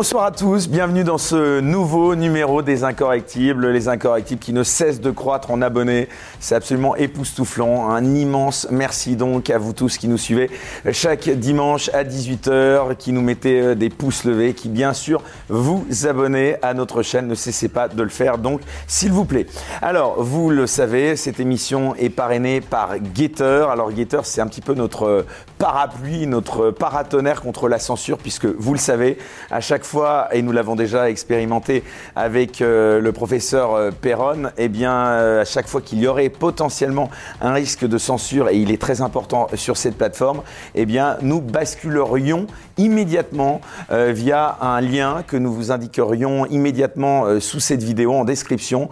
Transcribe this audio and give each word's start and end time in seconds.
Bonsoir 0.00 0.24
à 0.24 0.30
tous, 0.30 0.66
bienvenue 0.66 1.04
dans 1.04 1.18
ce 1.18 1.60
nouveau 1.60 2.14
numéro 2.14 2.62
des 2.62 2.84
Incorrectibles. 2.84 3.68
Les 3.68 3.86
Incorrectibles 3.86 4.40
qui 4.40 4.54
ne 4.54 4.62
cessent 4.62 5.02
de 5.02 5.10
croître 5.10 5.50
en 5.50 5.60
abonnés. 5.60 6.08
C'est 6.40 6.54
absolument 6.54 6.96
époustouflant. 6.96 7.90
Un 7.90 8.14
immense 8.14 8.66
merci 8.70 9.14
donc 9.14 9.50
à 9.50 9.58
vous 9.58 9.74
tous 9.74 9.98
qui 9.98 10.08
nous 10.08 10.16
suivez 10.16 10.50
chaque 10.92 11.28
dimanche 11.28 11.90
à 11.92 12.02
18h, 12.02 12.96
qui 12.96 13.12
nous 13.12 13.20
mettez 13.20 13.60
euh, 13.60 13.74
des 13.74 13.90
pouces 13.90 14.24
levés, 14.24 14.54
qui 14.54 14.70
bien 14.70 14.94
sûr 14.94 15.22
vous 15.50 15.84
abonnez 16.06 16.56
à 16.62 16.72
notre 16.72 17.02
chaîne. 17.02 17.26
Ne 17.26 17.34
cessez 17.34 17.68
pas 17.68 17.88
de 17.88 18.02
le 18.02 18.08
faire 18.08 18.38
donc, 18.38 18.62
s'il 18.86 19.12
vous 19.12 19.26
plaît. 19.26 19.48
Alors, 19.82 20.22
vous 20.22 20.48
le 20.48 20.66
savez, 20.66 21.14
cette 21.14 21.40
émission 21.40 21.94
est 21.96 22.08
parrainée 22.08 22.62
par 22.62 22.98
Gator. 22.98 23.70
Alors, 23.70 23.92
Gator, 23.92 24.24
c'est 24.24 24.40
un 24.40 24.46
petit 24.46 24.62
peu 24.62 24.72
notre 24.72 25.26
parapluie, 25.60 26.26
notre 26.26 26.70
paratonnerre 26.70 27.42
contre 27.42 27.68
la 27.68 27.78
censure, 27.78 28.16
puisque 28.16 28.46
vous 28.46 28.72
le 28.72 28.78
savez, 28.78 29.18
à 29.50 29.60
chaque 29.60 29.84
fois, 29.84 30.28
et 30.32 30.40
nous 30.40 30.52
l'avons 30.52 30.74
déjà 30.74 31.10
expérimenté 31.10 31.84
avec 32.16 32.62
euh, 32.62 32.98
le 32.98 33.12
professeur 33.12 33.74
euh, 33.74 33.90
Perron, 33.90 34.50
eh 34.56 34.68
bien, 34.68 34.94
euh, 34.94 35.42
à 35.42 35.44
chaque 35.44 35.68
fois 35.68 35.82
qu'il 35.82 35.98
y 35.98 36.06
aurait 36.06 36.30
potentiellement 36.30 37.10
un 37.42 37.52
risque 37.52 37.86
de 37.86 37.98
censure, 37.98 38.48
et 38.48 38.56
il 38.56 38.70
est 38.70 38.80
très 38.80 39.02
important 39.02 39.48
sur 39.54 39.76
cette 39.76 39.98
plateforme, 39.98 40.40
eh 40.74 40.86
bien, 40.86 41.18
nous 41.20 41.42
basculerions 41.42 42.46
immédiatement 42.80 43.60
via 43.90 44.56
un 44.60 44.80
lien 44.80 45.22
que 45.26 45.36
nous 45.36 45.52
vous 45.52 45.70
indiquerions 45.70 46.46
immédiatement 46.46 47.40
sous 47.40 47.60
cette 47.60 47.82
vidéo 47.82 48.12
en 48.14 48.24
description 48.24 48.88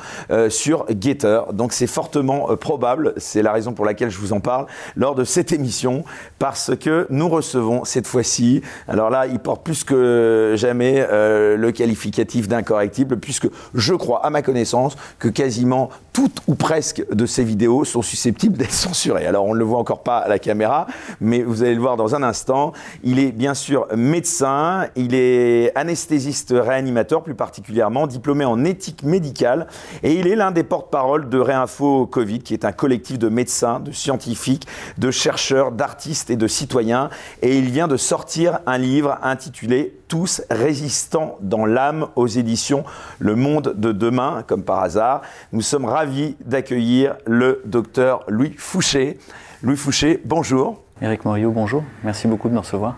sur 0.49 0.87
Getter. 1.01 1.41
Donc, 1.53 1.73
c'est 1.73 1.87
fortement 1.87 2.57
probable, 2.57 3.15
c'est 3.17 3.43
la 3.43 3.53
raison 3.53 3.73
pour 3.73 3.85
laquelle 3.85 4.11
je 4.11 4.19
vous 4.19 4.33
en 4.33 4.41
parle, 4.41 4.67
lors 4.97 5.15
de 5.15 5.25
cette 5.25 5.53
émission, 5.53 6.05
parce 6.39 6.77
que 6.77 7.07
nous 7.11 7.29
recevons 7.29 7.85
cette 7.85 8.07
fois-ci, 8.07 8.63
alors 8.87 9.11
là, 9.11 9.27
il 9.27 9.39
porte 9.39 9.65
plus 9.65 9.85
que 9.85 10.55
jamais 10.57 11.07
euh, 11.11 11.57
le 11.57 11.73
qualificatif 11.73 12.49
d'incorrectible, 12.49 13.19
puisque 13.19 13.49
je 13.75 13.95
crois, 13.95 14.25
à 14.25 14.31
ma 14.31 14.43
connaissance, 14.43 14.97
que 15.19 15.29
quasiment 15.29 15.91
toutes 16.19 16.43
ou 16.49 16.57
presque 16.57 17.07
de 17.15 17.27
ces 17.27 17.45
vidéos 17.45 17.85
sont 17.85 18.03
susceptibles 18.03 18.57
d'être 18.57 18.73
censurées. 18.89 19.25
Alors 19.25 19.45
on 19.45 19.55
ne 19.55 19.59
le 19.61 19.65
voit 19.65 19.79
encore 19.79 20.03
pas 20.03 20.19
à 20.19 20.27
la 20.27 20.41
caméra, 20.41 20.89
mais 21.21 21.43
vous 21.43 21.63
allez 21.63 21.77
le 21.77 21.81
voir 21.81 21.97
dans 21.97 22.17
un 22.17 22.25
instant. 22.25 22.73
Il 23.05 23.21
est 23.21 23.31
bien 23.31 23.55
sûr 23.55 23.87
médecin, 23.95 24.89
il 24.97 25.15
est 25.15 25.71
anesthésiste 25.77 26.53
réanimateur 26.57 27.23
plus 27.23 27.37
particulièrement, 27.37 28.09
diplômé 28.09 28.45
en 28.45 28.65
éthique 28.65 29.05
médicale, 29.05 29.69
et 30.03 30.15
il 30.15 30.27
est 30.27 30.35
l'un 30.35 30.51
des 30.51 30.65
porte-parole 30.65 31.29
de 31.29 31.39
Réinfo 31.39 32.07
Covid, 32.07 32.41
qui 32.41 32.53
est 32.53 32.65
un 32.65 32.73
collectif 32.73 33.17
de 33.21 33.29
médecins, 33.29 33.79
de 33.79 33.93
scientifiques, 33.93 34.67
de 34.99 35.13
chercheurs, 35.13 35.71
d'artistes 35.71 36.31
et 36.31 36.37
de 36.37 36.49
citoyens. 36.49 37.11
Et 37.43 37.59
il 37.59 37.71
vient 37.71 37.87
de 37.87 37.97
sortir 37.97 38.59
un 38.67 38.79
livre 38.79 39.19
intitulé 39.23 39.98
Tous 40.09 40.43
résistants 40.51 41.37
dans 41.43 41.67
l'âme 41.67 42.09
aux 42.17 42.27
éditions 42.27 42.85
Le 43.19 43.37
Monde 43.37 43.75
de 43.77 43.93
demain, 43.93 44.43
comme 44.47 44.63
par 44.63 44.83
hasard. 44.83 45.21
Nous 45.53 45.61
sommes 45.61 45.85
ravis 45.85 46.35
d'accueillir 46.45 47.17
le 47.27 47.61
docteur 47.67 48.25
Louis 48.27 48.55
Fouché. 48.57 49.19
Louis 49.63 49.77
Fouché, 49.77 50.21
bonjour. 50.25 50.83
Éric 51.03 51.27
Morio, 51.27 51.51
bonjour. 51.51 51.85
Merci 52.03 52.27
beaucoup 52.27 52.49
de 52.49 52.55
me 52.55 52.61
recevoir. 52.61 52.97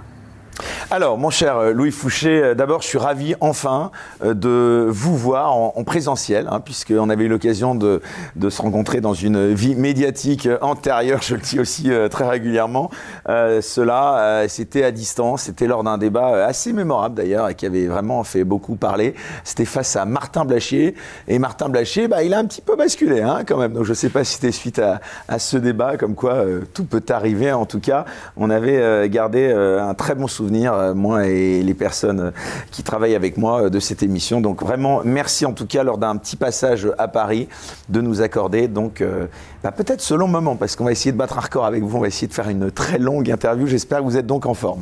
Alors, 0.93 1.19
mon 1.19 1.31
cher 1.31 1.57
euh, 1.57 1.73
Louis 1.73 1.93
Fouché, 1.93 2.43
euh, 2.43 2.55
d'abord, 2.55 2.83
je 2.83 2.89
suis 2.89 2.99
ravi 2.99 3.37
enfin 3.41 3.93
euh, 4.25 4.35
de 4.35 4.87
vous 4.89 5.17
voir 5.17 5.55
en, 5.55 5.85
présentiel, 5.85 6.49
hein, 6.51 6.59
puisqu'on 6.59 7.09
avait 7.11 7.25
eu 7.25 7.29
l'occasion 7.29 7.77
de, 7.77 8.01
se 8.49 8.63
rencontrer 8.63 9.01
dans 9.01 9.15
une 9.15 9.53
vie 9.55 9.77
médiatique 9.77 10.49
antérieure, 10.63 11.23
je 11.23 11.37
le 11.37 11.41
dis 11.41 11.61
aussi 11.61 11.91
très 12.11 12.29
régulièrement. 12.29 12.91
cela, 13.27 14.45
c'était 14.49 14.85
à 14.85 14.91
distance, 14.91 15.43
c'était 15.43 15.67
lors 15.67 15.83
d'un 15.85 15.99
débat 15.99 16.45
assez 16.45 16.73
mémorable 16.73 17.15
d'ailleurs, 17.15 17.49
et 17.49 17.55
qui 17.55 17.67
avait 17.67 17.87
vraiment 17.87 18.23
fait 18.25 18.45
beaucoup 18.45 18.77
parler. 18.77 19.15
C'était 19.45 19.65
face 19.65 19.97
à 19.97 20.05
Martin 20.05 20.45
Blachier, 20.45 20.95
et 21.29 21.39
Martin 21.39 21.69
Blachier, 21.69 22.09
bah, 22.09 22.23
il 22.23 22.35
a 22.35 22.39
un 22.39 22.45
petit 22.45 22.63
peu 22.63 22.77
basculé 22.77 23.23
hein, 23.23 23.41
quand 23.47 23.57
même. 23.57 23.73
Donc, 23.73 23.85
je 23.85 23.91
ne 23.91 23.95
sais 23.95 24.11
pas 24.11 24.25
si 24.25 24.35
c'était 24.35 24.53
suite 24.53 24.79
à, 24.79 25.01
à, 25.29 25.39
ce 25.39 25.57
débat, 25.57 25.97
comme 25.97 26.15
quoi 26.15 26.45
tout 26.75 26.85
peut 26.85 27.05
arriver. 27.09 27.53
En 27.53 27.67
tout 27.67 27.81
cas, 27.81 28.05
on 28.37 28.51
avait 28.51 29.09
gardé 29.09 29.51
un 29.53 29.95
très 29.95 30.15
bon 30.15 30.29
souvenir 30.29 30.40
euh, 30.49 30.95
moi 30.95 31.27
et 31.27 31.63
les 31.63 31.75
personnes 31.75 32.33
qui 32.71 32.83
travaillent 32.83 33.15
avec 33.15 33.37
moi 33.37 33.65
euh, 33.65 33.71
de 33.71 33.81
cette 33.81 34.03
émission. 34.03 34.41
Donc 34.41 34.63
vraiment, 34.63 35.03
merci 35.05 35.47
en 35.47 35.53
tout 35.53 35.67
cas 35.67 35.83
lors 35.83 35.99
d'un 35.99 36.17
petit 36.17 36.37
passage 36.37 36.89
à 36.99 37.09
Paris 37.09 37.49
de 37.89 38.01
nous 38.01 38.23
accorder 38.23 38.69
donc 38.69 39.01
euh, 39.01 39.27
bah, 39.63 39.73
peut-être 39.73 40.01
ce 40.01 40.15
long 40.15 40.29
moment 40.29 40.57
parce 40.57 40.77
qu'on 40.77 40.85
va 40.85 40.93
essayer 40.93 41.13
de 41.13 41.17
battre 41.17 41.39
un 41.39 41.43
record 41.43 41.67
avec 41.67 41.83
vous. 41.83 41.97
On 41.97 42.01
va 42.01 42.09
essayer 42.09 42.29
de 42.29 42.33
faire 42.33 42.49
une 42.49 42.71
très 42.71 42.99
longue 42.99 43.31
interview. 43.31 43.67
J'espère 43.67 43.99
que 43.99 44.05
vous 44.05 44.17
êtes 44.17 44.27
donc 44.27 44.47
en 44.47 44.55
forme. 44.55 44.81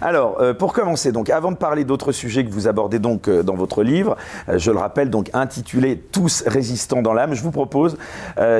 Alors 0.00 0.38
pour 0.58 0.72
commencer 0.72 1.12
donc, 1.12 1.30
avant 1.30 1.52
de 1.52 1.56
parler 1.56 1.84
d'autres 1.84 2.12
sujets 2.12 2.44
que 2.44 2.50
vous 2.50 2.68
abordez 2.68 2.98
donc 2.98 3.28
dans 3.28 3.54
votre 3.54 3.82
livre, 3.82 4.16
je 4.54 4.70
le 4.70 4.78
rappelle 4.78 5.10
donc 5.10 5.30
intitulé 5.32 5.96
Tous 5.96 6.42
résistants 6.46 7.02
dans 7.02 7.12
l'âme, 7.12 7.34
je 7.34 7.42
vous 7.42 7.50
propose, 7.50 7.96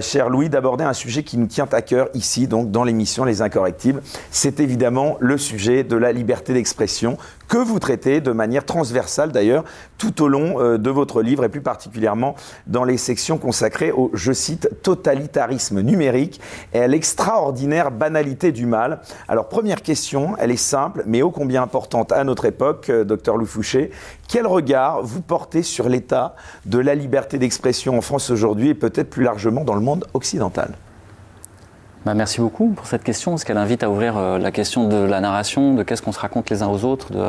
cher 0.01 0.31
Louis, 0.31 0.49
d'aborder 0.49 0.85
un 0.85 0.93
sujet 0.93 1.23
qui 1.23 1.37
nous 1.37 1.47
tient 1.47 1.69
à 1.73 1.83
cœur 1.83 2.09
ici 2.15 2.47
donc 2.47 2.71
dans 2.71 2.85
l'émission 2.85 3.25
Les 3.25 3.43
Incorrectibles. 3.43 4.03
C'est 4.31 4.61
évidemment 4.61 5.17
le 5.21 5.37
sujet 5.39 5.85
de 5.85 5.97
la 5.97 6.13
liberté 6.13 6.38
d'expression 6.45 7.19
que 7.49 7.59
vous 7.59 7.79
traitez 7.79 8.21
de 8.21 8.31
manière 8.33 8.65
transversale 8.65 9.33
d'ailleurs 9.33 9.65
tout 9.97 10.23
au 10.23 10.29
long 10.29 10.61
euh, 10.61 10.79
de 10.79 10.91
votre 10.91 11.23
livre 11.23 11.45
et 11.45 11.49
plus 11.49 11.61
particulièrement 11.61 12.35
dans 12.67 12.85
les 12.85 12.99
sections 12.99 13.39
consacrées 13.39 13.91
au, 13.91 14.11
je 14.15 14.33
cite, 14.33 14.69
totalitarisme 14.83 15.81
numérique 15.81 16.41
et 16.73 16.81
à 16.81 16.87
l'extraordinaire 16.87 17.91
banalité 17.91 18.53
du 18.53 18.67
mal. 18.67 19.01
Alors 19.29 19.49
première 19.49 19.83
question, 19.83 20.37
elle 20.39 20.51
est 20.51 20.57
simple 20.57 21.03
mais 21.07 21.23
ô 21.23 21.31
combien 21.31 21.63
importante 21.63 22.13
à 22.13 22.23
notre 22.25 22.45
époque, 22.45 22.91
euh, 22.91 23.05
docteur 23.05 23.37
Lou 23.37 23.47
Fouché. 23.47 23.91
Quel 24.29 24.47
regard 24.47 25.03
vous 25.03 25.23
portez 25.23 25.63
sur 25.63 25.89
l'état 25.89 26.35
de 26.67 26.79
la 26.79 26.95
liberté 26.95 27.39
d'expression 27.39 27.97
en 27.97 28.03
France 28.03 28.31
aujourd'hui 28.31 28.69
et 28.69 28.75
peut-être 28.75 29.11
plus 29.11 29.25
largement 29.25 29.65
dans 29.65 29.75
le 29.75 29.81
monde 29.81 30.05
occidental? 30.13 30.75
Bah, 32.09 32.15
merci 32.15 32.41
beaucoup 32.41 32.71
pour 32.71 32.87
cette 32.87 33.05
question, 33.05 33.33
parce 33.33 33.45
qu'elle 33.45 33.59
invite 33.59 33.83
à 33.83 33.91
ouvrir 33.91 34.17
euh, 34.17 34.39
la 34.39 34.51
question 34.51 34.89
de 34.89 34.97
la 34.97 35.21
narration, 35.21 35.75
de 35.75 35.83
qu'est-ce 35.83 36.01
qu'on 36.01 36.13
se 36.13 36.19
raconte 36.19 36.49
les 36.49 36.63
uns 36.63 36.67
aux 36.67 36.87
autres, 36.87 37.13
de 37.13 37.23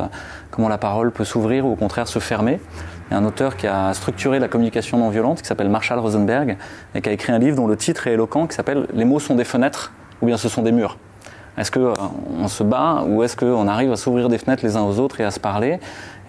comment 0.51 0.69
la 0.69 0.77
parole 0.77 1.11
peut 1.11 1.25
s'ouvrir 1.25 1.65
ou 1.65 1.73
au 1.73 1.75
contraire 1.75 2.07
se 2.07 2.19
fermer. 2.19 2.61
Il 3.09 3.13
y 3.13 3.17
a 3.17 3.19
un 3.19 3.25
auteur 3.25 3.57
qui 3.57 3.67
a 3.67 3.93
structuré 3.93 4.39
la 4.39 4.47
communication 4.47 4.97
non 4.97 5.09
violente, 5.09 5.41
qui 5.41 5.49
s'appelle 5.49 5.67
Marshall 5.67 5.99
Rosenberg, 5.99 6.55
et 6.95 7.01
qui 7.01 7.09
a 7.09 7.11
écrit 7.11 7.33
un 7.33 7.39
livre 7.39 7.57
dont 7.57 7.67
le 7.67 7.75
titre 7.75 8.07
est 8.07 8.13
éloquent, 8.13 8.47
qui 8.47 8.55
s'appelle 8.55 8.87
Les 8.93 9.03
mots 9.03 9.19
sont 9.19 9.35
des 9.35 9.43
fenêtres 9.43 9.91
ou 10.21 10.27
bien 10.27 10.37
ce 10.37 10.47
sont 10.47 10.61
des 10.61 10.71
murs. 10.71 10.97
Est-ce 11.59 11.71
qu'on 11.71 11.93
euh, 11.93 12.47
se 12.47 12.63
bat 12.63 13.03
ou 13.05 13.21
est-ce 13.21 13.35
qu'on 13.35 13.67
arrive 13.67 13.91
à 13.91 13.97
s'ouvrir 13.97 14.29
des 14.29 14.37
fenêtres 14.37 14.63
les 14.65 14.77
uns 14.77 14.81
aux 14.83 14.97
autres 14.99 15.19
et 15.19 15.25
à 15.25 15.31
se 15.31 15.41
parler 15.41 15.79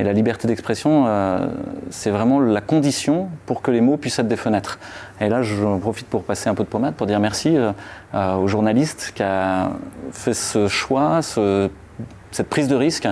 Et 0.00 0.02
la 0.02 0.12
liberté 0.12 0.48
d'expression, 0.48 1.04
euh, 1.06 1.47
c'est 1.88 2.10
vraiment 2.10 2.41
la 2.41 2.60
condition 2.60 3.28
pour 3.47 3.62
que 3.62 3.71
les 3.71 3.80
mots 3.80 3.97
puissent 3.97 4.18
être 4.18 4.27
des 4.27 4.36
fenêtres. 4.36 4.80
Et 5.21 5.28
là, 5.28 5.42
je 5.42 5.78
profite 5.78 6.09
pour 6.09 6.24
passer 6.24 6.50
un 6.50 6.54
peu 6.54 6.65
de 6.65 6.68
pommade 6.68 6.94
pour 6.94 7.06
dire 7.06 7.21
merci 7.21 7.56
euh, 7.56 8.34
au 8.34 8.48
journaliste 8.48 9.12
qui 9.15 9.22
a 9.22 9.71
fait 10.10 10.34
ce 10.34 10.66
choix, 10.66 11.21
cette 11.22 12.48
prise 12.48 12.66
de 12.66 12.77
risque 12.77 13.09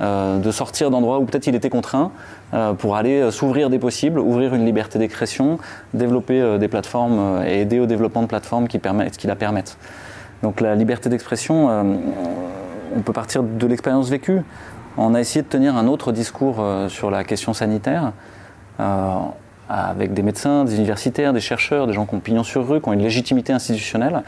de 0.00 0.50
sortir 0.50 0.90
d'endroits 0.90 1.20
où 1.20 1.24
peut-être 1.24 1.46
il 1.46 1.54
était 1.54 1.70
contraint 1.70 2.10
pour 2.78 2.96
aller 2.96 3.30
s'ouvrir 3.30 3.70
des 3.70 3.78
possibles, 3.78 4.18
ouvrir 4.18 4.52
une 4.52 4.64
liberté 4.64 4.98
d'expression, 4.98 5.58
développer 5.94 6.58
des 6.58 6.66
plateformes 6.66 7.44
et 7.46 7.60
aider 7.60 7.78
au 7.78 7.86
développement 7.86 8.22
de 8.22 8.26
plateformes 8.26 8.66
qui, 8.66 8.80
qui 9.16 9.26
la 9.28 9.36
permettent. 9.36 9.76
Donc 10.42 10.60
la 10.60 10.74
liberté 10.74 11.08
d'expression, 11.08 11.70
euh, 11.70 11.82
on 12.96 13.00
peut 13.00 13.12
partir 13.12 13.42
de 13.44 13.66
l'expérience 13.66 14.10
vécue. 14.10 14.40
On 14.96 15.14
a 15.14 15.20
essayé 15.20 15.42
de 15.42 15.46
tenir 15.46 15.76
un 15.76 15.86
autre 15.86 16.10
discours 16.10 16.56
euh, 16.58 16.88
sur 16.88 17.10
la 17.10 17.22
question 17.22 17.54
sanitaire 17.54 18.12
euh, 18.80 19.14
avec 19.68 20.12
des 20.12 20.22
médecins, 20.22 20.64
des 20.64 20.76
universitaires, 20.76 21.32
des 21.32 21.40
chercheurs, 21.40 21.86
des 21.86 21.92
gens 21.92 22.06
qui 22.06 22.14
ont 22.16 22.20
pignon 22.20 22.42
sur 22.42 22.68
rue, 22.68 22.80
qui 22.80 22.88
ont 22.88 22.92
une 22.92 23.02
légitimité 23.02 23.52
institutionnelle. 23.52 24.22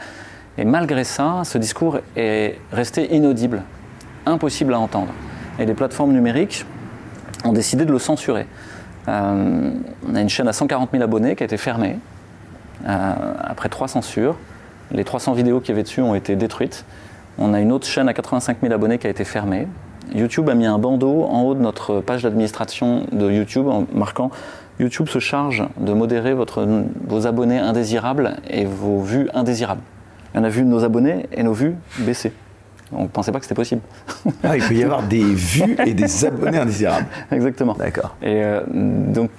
Et 0.57 0.63
malgré 0.63 1.03
ça, 1.03 1.41
ce 1.43 1.57
discours 1.57 1.99
est 2.15 2.57
resté 2.71 3.13
inaudible, 3.13 3.61
impossible 4.25 4.73
à 4.73 4.79
entendre. 4.79 5.11
Et 5.59 5.65
les 5.65 5.73
plateformes 5.73 6.13
numériques 6.13 6.65
ont 7.43 7.51
décidé 7.51 7.83
de 7.83 7.91
le 7.91 7.99
censurer. 7.99 8.47
on 9.07 10.15
a 10.15 10.21
une 10.21 10.29
chaîne 10.29 10.47
à 10.47 10.53
140 10.53 10.91
000 10.91 11.03
abonnés 11.03 11.35
qui 11.35 11.43
a 11.43 11.45
été 11.45 11.57
fermée 11.57 11.99
après 12.85 13.67
trois 13.67 13.89
censures. 13.89 14.37
Les 14.91 15.03
300 15.03 15.33
vidéos 15.33 15.59
qui 15.59 15.71
y 15.71 15.73
avait 15.73 15.83
dessus 15.83 16.01
ont 16.01 16.15
été 16.15 16.35
détruites. 16.35 16.85
On 17.37 17.53
a 17.53 17.59
une 17.59 17.71
autre 17.71 17.87
chaîne 17.87 18.07
à 18.07 18.13
85 18.13 18.57
000 18.61 18.73
abonnés 18.73 18.97
qui 18.97 19.07
a 19.07 19.09
été 19.09 19.23
fermée. 19.23 19.67
YouTube 20.13 20.49
a 20.49 20.53
mis 20.53 20.65
un 20.65 20.77
bandeau 20.77 21.23
en 21.23 21.41
haut 21.41 21.55
de 21.55 21.61
notre 21.61 21.99
page 22.01 22.23
d'administration 22.23 23.07
de 23.11 23.31
YouTube 23.31 23.67
en 23.67 23.85
marquant 23.93 24.29
YouTube 24.79 25.07
se 25.07 25.19
charge 25.19 25.63
de 25.77 25.93
modérer 25.93 26.33
vos 26.33 27.27
abonnés 27.27 27.59
indésirables 27.59 28.35
et 28.49 28.65
vos 28.65 29.01
vues 29.01 29.29
indésirables. 29.33 29.81
On 30.33 30.43
a 30.43 30.49
vu 30.49 30.65
nos 30.65 30.83
abonnés 30.83 31.27
et 31.31 31.43
nos 31.43 31.53
vues 31.53 31.75
baisser. 31.99 32.33
On 32.91 33.03
ne 33.03 33.07
pensait 33.07 33.31
pas 33.31 33.39
que 33.39 33.45
c'était 33.45 33.55
possible. 33.55 33.81
Ah, 34.43 34.55
il 34.55 34.63
peut 34.63 34.75
y 34.75 34.83
avoir 34.83 35.03
des 35.03 35.23
vues 35.23 35.75
et 35.85 35.93
des 35.93 36.25
abonnés 36.25 36.59
indésirables. 36.59 37.07
Exactement. 37.31 37.73
D'accord. 37.73 38.15
Et 38.21 38.43
euh, 38.43 38.61
donc, 38.67 39.31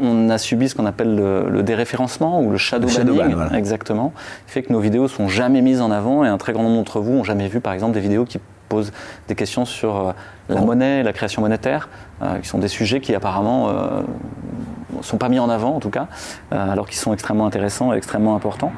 on 0.00 0.28
a 0.28 0.38
subi 0.38 0.68
ce 0.68 0.74
qu'on 0.74 0.86
appelle 0.86 1.16
le, 1.16 1.62
déréférencement 1.62 2.42
ou 2.42 2.50
le 2.50 2.58
shadow, 2.58 2.88
banning. 3.14 3.36
Exactement. 3.54 4.12
Qui 4.46 4.52
fait 4.52 4.62
que 4.62 4.72
nos 4.72 4.80
vidéos 4.80 5.08
sont 5.08 5.28
jamais 5.28 5.62
mises 5.62 5.80
en 5.80 5.90
avant 5.90 6.24
et 6.24 6.28
un 6.28 6.38
très 6.38 6.52
grand 6.52 6.64
nombre 6.64 6.76
d'entre 6.76 7.00
vous 7.00 7.12
ont 7.12 7.24
jamais 7.24 7.48
vu, 7.48 7.60
par 7.60 7.72
exemple, 7.72 7.94
des 7.94 8.00
vidéos 8.00 8.24
qui 8.24 8.38
pose 8.68 8.92
des 9.28 9.34
questions 9.34 9.64
sur 9.64 10.08
euh, 10.08 10.12
la 10.48 10.60
monnaie, 10.60 11.02
la 11.02 11.12
création 11.12 11.40
monétaire, 11.40 11.88
euh, 12.20 12.38
qui 12.38 12.48
sont 12.48 12.58
des 12.58 12.68
sujets 12.68 13.00
qui 13.00 13.14
apparemment 13.14 13.70
ne 13.70 15.02
sont 15.02 15.18
pas 15.18 15.28
mis 15.28 15.38
en 15.38 15.48
avant 15.48 15.76
en 15.76 15.80
tout 15.80 15.90
cas, 15.90 16.08
alors 16.50 16.86
qu'ils 16.86 16.98
sont 16.98 17.12
extrêmement 17.12 17.46
intéressants 17.46 17.94
et 17.94 17.96
extrêmement 17.96 18.36
importants. 18.36 18.72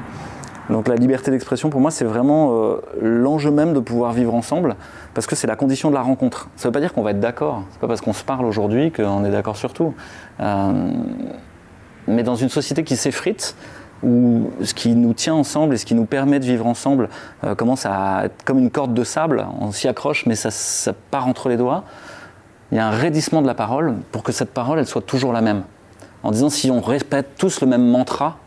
Donc 0.69 0.87
la 0.87 0.95
liberté 0.95 1.31
d'expression, 1.31 1.69
pour 1.69 1.81
moi, 1.81 1.89
c'est 1.89 2.05
vraiment 2.05 2.77
l'enjeu 3.01 3.49
même 3.49 3.73
de 3.73 3.79
pouvoir 3.79 4.13
vivre 4.13 4.35
ensemble, 4.35 4.75
parce 5.15 5.25
que 5.25 5.35
c'est 5.35 5.47
la 5.47 5.55
condition 5.55 5.89
de 5.89 5.95
la 5.95 6.01
rencontre. 6.01 6.49
Ça 6.55 6.67
ne 6.67 6.69
veut 6.69 6.73
pas 6.73 6.79
dire 6.79 6.93
qu'on 6.93 7.01
va 7.01 7.11
être 7.11 7.19
d'accord. 7.19 7.63
C'est 7.71 7.79
pas 7.79 7.87
parce 7.87 8.01
qu'on 8.01 8.13
se 8.13 8.23
parle 8.23 8.45
aujourd'hui 8.45 8.91
qu'on 8.91 9.25
est 9.25 9.31
d'accord 9.31 9.57
sur 9.57 9.73
tout. 9.73 9.95
mais 12.07 12.23
dans 12.23 12.35
une 12.35 12.49
société 12.49 12.83
qui 12.83 12.95
s'effrite, 12.95 13.55
où 14.03 14.51
ce 14.63 14.73
qui 14.73 14.95
nous 14.95 15.13
tient 15.13 15.33
ensemble 15.33 15.73
et 15.73 15.77
ce 15.77 15.85
qui 15.85 15.95
nous 15.95 16.05
permet 16.05 16.39
de 16.39 16.45
vivre 16.45 16.65
ensemble 16.65 17.09
euh, 17.43 17.55
commence 17.55 17.85
à 17.85 18.25
être 18.25 18.43
comme 18.43 18.59
une 18.59 18.71
corde 18.71 18.93
de 18.93 19.03
sable, 19.03 19.45
on 19.59 19.71
s'y 19.71 19.87
accroche 19.87 20.25
mais 20.25 20.35
ça, 20.35 20.51
ça, 20.51 20.93
part 21.11 21.27
entre 21.27 21.49
les 21.49 21.57
doigts, 21.57 21.83
il 22.71 22.77
y 22.77 22.79
a 22.79 22.87
un 22.87 22.91
raidissement 22.91 23.41
de 23.41 23.47
la 23.47 23.55
parole 23.55 23.95
pour 24.11 24.23
que 24.23 24.31
cette 24.31 24.53
parole 24.53 24.79
elle 24.79 24.87
soit 24.87 25.01
toujours 25.01 25.33
la 25.33 25.41
même. 25.41 25.63
En 26.23 26.31
disant 26.31 26.49
si 26.49 26.71
on 26.71 26.81
répète 26.81 27.35
tous 27.37 27.61
le 27.61 27.67
même 27.67 27.85
mantra, 27.85 28.37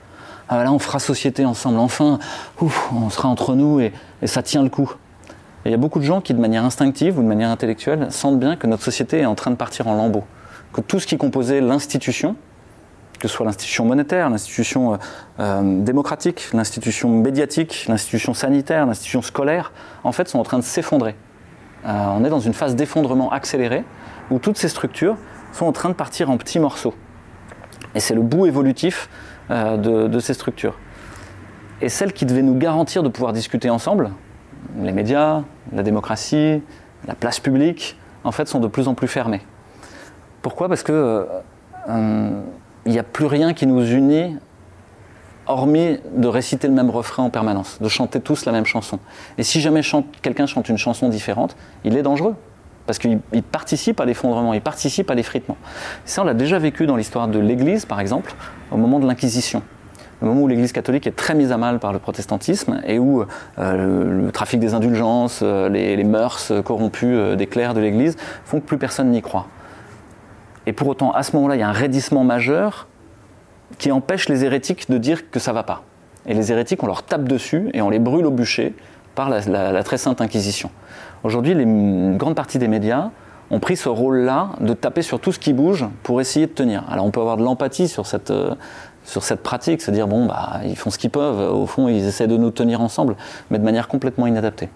ah, 0.60 0.64
là 0.64 0.72
on 0.72 0.78
fera 0.78 0.98
société 0.98 1.44
ensemble, 1.44 1.78
enfin 1.78 2.18
on 2.60 3.10
sera 3.10 3.28
entre 3.28 3.54
nous 3.54 3.80
et, 3.80 3.92
et 4.20 4.26
ça 4.26 4.42
tient 4.42 4.62
le 4.62 4.68
coup. 4.68 4.92
Et 5.64 5.68
il 5.68 5.70
y 5.70 5.74
a 5.74 5.78
beaucoup 5.78 5.98
de 5.98 6.04
gens 6.04 6.20
qui 6.20 6.34
de 6.34 6.40
manière 6.40 6.64
instinctive 6.64 7.18
ou 7.18 7.22
de 7.22 7.26
manière 7.26 7.50
intellectuelle 7.50 8.08
sentent 8.10 8.38
bien 8.38 8.56
que 8.56 8.66
notre 8.66 8.82
société 8.82 9.20
est 9.20 9.26
en 9.26 9.34
train 9.34 9.50
de 9.50 9.56
partir 9.56 9.86
en 9.86 9.94
lambeaux, 9.94 10.24
que 10.72 10.80
tout 10.80 11.00
ce 11.00 11.06
qui 11.06 11.16
composait 11.16 11.60
l'institution, 11.60 12.36
que 13.18 13.28
ce 13.28 13.34
soit 13.34 13.46
l'institution 13.46 13.84
monétaire, 13.84 14.28
l'institution 14.28 14.94
euh, 14.94 14.96
euh, 15.40 15.82
démocratique, 15.82 16.48
l'institution 16.52 17.08
médiatique, 17.08 17.86
l'institution 17.88 18.34
sanitaire, 18.34 18.84
l'institution 18.84 19.22
scolaire, 19.22 19.72
en 20.02 20.10
fait, 20.10 20.28
sont 20.28 20.40
en 20.40 20.42
train 20.42 20.58
de 20.58 20.64
s'effondrer. 20.64 21.14
Euh, 21.86 22.06
on 22.16 22.24
est 22.24 22.30
dans 22.30 22.40
une 22.40 22.54
phase 22.54 22.74
d'effondrement 22.74 23.30
accéléré 23.30 23.84
où 24.30 24.38
toutes 24.40 24.58
ces 24.58 24.68
structures 24.68 25.16
sont 25.52 25.66
en 25.66 25.72
train 25.72 25.88
de 25.88 25.94
partir 25.94 26.30
en 26.30 26.36
petits 26.36 26.58
morceaux. 26.58 26.94
Et 27.94 28.00
c'est 28.00 28.14
le 28.14 28.22
bout 28.22 28.46
évolutif 28.46 29.08
de, 29.50 30.06
de, 30.06 30.18
ces 30.18 30.34
structures. 30.34 30.78
Et 31.80 31.88
celles 31.88 32.12
qui 32.12 32.26
devaient 32.26 32.42
nous 32.42 32.56
garantir 32.56 33.02
de 33.02 33.08
pouvoir 33.08 33.32
discuter 33.32 33.70
ensemble, 33.70 34.12
les 34.80 34.92
médias, 34.92 35.42
la 35.72 35.82
démocratie, 35.82 36.62
la 37.06 37.14
place 37.14 37.40
publique, 37.40 37.98
en 38.24 38.32
fait, 38.32 38.48
sont 38.48 38.60
de 38.60 38.68
plus 38.68 38.88
en 38.88 38.94
plus 38.94 39.08
fermées. 39.08 39.42
Pourquoi? 40.42 40.68
Parce 40.68 40.82
que 40.82 41.26
il 41.88 42.92
n'y 42.92 42.98
a 42.98 43.02
plus 43.02 43.26
rien 43.26 43.54
qui 43.54 43.66
nous 43.66 43.84
unit 43.84 44.36
hormis 45.46 45.98
de 46.14 46.28
réciter 46.28 46.68
le 46.68 46.74
même 46.74 46.90
refrain 46.90 47.24
en 47.24 47.30
permanence, 47.30 47.78
de 47.80 47.88
chanter 47.88 48.20
tous 48.20 48.44
la 48.44 48.52
même 48.52 48.64
chanson. 48.64 48.98
Et 49.38 49.42
si 49.42 49.60
jamais 49.60 49.80
quelqu'un 50.22 50.46
chante 50.46 50.68
une 50.68 50.78
chanson 50.78 51.08
différente, 51.08 51.56
il 51.84 51.96
est 51.96 52.02
dangereux. 52.02 52.36
Parce 52.86 52.98
qu'il 52.98 53.20
participe 53.50 54.00
à 54.00 54.04
l'effondrement, 54.04 54.54
il 54.54 54.60
participe 54.60 55.10
à 55.10 55.14
l'effritement. 55.14 55.56
Ça, 56.04 56.22
on 56.22 56.24
l'a 56.24 56.34
déjà 56.34 56.58
vécu 56.58 56.86
dans 56.86 56.96
l'histoire 56.96 57.28
de 57.28 57.38
l'Église, 57.38 57.84
par 57.84 58.00
exemple, 58.00 58.34
au 58.70 58.76
moment 58.76 58.98
de 58.98 59.06
l'Inquisition. 59.06 59.62
Au 60.20 60.26
moment 60.26 60.42
où 60.42 60.48
l'Église 60.48 60.72
catholique 60.72 61.06
est 61.06 61.16
très 61.16 61.34
mise 61.34 61.50
à 61.50 61.58
mal 61.58 61.80
par 61.80 61.92
le 61.92 61.98
protestantisme 61.98 62.80
et 62.86 62.98
où 62.98 63.24
euh, 63.58 64.24
le, 64.24 64.30
trafic 64.30 64.60
des 64.60 64.74
indulgences, 64.74 65.40
euh, 65.42 65.68
les, 65.68 66.04
mœurs 66.04 66.52
corrompues 66.64 67.14
euh, 67.14 67.34
des 67.34 67.46
clercs 67.46 67.74
de 67.74 67.80
l'Église 67.80 68.16
font 68.44 68.60
que 68.60 68.66
plus 68.66 68.78
personne 68.78 69.10
n'y 69.10 69.20
croit. 69.20 69.46
Et 70.66 70.72
pour 70.72 70.86
autant, 70.86 71.12
à 71.12 71.24
ce 71.24 71.34
moment-là, 71.36 71.56
il 71.56 71.60
y 71.60 71.64
a 71.64 71.68
un 71.68 71.72
raidissement 71.72 72.22
majeur 72.22 72.86
qui 73.78 73.90
empêche 73.90 74.28
les 74.28 74.44
hérétiques 74.44 74.88
de 74.90 74.98
dire 74.98 75.30
que 75.30 75.40
ça 75.40 75.52
va 75.52 75.64
pas. 75.64 75.82
Et 76.26 76.34
les 76.34 76.52
hérétiques, 76.52 76.82
on 76.82 76.86
leur 76.86 77.02
tape 77.02 77.24
dessus 77.24 77.70
et 77.74 77.82
on 77.82 77.90
les 77.90 77.98
brûle 77.98 78.26
au 78.26 78.30
bûcher 78.30 78.74
par 79.14 79.28
la, 79.28 79.82
très 79.82 79.98
sainte 79.98 80.20
Inquisition. 80.20 80.70
Aujourd'hui, 81.24 81.52
une 81.52 82.16
grande 82.16 82.34
partie 82.34 82.58
des 82.58 82.68
médias 82.68 83.10
ont 83.50 83.60
pris 83.60 83.76
ce 83.76 83.88
rôle-là 83.88 84.50
de 84.60 84.72
taper 84.72 85.02
sur 85.02 85.20
tout 85.20 85.30
ce 85.30 85.38
qui 85.38 85.52
bouge 85.52 85.86
pour 86.02 86.20
essayer 86.20 86.46
de 86.46 86.52
tenir. 86.52 86.84
Alors 86.90 87.04
on 87.04 87.10
peut 87.10 87.20
avoir 87.20 87.36
de 87.36 87.44
l'empathie 87.44 87.86
sur 87.86 88.06
cette, 88.06 88.30
euh, 88.30 88.54
pratique, 89.42 89.82
se 89.82 89.90
dire 89.90 90.08
bon, 90.08 90.26
bah, 90.26 90.60
ils 90.64 90.76
font 90.76 90.90
ce 90.90 90.98
qu'ils 90.98 91.10
peuvent, 91.10 91.52
au 91.54 91.66
fond, 91.66 91.88
ils 91.88 92.06
essaient 92.06 92.26
de 92.26 92.36
nous 92.36 92.50
tenir 92.50 92.80
ensemble, 92.80 93.16
mais 93.50 93.58
de 93.58 93.64
manière 93.64 93.88
complètement 93.88 94.26
inadaptée. 94.26 94.68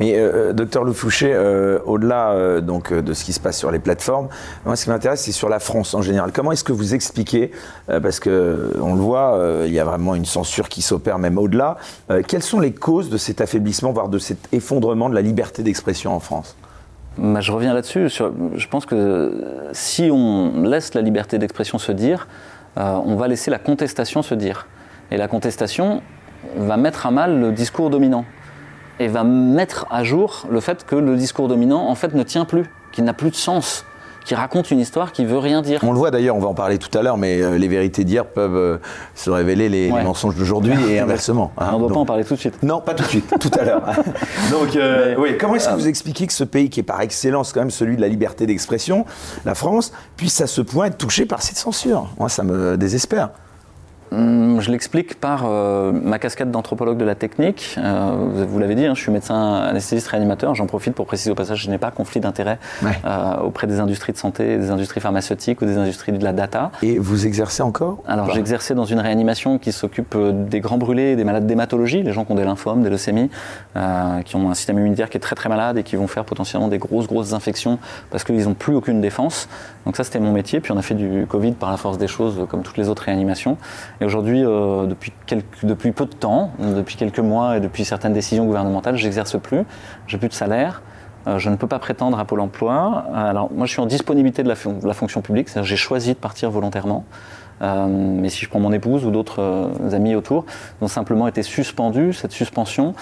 Mais 0.00 0.14
euh, 0.14 0.50
euh, 0.50 0.52
docteur 0.52 0.84
Loufouché, 0.84 1.32
euh, 1.32 1.78
au-delà 1.84 2.60
donc 2.60 2.92
de 2.92 3.14
ce 3.14 3.24
qui 3.24 3.32
se 3.32 3.40
passe 3.40 3.58
sur 3.58 3.70
les 3.70 3.78
plateformes, 3.78 4.28
moi 4.64 4.76
ce 4.76 4.84
qui 4.84 4.90
m'intéresse 4.90 5.22
c'est 5.22 5.32
sur 5.32 5.48
la 5.48 5.58
France 5.58 5.94
en 5.94 6.02
général. 6.02 6.32
Comment 6.32 6.52
est-ce 6.52 6.64
que 6.64 6.72
vous 6.72 6.94
expliquez, 6.94 7.50
parce 7.86 8.20
que 8.20 8.72
on 8.80 8.94
le 8.94 9.00
voit, 9.00 9.40
il 9.64 9.72
y 9.72 9.80
a 9.80 9.84
vraiment 9.84 10.14
une 10.14 10.24
censure 10.24 10.68
qui 10.68 10.82
s'opère 10.82 11.18
même 11.18 11.38
au-delà. 11.38 11.76
quelles 12.26 12.42
sont 12.42 12.60
les 12.60 12.72
causes 12.72 13.10
de 13.10 13.16
cet 13.16 13.40
affaiblissement, 13.40 13.92
voire 13.92 14.08
de 14.08 14.18
cet 14.18 14.38
effondrement 14.52 15.08
de 15.08 15.14
la 15.14 15.22
liberté 15.22 15.62
d'expression 15.62 16.14
en 16.14 16.20
France? 16.20 16.56
Bah, 17.18 17.40
je 17.40 17.52
reviens 17.52 17.72
là-dessus. 17.72 18.08
Je 18.08 18.68
pense 18.68 18.86
que 18.86 19.32
si 19.72 20.10
on 20.12 20.62
laisse 20.62 20.94
la 20.94 21.02
liberté 21.02 21.38
d'expression 21.38 21.78
se 21.78 21.92
dire, 21.92 22.28
on 22.76 23.16
va 23.16 23.28
laisser 23.28 23.50
la 23.50 23.58
contestation 23.58 24.22
se 24.22 24.34
dire. 24.34 24.66
Et 25.10 25.16
la 25.16 25.28
contestation 25.28 26.02
va 26.56 26.76
mettre 26.76 27.06
à 27.06 27.10
mal 27.10 27.40
le 27.40 27.52
discours 27.52 27.90
dominant 27.90 28.24
et 28.98 29.08
va 29.08 29.24
mettre 29.24 29.86
à 29.90 30.04
jour 30.04 30.46
le 30.50 30.60
fait 30.60 30.84
que 30.84 30.96
le 30.96 31.16
discours 31.16 31.48
dominant 31.48 31.88
en 31.88 31.94
fait 31.94 32.14
ne 32.14 32.22
tient 32.22 32.44
plus, 32.44 32.64
qu'il 32.92 33.04
n'a 33.04 33.12
plus 33.12 33.30
de 33.30 33.36
sens 33.36 33.84
qui 34.26 34.34
raconte 34.34 34.72
une 34.72 34.80
histoire 34.80 35.12
qui 35.12 35.24
veut 35.24 35.38
rien 35.38 35.62
dire. 35.62 35.80
On 35.84 35.92
le 35.92 35.98
voit 35.98 36.10
d'ailleurs, 36.10 36.34
on 36.34 36.40
va 36.40 36.48
en 36.48 36.54
parler 36.54 36.78
tout 36.78 36.96
à 36.98 37.02
l'heure, 37.02 37.16
mais 37.16 37.40
euh, 37.40 37.56
les 37.56 37.68
vérités 37.68 38.02
d'hier 38.02 38.26
peuvent 38.26 38.56
euh, 38.56 38.78
se 39.14 39.30
révéler 39.30 39.68
les, 39.68 39.88
mensonges 39.88 40.34
d'aujourd'hui 40.34 40.74
et 40.90 40.98
inversement. 40.98 41.52
Hein. 41.56 41.70
on 41.72 41.74
ne 41.74 41.78
doit 41.84 41.92
pas 41.94 42.00
en 42.00 42.04
parler 42.04 42.24
tout 42.24 42.34
de 42.34 42.40
suite. 42.40 42.60
Non, 42.62 42.80
pas 42.80 42.94
tout 42.94 43.04
de 43.04 43.08
suite, 43.08 43.32
tout 43.38 43.50
à 43.58 43.64
l'heure. 43.64 43.84
Donc, 44.50 44.74
euh, 44.74 45.14
oui, 45.16 45.38
comment 45.38 45.54
est-ce 45.54 45.68
que 45.68 45.74
vous 45.74 45.86
expliquez 45.86 46.26
que 46.26 46.32
ce 46.32 46.42
pays, 46.42 46.68
qui 46.68 46.80
est 46.80 46.82
par 46.82 47.00
excellence 47.00 47.52
quand 47.52 47.60
même 47.60 47.70
celui 47.70 47.96
de 47.96 48.00
la 48.00 48.08
liberté 48.08 48.46
d'expression, 48.46 49.06
la 49.44 49.54
France, 49.54 49.92
puisse 50.16 50.40
à 50.40 50.48
ce 50.48 50.60
point 50.60 50.86
être 50.86 50.98
touché 50.98 51.24
par 51.24 51.40
cette 51.40 51.56
censure? 51.56 52.08
Moi, 52.18 52.28
ça 52.28 52.42
me 52.42 52.76
désespère. 52.76 53.30
Hum, 54.12 54.60
je 54.60 54.70
l'explique 54.70 55.18
par 55.18 55.44
euh, 55.46 55.92
ma 55.92 56.18
casquette 56.18 56.50
d'anthropologue 56.50 56.96
de 56.96 57.04
la 57.04 57.14
technique. 57.14 57.76
Euh, 57.78 58.44
vous 58.48 58.58
l'avez 58.58 58.74
dit, 58.74 58.86
hein, 58.86 58.94
je 58.94 59.00
suis 59.00 59.10
médecin 59.10 59.54
anesthésiste 59.54 60.08
réanimateur. 60.08 60.54
J'en 60.54 60.66
profite 60.66 60.94
pour 60.94 61.06
préciser 61.06 61.30
au 61.30 61.34
passage, 61.34 61.62
je 61.62 61.70
n'ai 61.70 61.78
pas 61.78 61.90
conflit 61.90 62.20
d'intérêt 62.20 62.58
euh, 62.84 63.36
auprès 63.42 63.66
des 63.66 63.80
industries 63.80 64.12
de 64.12 64.18
santé, 64.18 64.58
des 64.58 64.70
industries 64.70 65.00
pharmaceutiques 65.00 65.60
ou 65.60 65.66
des 65.66 65.76
industries 65.76 66.12
de 66.12 66.22
la 66.22 66.32
data. 66.32 66.70
Et 66.82 66.98
vous 66.98 67.26
exercez 67.26 67.62
encore 67.62 67.98
Alors 68.06 68.30
j'exerçais 68.30 68.74
dans 68.74 68.84
une 68.84 69.00
réanimation 69.00 69.58
qui 69.58 69.72
s'occupe 69.72 70.16
des 70.16 70.60
grands 70.60 70.78
brûlés, 70.78 71.16
des 71.16 71.24
malades 71.24 71.46
d'hématologie, 71.46 72.02
les 72.02 72.12
gens 72.12 72.24
qui 72.24 72.32
ont 72.32 72.36
des 72.36 72.44
lymphomes, 72.44 72.82
des 72.82 72.90
leucémies, 72.90 73.30
qui 74.24 74.36
ont 74.36 74.50
un 74.50 74.54
système 74.54 74.78
immunitaire 74.78 75.10
qui 75.10 75.16
est 75.16 75.20
très 75.20 75.36
très 75.36 75.48
malade 75.48 75.78
et 75.78 75.82
qui 75.82 75.96
vont 75.96 76.06
faire 76.06 76.24
potentiellement 76.24 76.68
des 76.68 76.78
grosses 76.78 77.06
grosses 77.06 77.32
infections 77.32 77.78
parce 78.10 78.24
qu'ils 78.24 78.44
n'ont 78.44 78.54
plus 78.54 78.74
aucune 78.74 79.00
défense. 79.00 79.48
Donc 79.84 79.96
ça 79.96 80.04
c'était 80.04 80.20
mon 80.20 80.32
métier. 80.32 80.60
Puis 80.60 80.72
on 80.72 80.78
a 80.78 80.82
fait 80.82 80.94
du 80.94 81.26
Covid 81.28 81.52
par 81.52 81.70
la 81.70 81.76
force 81.76 81.98
des 81.98 82.08
choses 82.08 82.46
comme 82.48 82.62
toutes 82.62 82.76
les 82.76 82.88
autres 82.88 83.02
réanimations. 83.02 83.56
Et 84.00 84.04
aujourd'hui, 84.04 84.44
euh, 84.44 84.86
depuis, 84.86 85.92
peu 85.92 86.06
de 86.06 86.14
temps, 86.14 86.50
depuis 86.58 86.96
quelques 86.96 87.20
mois 87.20 87.56
et 87.56 87.60
depuis 87.60 87.84
certaines 87.84 88.12
décisions 88.12 88.44
gouvernementales, 88.44 88.96
j'exerce 88.96 89.38
plus, 89.38 89.62
j'ai 90.06 90.18
plus 90.18 90.28
de 90.28 90.34
salaire. 90.34 90.82
Euh, 91.26 91.38
je 91.38 91.50
ne 91.50 91.56
peux 91.56 91.66
pas 91.66 91.78
prétendre 91.78 92.18
à 92.18 92.24
Pôle 92.24 92.40
emploi. 92.40 93.06
Alors, 93.14 93.50
moi, 93.52 93.66
je 93.66 93.72
suis 93.72 93.80
en 93.80 93.86
disponibilité 93.86 94.42
de 94.42 94.48
la, 94.48 94.54
de 94.54 94.86
la 94.86 94.94
fonction 94.94 95.22
publique, 95.22 95.48
c'est-à-dire 95.48 95.68
j'ai 95.68 95.76
choisi 95.76 96.12
de 96.12 96.18
partir 96.18 96.50
volontairement. 96.50 97.04
Euh, 97.62 97.86
mais 97.88 98.28
si 98.28 98.44
je 98.44 98.50
prends 98.50 98.60
mon 98.60 98.72
épouse 98.72 99.06
ou 99.06 99.10
d'autres 99.10 99.70
amis 99.92 100.14
autour, 100.14 100.44
ils 100.80 100.84
ont 100.84 100.88
simplement 100.88 101.26
été 101.26 101.42
suspendus. 101.42 102.12
Cette 102.12 102.32
suspension, 102.32 102.94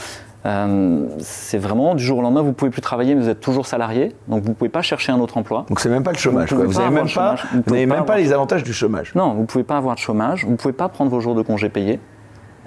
euh, 0.46 1.06
c'est 1.20 1.58
vraiment 1.58 1.94
du 1.94 2.04
jour 2.04 2.18
au 2.18 2.22
lendemain, 2.22 2.42
vous 2.42 2.52
pouvez 2.52 2.70
plus 2.70 2.82
travailler, 2.82 3.14
mais 3.14 3.22
vous 3.22 3.28
êtes 3.28 3.40
toujours 3.40 3.66
salarié, 3.66 4.12
donc 4.28 4.42
vous 4.42 4.52
pouvez 4.52 4.68
pas 4.68 4.82
chercher 4.82 5.10
un 5.10 5.20
autre 5.20 5.38
emploi. 5.38 5.64
Donc 5.68 5.80
c'est 5.80 5.88
même 5.88 6.02
pas 6.02 6.12
le 6.12 6.18
chômage. 6.18 6.52
Vous 6.52 6.72
n'avez 6.72 6.90
même, 6.90 7.08
pas, 7.08 7.36
même 7.70 8.04
pas 8.04 8.18
les 8.18 8.32
avantages 8.32 8.62
du 8.62 8.74
chômage. 8.74 9.14
Non, 9.14 9.32
vous 9.32 9.44
pouvez 9.44 9.64
pas 9.64 9.78
avoir 9.78 9.94
de 9.94 10.00
chômage, 10.00 10.44
vous 10.44 10.56
pouvez 10.56 10.74
pas 10.74 10.88
prendre 10.88 11.10
vos 11.10 11.20
jours 11.20 11.34
de 11.34 11.42
congé 11.42 11.70
payés. 11.70 11.98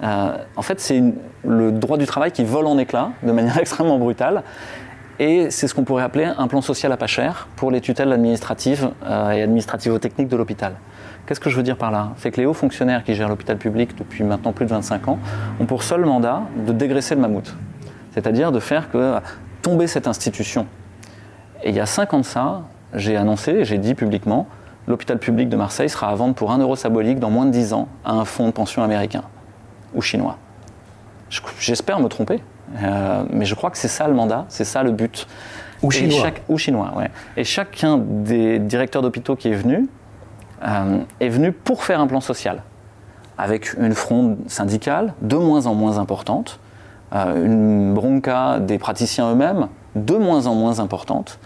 Euh, 0.02 0.36
en 0.56 0.62
fait, 0.62 0.80
c'est 0.80 1.02
le 1.44 1.72
droit 1.72 1.98
du 1.98 2.06
travail 2.06 2.32
qui 2.32 2.44
vole 2.44 2.66
en 2.66 2.78
éclats 2.78 3.10
de 3.22 3.32
manière 3.32 3.58
extrêmement 3.60 3.98
brutale. 3.98 4.42
Et 5.20 5.50
c'est 5.50 5.66
ce 5.66 5.74
qu'on 5.74 5.84
pourrait 5.84 6.04
appeler 6.04 6.24
un 6.24 6.46
plan 6.46 6.60
social 6.60 6.92
à 6.92 6.96
pas 6.96 7.08
cher 7.08 7.48
pour 7.56 7.70
les 7.70 7.80
tutelles 7.80 8.12
administratives 8.12 8.90
euh, 9.04 9.30
et 9.30 9.42
administrativo-techniques 9.42 10.28
de 10.28 10.36
l'hôpital. 10.36 10.74
Qu'est-ce 11.28 11.40
que 11.40 11.50
je 11.50 11.56
veux 11.56 11.62
dire 11.62 11.76
par 11.76 11.90
là? 11.90 12.12
C'est 12.16 12.30
que 12.30 12.40
les 12.40 12.46
hauts 12.46 12.54
fonctionnaires 12.54 13.04
qui 13.04 13.14
gèrent 13.14 13.28
l'hôpital 13.28 13.58
public 13.58 13.94
depuis 13.98 14.24
maintenant 14.24 14.54
plus 14.54 14.64
de 14.64 14.70
25 14.70 15.08
ans 15.08 15.18
ont 15.60 15.66
pour 15.66 15.82
seul 15.82 16.06
mandat 16.06 16.40
de 16.66 16.72
dégraisser 16.72 17.14
le 17.14 17.20
mammouth. 17.20 17.54
C'est-à-dire 18.12 18.50
de 18.50 18.58
faire 18.60 18.90
que 18.90 19.16
tomber 19.60 19.88
cette 19.88 20.06
institution. 20.06 20.66
Et 21.62 21.68
il 21.68 21.74
y 21.74 21.80
a 21.80 21.84
5 21.84 22.14
ans 22.14 22.20
de 22.20 22.24
ça, 22.24 22.62
j'ai 22.94 23.14
annoncé, 23.14 23.66
j'ai 23.66 23.76
dit 23.76 23.94
publiquement, 23.94 24.46
l'hôpital 24.86 25.18
public 25.18 25.50
de 25.50 25.56
Marseille 25.56 25.90
sera 25.90 26.08
à 26.08 26.14
vendre 26.14 26.34
pour 26.34 26.50
1 26.50 26.60
euro 26.60 26.76
symbolique 26.76 27.18
dans 27.18 27.28
moins 27.28 27.44
de 27.44 27.50
10 27.50 27.74
ans 27.74 27.88
à 28.06 28.12
un 28.12 28.24
fonds 28.24 28.46
de 28.46 28.52
pension 28.52 28.82
américain 28.82 29.24
ou 29.92 30.00
chinois. 30.00 30.38
J'espère 31.60 32.00
me 32.00 32.08
tromper, 32.08 32.42
euh, 32.82 33.24
mais 33.28 33.44
je 33.44 33.54
crois 33.54 33.70
que 33.70 33.76
c'est 33.76 33.88
ça 33.88 34.08
le 34.08 34.14
mandat, 34.14 34.46
c'est 34.48 34.64
ça 34.64 34.82
le 34.82 34.92
but. 34.92 35.26
Ou 35.82 35.90
chinois. 35.90 36.30
ou 36.48 36.56
chinois, 36.56 36.94
ouais. 36.96 37.10
Et 37.36 37.44
chacun 37.44 37.98
des 37.98 38.58
directeurs 38.58 39.02
d'hôpitaux 39.02 39.36
qui 39.36 39.48
est 39.48 39.54
venu, 39.54 39.88
euh, 40.62 40.98
est 41.20 41.28
venu 41.28 41.52
pour 41.52 41.84
faire 41.84 42.00
un 42.00 42.06
plan 42.06 42.20
social, 42.20 42.62
avec 43.36 43.74
une 43.74 43.94
fronde 43.94 44.38
syndicale 44.46 45.14
de 45.22 45.36
moins 45.36 45.66
en 45.66 45.74
moins 45.74 45.98
importante, 45.98 46.60
euh, 47.14 47.44
une 47.44 47.94
bronca 47.94 48.58
des 48.60 48.78
praticiens 48.78 49.32
eux-mêmes, 49.32 49.68
de 49.94 50.16
moins 50.16 50.46
en 50.46 50.54
moins 50.54 50.80
importante 50.80 51.38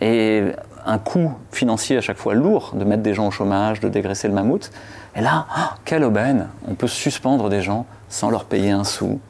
et 0.00 0.52
un 0.86 0.98
coût 0.98 1.32
financier 1.50 1.96
à 1.96 2.00
chaque 2.00 2.18
fois 2.18 2.34
lourd 2.34 2.72
de 2.74 2.84
mettre 2.84 3.02
des 3.02 3.14
gens 3.14 3.28
au 3.28 3.30
chômage, 3.30 3.80
de 3.80 3.88
dégraisser 3.88 4.28
le 4.28 4.34
mammouth. 4.34 4.70
Et 5.16 5.20
là, 5.20 5.46
oh, 5.56 5.74
quelle 5.84 6.04
aubaine 6.04 6.48
On 6.68 6.74
peut 6.74 6.88
suspendre 6.88 7.48
des 7.48 7.62
gens 7.62 7.86
sans 8.08 8.30
leur 8.30 8.44
payer 8.44 8.70
un 8.70 8.84
sou. 8.84 9.20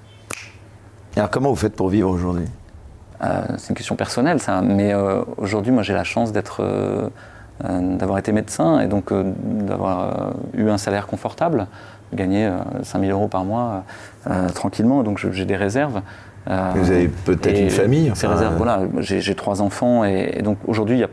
alors 1.17 1.31
comment 1.31 1.51
vous 1.51 1.57
faites 1.57 1.77
pour 1.77 1.89
vivre 1.89 2.11
aujourd'hui? 2.11 2.47
Euh, 3.23 3.43
C'est 3.57 3.69
une 3.69 3.77
question 3.77 3.95
personnelle 3.95 4.41
ça, 4.41 4.63
mais 4.63 4.93
euh, 4.93 5.23
aujourd'hui 5.37 5.73
moi 5.73 5.83
j'ai 5.83 5.95
la 5.95 6.05
chance 6.05 6.33
d'être... 6.33 6.63
Euh, 7.65 7.97
d'avoir 7.97 8.19
été 8.19 8.33
médecin 8.33 8.81
et 8.81 8.89
donc 8.89 9.13
d'avoir 9.13 10.35
eu 10.55 10.69
un 10.69 10.77
salaire 10.77 11.07
confortable, 11.07 11.69
gagner 12.13 12.51
5000 12.83 13.13
euros 13.13 13.29
par 13.29 13.45
mois 13.45 13.85
tranquillement, 14.55 15.05
donc 15.05 15.25
j'ai 15.31 15.45
des 15.45 15.55
réserves. 15.55 16.03
Vous 16.47 16.91
avez 16.91 17.07
peut-être 17.07 17.61
une 17.61 17.71
famille 17.71 18.11
Ces 18.15 18.27
réserves, 18.27 18.57
voilà, 18.57 18.81
j'ai 18.99 19.35
trois 19.37 19.63
enfants 19.63 20.05
et, 20.05 20.33
et 20.35 20.43
donc 20.43 20.59
aujourd'hui 20.67 20.97
il 20.97 21.01
y 21.01 21.05
a 21.05 21.09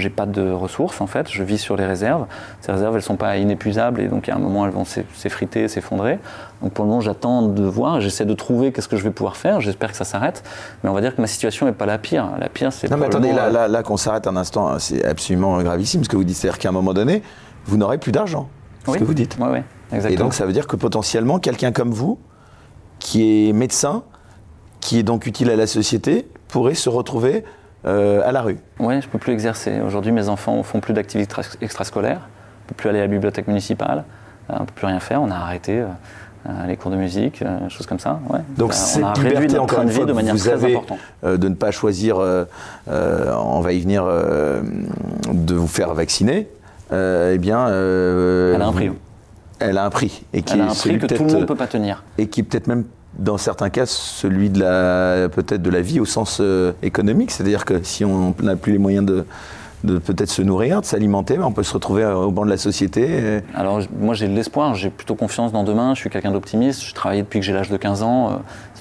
j'ai 0.00 0.10
pas 0.10 0.26
de 0.26 0.50
ressources 0.50 1.00
en 1.00 1.06
fait, 1.06 1.30
je 1.30 1.42
vis 1.42 1.58
sur 1.58 1.76
les 1.76 1.86
réserves. 1.86 2.26
Ces 2.60 2.72
réserves, 2.72 2.96
elles 2.96 3.02
sont 3.02 3.16
pas 3.16 3.36
inépuisables 3.36 4.00
et 4.00 4.08
donc 4.08 4.28
à 4.28 4.34
un 4.34 4.38
moment, 4.38 4.66
elles 4.66 4.72
vont 4.72 4.84
s'effriter, 4.84 5.68
s'effondrer. 5.68 6.18
Donc 6.62 6.72
pour 6.72 6.84
le 6.84 6.90
moment, 6.90 7.00
j'attends 7.00 7.42
de 7.42 7.64
voir, 7.64 8.00
j'essaie 8.00 8.24
de 8.24 8.34
trouver 8.34 8.72
qu'est-ce 8.72 8.88
que 8.88 8.96
je 8.96 9.02
vais 9.02 9.10
pouvoir 9.10 9.36
faire. 9.36 9.60
J'espère 9.60 9.90
que 9.90 9.96
ça 9.96 10.04
s'arrête, 10.04 10.42
mais 10.82 10.90
on 10.90 10.92
va 10.92 11.00
dire 11.00 11.14
que 11.14 11.20
ma 11.20 11.26
situation 11.26 11.66
n'est 11.66 11.72
pas 11.72 11.86
la 11.86 11.98
pire. 11.98 12.30
La 12.38 12.48
pire, 12.48 12.72
c'est. 12.72 12.90
Non, 12.90 12.96
mais 12.96 13.06
attendez, 13.06 13.32
là, 13.32 13.50
là, 13.50 13.68
là 13.68 13.82
qu'on 13.82 13.96
s'arrête 13.96 14.26
un 14.26 14.36
instant, 14.36 14.78
c'est 14.78 15.04
absolument 15.04 15.62
gravissime 15.62 16.04
ce 16.04 16.08
que 16.08 16.16
vous 16.16 16.24
dites. 16.24 16.36
C'est-à-dire 16.36 16.58
qu'à 16.58 16.68
un 16.68 16.72
moment 16.72 16.94
donné, 16.94 17.22
vous 17.66 17.76
n'aurez 17.76 17.98
plus 17.98 18.12
d'argent. 18.12 18.48
C'est 18.84 18.92
ce 18.92 18.98
que 18.98 19.04
vous 19.04 19.14
dites. 19.14 19.36
Oui, 19.40 19.48
oui, 19.50 19.58
exactement. 19.92 20.14
Et 20.14 20.16
donc 20.16 20.34
ça 20.34 20.46
veut 20.46 20.52
dire 20.52 20.66
que 20.66 20.76
potentiellement, 20.76 21.38
quelqu'un 21.38 21.72
comme 21.72 21.90
vous, 21.90 22.18
qui 22.98 23.48
est 23.48 23.52
médecin, 23.52 24.04
qui 24.80 24.98
est 24.98 25.02
donc 25.02 25.26
utile 25.26 25.50
à 25.50 25.56
la 25.56 25.66
société, 25.66 26.28
pourrait 26.48 26.74
se 26.74 26.88
retrouver 26.88 27.38
euh, 27.38 27.50
à 27.86 28.32
la 28.32 28.42
rue. 28.42 28.58
Oui, 28.78 29.00
je 29.00 29.06
ne 29.06 29.12
peux 29.12 29.18
plus 29.18 29.32
exercer. 29.32 29.80
Aujourd'hui, 29.80 30.12
mes 30.12 30.28
enfants 30.28 30.56
ne 30.56 30.62
font 30.62 30.80
plus 30.80 30.92
d'activités 30.92 31.34
extrascolaires, 31.60 32.20
je 32.20 32.64
ne 32.64 32.68
peux 32.68 32.74
plus 32.74 32.88
aller 32.88 32.98
à 32.98 33.02
la 33.02 33.08
bibliothèque 33.08 33.46
municipale, 33.46 34.04
euh, 34.50 34.54
on 34.56 34.62
ne 34.62 34.66
peut 34.66 34.72
plus 34.74 34.86
rien 34.86 35.00
faire, 35.00 35.22
on 35.22 35.30
a 35.30 35.36
arrêté 35.36 35.80
euh, 35.80 36.66
les 36.66 36.76
cours 36.76 36.90
de 36.90 36.96
musique, 36.96 37.42
choses 37.68 37.86
comme 37.86 37.98
ça. 37.98 38.20
Donc 38.56 38.72
c'est 38.72 39.02
on 39.02 39.06
a 39.06 39.12
réduit 39.12 39.58
encore 39.58 39.82
une 39.82 39.90
fois, 39.90 40.04
de 40.04 40.12
manière 40.12 40.34
vous 40.34 40.48
avez, 40.48 40.78
de 41.22 41.48
ne 41.48 41.54
pas 41.54 41.70
choisir, 41.70 42.18
on 42.88 43.60
va 43.60 43.72
y 43.72 43.80
venir, 43.80 44.04
de 44.04 45.54
vous 45.54 45.66
faire 45.66 45.92
vacciner, 45.94 46.48
eh 46.92 47.38
bien... 47.38 47.66
Elle 47.68 48.62
a 48.62 48.66
un 48.66 48.72
prix. 48.72 48.92
Elle 49.58 49.78
a 49.78 49.84
un 49.86 49.90
prix. 49.90 50.24
Et 50.32 50.42
qui 50.42 50.54
Elle 50.54 50.60
a 50.60 50.70
un 50.70 50.74
prix 50.74 50.98
que 50.98 51.06
tout 51.06 51.24
le 51.24 51.30
monde 51.30 51.40
ne 51.40 51.46
peut 51.46 51.56
pas 51.56 51.66
tenir. 51.66 52.04
Et 52.18 52.28
qui 52.28 52.42
peut-être 52.42 52.66
même 52.66 52.84
dans 53.18 53.38
certains 53.38 53.70
cas, 53.70 53.86
celui 53.86 54.50
de 54.50 54.60
la 54.60 55.28
peut-être 55.28 55.62
de 55.62 55.70
la 55.70 55.80
vie 55.80 56.00
au 56.00 56.04
sens 56.04 56.38
euh, 56.40 56.72
économique, 56.82 57.30
c'est-à-dire 57.30 57.64
que 57.64 57.82
si 57.82 58.04
on 58.04 58.34
n'a 58.42 58.56
plus 58.56 58.72
les 58.72 58.78
moyens 58.78 59.06
de, 59.06 59.24
peut-être 59.98 60.30
se 60.30 60.42
nourrir, 60.42 60.80
de 60.80 60.86
s'alimenter, 60.86 61.38
on 61.38 61.52
peut 61.52 61.62
se 61.62 61.72
retrouver 61.72 62.04
au 62.04 62.30
banc 62.30 62.44
de 62.44 62.50
la 62.50 62.56
société. 62.56 63.40
Alors 63.54 63.80
moi 63.98 64.14
j'ai 64.14 64.28
de 64.28 64.34
l'espoir, 64.34 64.74
j'ai 64.74 64.90
plutôt 64.90 65.14
confiance 65.14 65.52
dans 65.52 65.64
demain, 65.64 65.94
je 65.94 66.00
suis 66.00 66.10
quelqu'un 66.10 66.32
d'optimiste, 66.32 66.82
je 66.84 66.94
travaille 66.94 67.20
depuis 67.20 67.40
que 67.40 67.46
j'ai 67.46 67.52
l'âge 67.52 67.70
de 67.70 67.76
15 67.76 68.02
ans, 68.02 68.30
euh, 68.30 68.36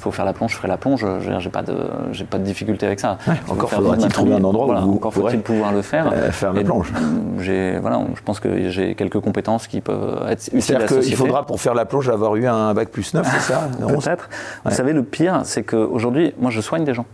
faut 0.05 0.11
faire 0.11 0.25
la 0.25 0.33
plonge, 0.33 0.51
je 0.51 0.57
ferai 0.57 0.67
la 0.67 0.77
plonge, 0.77 1.03
j'ai 1.39 1.49
pas 1.49 1.63
de 1.63 1.75
j'ai 2.11 2.25
pas 2.25 2.37
de 2.37 2.43
difficulté 2.43 2.85
avec 2.85 2.99
ça. 2.99 3.17
encore 3.49 3.71
faudra-t-il 3.71 4.09
trouver 4.09 4.35
un 4.35 4.43
endroit 4.43 4.67
où 4.67 4.85
vous 4.85 4.95
encore 4.95 5.13
faut-il 5.13 5.41
pouvoir 5.41 5.73
le 5.73 5.81
faire. 5.81 6.11
Euh, 6.13 6.31
faire 6.31 6.53
la 6.53 6.63
plonge. 6.63 6.93
J'ai 7.39 7.79
voilà, 7.79 7.99
je 8.15 8.21
pense 8.21 8.39
que 8.39 8.69
j'ai 8.69 8.93
quelques 8.93 9.19
compétences 9.19 9.65
qui 9.67 9.81
peuvent 9.81 10.23
être 10.29 10.47
utiles 10.53 10.75
à 10.75 10.79
la 10.79 10.87
société. 10.87 11.09
Il 11.09 11.15
faudra 11.15 11.45
pour 11.45 11.59
faire 11.59 11.73
la 11.73 11.85
plonge 11.85 12.07
avoir 12.09 12.35
eu 12.35 12.45
un 12.45 12.73
bac 12.75 12.89
plus 12.89 13.13
9, 13.13 13.25
c'est 13.25 13.53
ça 13.53 13.67
Peut-être. 13.79 14.29
Vous 14.63 14.71
savez 14.71 14.93
le 14.93 15.03
pire, 15.03 15.41
c'est 15.43 15.63
qu'aujourd'hui, 15.63 16.33
moi 16.39 16.51
je 16.51 16.61
soigne 16.61 16.83
des 16.83 16.93
gens. 16.93 17.05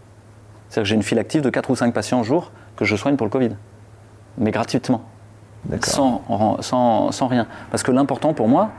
C'est-à-dire 0.68 0.84
que 0.84 0.90
j'ai 0.90 0.96
une 0.96 1.04
file 1.04 1.20
active 1.20 1.42
de 1.42 1.50
4 1.50 1.70
ou 1.70 1.76
5 1.76 1.94
patients 1.94 2.20
au 2.20 2.24
jour 2.24 2.52
que 2.76 2.84
je 2.84 2.96
soigne 2.96 3.16
pour 3.16 3.26
le 3.26 3.32
Covid 3.32 3.52
mais 4.38 4.52
gratuitement. 4.52 5.02
Sans, 5.84 6.22
sans, 6.62 7.12
sans, 7.12 7.28
rien. 7.28 7.46
Parce 7.70 7.84
que 7.84 7.92
l'important 7.92 8.34
pour 8.34 8.48
moi, 8.48 8.72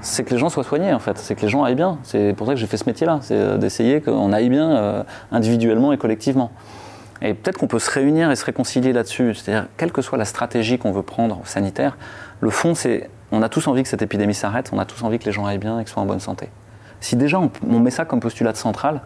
c'est 0.00 0.24
que 0.24 0.30
les 0.30 0.38
gens 0.38 0.48
soient 0.48 0.64
soignés 0.64 0.92
en 0.92 0.98
fait, 0.98 1.18
c'est 1.18 1.34
que 1.34 1.42
les 1.42 1.48
gens 1.48 1.64
aillent 1.64 1.74
bien. 1.74 1.98
C'est 2.02 2.34
pour 2.36 2.46
ça 2.46 2.54
que 2.54 2.58
j'ai 2.58 2.66
fait 2.66 2.76
ce 2.76 2.86
métier-là, 2.86 3.18
c'est 3.22 3.34
euh, 3.34 3.56
d'essayer 3.56 4.00
qu'on 4.00 4.32
aille 4.32 4.48
bien 4.48 4.70
euh, 4.70 5.02
individuellement 5.32 5.92
et 5.92 5.98
collectivement. 5.98 6.50
Et 7.20 7.34
peut-être 7.34 7.58
qu'on 7.58 7.66
peut 7.66 7.80
se 7.80 7.90
réunir 7.90 8.30
et 8.30 8.36
se 8.36 8.44
réconcilier 8.44 8.92
là-dessus. 8.92 9.34
C'est-à-dire, 9.34 9.66
quelle 9.76 9.90
que 9.90 10.02
soit 10.02 10.18
la 10.18 10.24
stratégie 10.24 10.78
qu'on 10.78 10.92
veut 10.92 11.02
prendre 11.02 11.40
sanitaire, 11.44 11.98
le 12.40 12.50
fond, 12.50 12.74
c'est 12.76 13.10
on 13.32 13.42
a 13.42 13.48
tous 13.48 13.66
envie 13.66 13.82
que 13.82 13.88
cette 13.88 14.02
épidémie 14.02 14.34
s'arrête, 14.34 14.70
on 14.72 14.78
a 14.78 14.84
tous 14.84 15.02
envie 15.02 15.18
que 15.18 15.24
les 15.24 15.32
gens 15.32 15.44
aillent 15.44 15.58
bien 15.58 15.78
et 15.78 15.84
qu'ils 15.84 15.92
soient 15.92 16.02
en 16.02 16.06
bonne 16.06 16.20
santé. 16.20 16.48
Si 17.00 17.16
déjà 17.16 17.40
on, 17.40 17.50
on 17.68 17.80
met 17.80 17.90
ça 17.90 18.04
comme 18.04 18.20
postulat 18.20 18.54
central, 18.54 19.02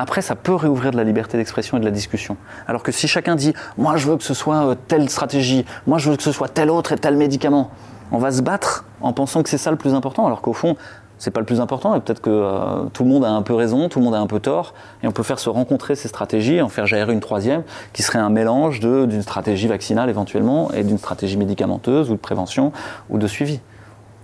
après, 0.00 0.22
ça 0.22 0.34
peut 0.34 0.54
réouvrir 0.54 0.92
de 0.92 0.96
la 0.96 1.04
liberté 1.04 1.36
d'expression 1.36 1.76
et 1.76 1.80
de 1.80 1.84
la 1.84 1.90
discussion. 1.90 2.38
Alors 2.66 2.82
que 2.82 2.90
si 2.90 3.06
chacun 3.06 3.36
dit, 3.36 3.52
moi 3.76 3.98
je 3.98 4.08
veux 4.08 4.16
que 4.16 4.24
ce 4.24 4.32
soit 4.32 4.70
euh, 4.70 4.74
telle 4.88 5.10
stratégie, 5.10 5.66
moi 5.86 5.98
je 5.98 6.08
veux 6.08 6.16
que 6.16 6.22
ce 6.22 6.32
soit 6.32 6.48
tel 6.48 6.70
autre 6.70 6.92
et 6.92 6.96
tel 6.96 7.16
médicament, 7.16 7.70
on 8.12 8.18
va 8.18 8.30
se 8.30 8.42
battre 8.42 8.84
en 9.00 9.12
pensant 9.12 9.42
que 9.42 9.48
c'est 9.48 9.58
ça 9.58 9.70
le 9.70 9.76
plus 9.76 9.94
important, 9.94 10.26
alors 10.26 10.40
qu'au 10.40 10.52
fond, 10.52 10.76
c'est 11.20 11.30
pas 11.30 11.40
le 11.40 11.46
plus 11.46 11.60
important 11.60 11.94
et 11.94 12.00
peut-être 12.00 12.22
que 12.22 12.30
euh, 12.30 12.84
tout 12.94 13.04
le 13.04 13.10
monde 13.10 13.24
a 13.24 13.30
un 13.30 13.42
peu 13.42 13.52
raison, 13.52 13.88
tout 13.88 13.98
le 13.98 14.06
monde 14.06 14.14
a 14.14 14.20
un 14.20 14.26
peu 14.26 14.40
tort 14.40 14.72
et 15.02 15.06
on 15.06 15.12
peut 15.12 15.22
faire 15.22 15.38
se 15.38 15.50
rencontrer 15.50 15.94
ces 15.94 16.08
stratégies 16.08 16.62
en 16.62 16.70
faire 16.70 16.86
gérer 16.86 17.12
une 17.12 17.20
troisième 17.20 17.62
qui 17.92 18.02
serait 18.02 18.18
un 18.18 18.30
mélange 18.30 18.80
d'une 18.80 19.22
stratégie 19.22 19.68
vaccinale 19.68 20.08
éventuellement 20.08 20.72
et 20.72 20.82
d'une 20.82 20.98
stratégie 20.98 21.36
médicamenteuse 21.36 22.10
ou 22.10 22.14
de 22.14 22.18
prévention 22.18 22.72
ou 23.10 23.18
de 23.18 23.26
suivi. 23.26 23.60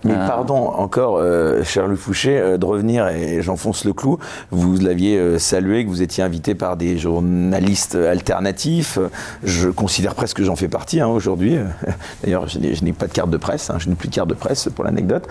Mais 0.03 0.13
euh. 0.13 0.27
pardon 0.27 0.55
encore, 0.55 1.17
euh, 1.17 1.63
cher 1.63 1.87
Louis 1.87 1.97
Fouché, 1.97 2.37
euh, 2.37 2.57
de 2.57 2.65
revenir, 2.65 3.07
et 3.07 3.41
j'enfonce 3.41 3.83
le 3.83 3.93
clou, 3.93 4.19
vous 4.51 4.77
l'aviez 4.77 5.39
salué, 5.39 5.83
que 5.85 5.89
vous 5.89 6.01
étiez 6.01 6.23
invité 6.23 6.53
par 6.53 6.77
des 6.77 6.97
journalistes 6.97 7.95
alternatifs. 7.95 8.99
Je 9.43 9.69
considère 9.69 10.13
presque 10.13 10.37
que 10.37 10.43
j'en 10.43 10.55
fais 10.55 10.67
partie 10.67 10.99
hein, 10.99 11.07
aujourd'hui. 11.07 11.57
D'ailleurs, 12.23 12.47
je 12.47 12.59
n'ai 12.59 12.93
pas 12.93 13.07
de 13.07 13.13
carte 13.13 13.31
de 13.31 13.37
presse, 13.37 13.69
hein, 13.69 13.77
je 13.79 13.89
n'ai 13.89 13.95
plus 13.95 14.09
de 14.09 14.13
carte 14.13 14.29
de 14.29 14.35
presse 14.35 14.69
pour 14.73 14.85
l'anecdote, 14.85 15.27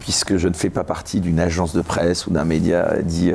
puisque 0.00 0.36
je 0.36 0.48
ne 0.48 0.54
fais 0.54 0.70
pas 0.70 0.84
partie 0.84 1.20
d'une 1.20 1.38
agence 1.38 1.74
de 1.74 1.82
presse 1.82 2.26
ou 2.26 2.30
d'un 2.30 2.44
média 2.44 2.96
dit 3.02 3.32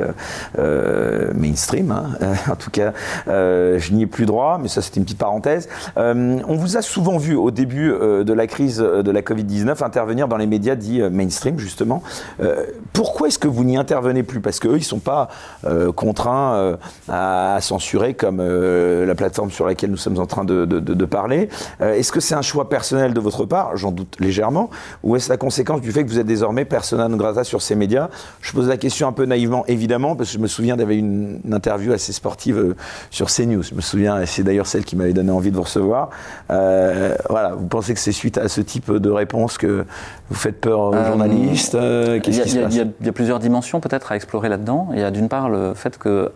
mainstream. 1.34 1.92
Hein. 1.92 2.10
en 2.50 2.56
tout 2.56 2.70
cas, 2.70 2.92
je 3.26 3.92
n'y 3.92 4.02
ai 4.02 4.06
plus 4.06 4.26
droit, 4.26 4.58
mais 4.60 4.68
ça 4.68 4.82
c'était 4.82 4.98
une 4.98 5.04
petite 5.04 5.18
parenthèse. 5.18 5.68
on 5.96 6.56
vous 6.56 6.76
a 6.76 6.82
souvent 6.82 7.16
vu 7.16 7.34
au 7.34 7.50
début 7.50 7.88
de 7.90 8.32
la 8.32 8.46
crise 8.46 8.78
de 8.78 9.10
la 9.10 9.22
Covid-19 9.22 9.77
intervenir 9.82 10.28
dans 10.28 10.36
les 10.36 10.46
médias 10.46 10.74
dits 10.74 11.00
euh, 11.00 11.10
mainstream, 11.10 11.58
justement. 11.58 12.02
Euh, 12.40 12.64
pourquoi 12.92 13.28
est-ce 13.28 13.38
que 13.38 13.48
vous 13.48 13.64
n'y 13.64 13.76
intervenez 13.76 14.22
plus? 14.22 14.40
Parce 14.40 14.60
qu'eux, 14.60 14.76
ils 14.76 14.80
ne 14.80 14.84
sont 14.84 14.98
pas 14.98 15.28
euh, 15.64 15.92
contraints 15.92 16.76
à, 17.08 17.58
censurer 17.60 18.14
comme 18.14 18.38
la 18.38 19.14
plateforme 19.14 19.50
sur 19.50 19.66
laquelle 19.66 19.90
nous 19.90 19.96
sommes 19.96 20.18
en 20.18 20.26
train 20.26 20.44
de, 20.44 21.04
parler. 21.04 21.48
est-ce 21.80 22.12
que 22.12 22.20
c'est 22.20 22.34
un 22.34 22.42
choix 22.42 22.68
personnel 22.68 23.14
de 23.14 23.20
votre 23.20 23.44
part? 23.44 23.76
J'en 23.76 23.90
doute 23.90 24.16
légèrement. 24.20 24.70
Ou 25.02 25.16
est-ce 25.16 25.28
la 25.28 25.36
conséquence 25.36 25.80
du 25.80 25.92
fait 25.92 26.04
que 26.04 26.10
vous 26.10 26.18
êtes 26.18 26.26
désormais 26.26 26.64
persona 26.64 27.08
non 27.08 27.16
grata 27.16 27.44
sur 27.44 27.62
ces 27.62 27.74
médias? 27.74 28.08
Je 28.40 28.52
pose 28.52 28.68
la 28.68 28.76
question 28.76 29.08
un 29.08 29.12
peu 29.12 29.24
naïvement, 29.24 29.64
évidemment, 29.66 30.16
parce 30.16 30.30
que 30.30 30.34
je 30.34 30.42
me 30.42 30.46
souviens 30.46 30.76
d'avoir 30.76 30.96
une, 30.96 31.40
une, 31.44 31.54
interview 31.54 31.92
assez 31.92 32.12
sportive 32.12 32.74
sur 33.10 33.28
CNews. 33.28 33.62
Je 33.62 33.74
me 33.74 33.80
souviens, 33.80 34.20
et 34.20 34.26
c'est 34.26 34.42
d'ailleurs 34.42 34.66
celle 34.66 34.84
qui 34.84 34.96
m'avait 34.96 35.12
donné 35.12 35.30
envie 35.30 35.50
de 35.50 35.56
vous 35.56 35.62
recevoir. 35.62 36.10
voilà, 36.48 37.54
vous 37.56 37.66
pensez 37.66 37.94
que 37.94 38.00
c'est 38.00 38.12
suite 38.12 38.38
à 38.38 38.48
ce 38.48 38.60
type 38.60 38.90
de 38.90 39.10
réponse 39.10 39.58
que 39.58 39.67
vous 40.28 40.34
faites 40.34 40.60
peur 40.60 40.80
aux 40.80 40.94
euh, 40.94 41.06
journalistes 41.06 41.74
euh, 41.74 42.20
Qu'est-ce 42.20 42.42
qui 42.42 42.50
se 42.50 42.58
passe 42.58 42.74
Il 42.74 43.06
y, 43.06 43.08
a 43.08 43.12
plusieurs 43.12 43.38
dimensions 43.38 43.80
peut-être 43.80 44.12
à 44.12 44.16
explorer 44.16 44.48
là-dedans. 44.48 44.88
Il 44.92 44.98
y 44.98 45.02
a 45.02 45.10
d'une 45.10 45.28
part 45.28 45.48
le 45.48 45.74
fait 45.74 45.98
que, 45.98 46.32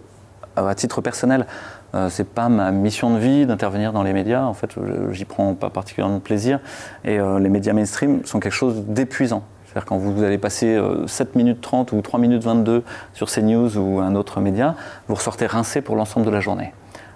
à 0.57 0.75
titre 0.75 1.01
personnel, 1.01 1.47
euh, 1.95 2.09
c'est 2.11 2.27
pas 2.27 2.49
ma 2.49 2.71
mission 2.71 3.15
de 3.15 3.19
vie 3.19 3.47
d'intervenir 3.47 3.93
dans 3.93 4.03
les 4.03 4.13
médias. 4.13 4.45
En 4.45 4.55
fait, 4.55 4.71
j'y 5.11 5.25
prends 5.25 5.55
pas 5.55 5.71
particulièrement 5.71 6.17
de 6.17 6.23
plaisir. 6.23 6.61
Et 7.05 7.19
les 7.19 7.49
médias 7.49 7.73
mainstream 7.73 8.25
sont 8.25 8.41
quelque 8.41 8.53
chose 8.53 8.85
d'épuisant. 8.87 9.43
C'est-à-dire 9.65 9.87
quand 9.87 9.97
vous 9.97 10.23
allez 10.23 10.39
passer 10.39 10.79
7 11.07 11.35
minutes 11.35 11.61
30 11.61 11.93
ou 11.93 12.03
3 12.03 12.21
minutes 12.21 12.43
22 12.43 12.83
sur 13.15 13.31
CNews 13.31 13.79
ou 13.79 14.01
un 14.01 14.15
autre 14.15 14.41
média, 14.41 14.75
vous 15.09 15.15
ressortez 15.15 15.47
rincé 15.47 15.81
pour 15.81 15.97
l'ensemble 15.97 16.27
de 16.27 16.31
la 16.31 16.41
journée. 16.41 16.73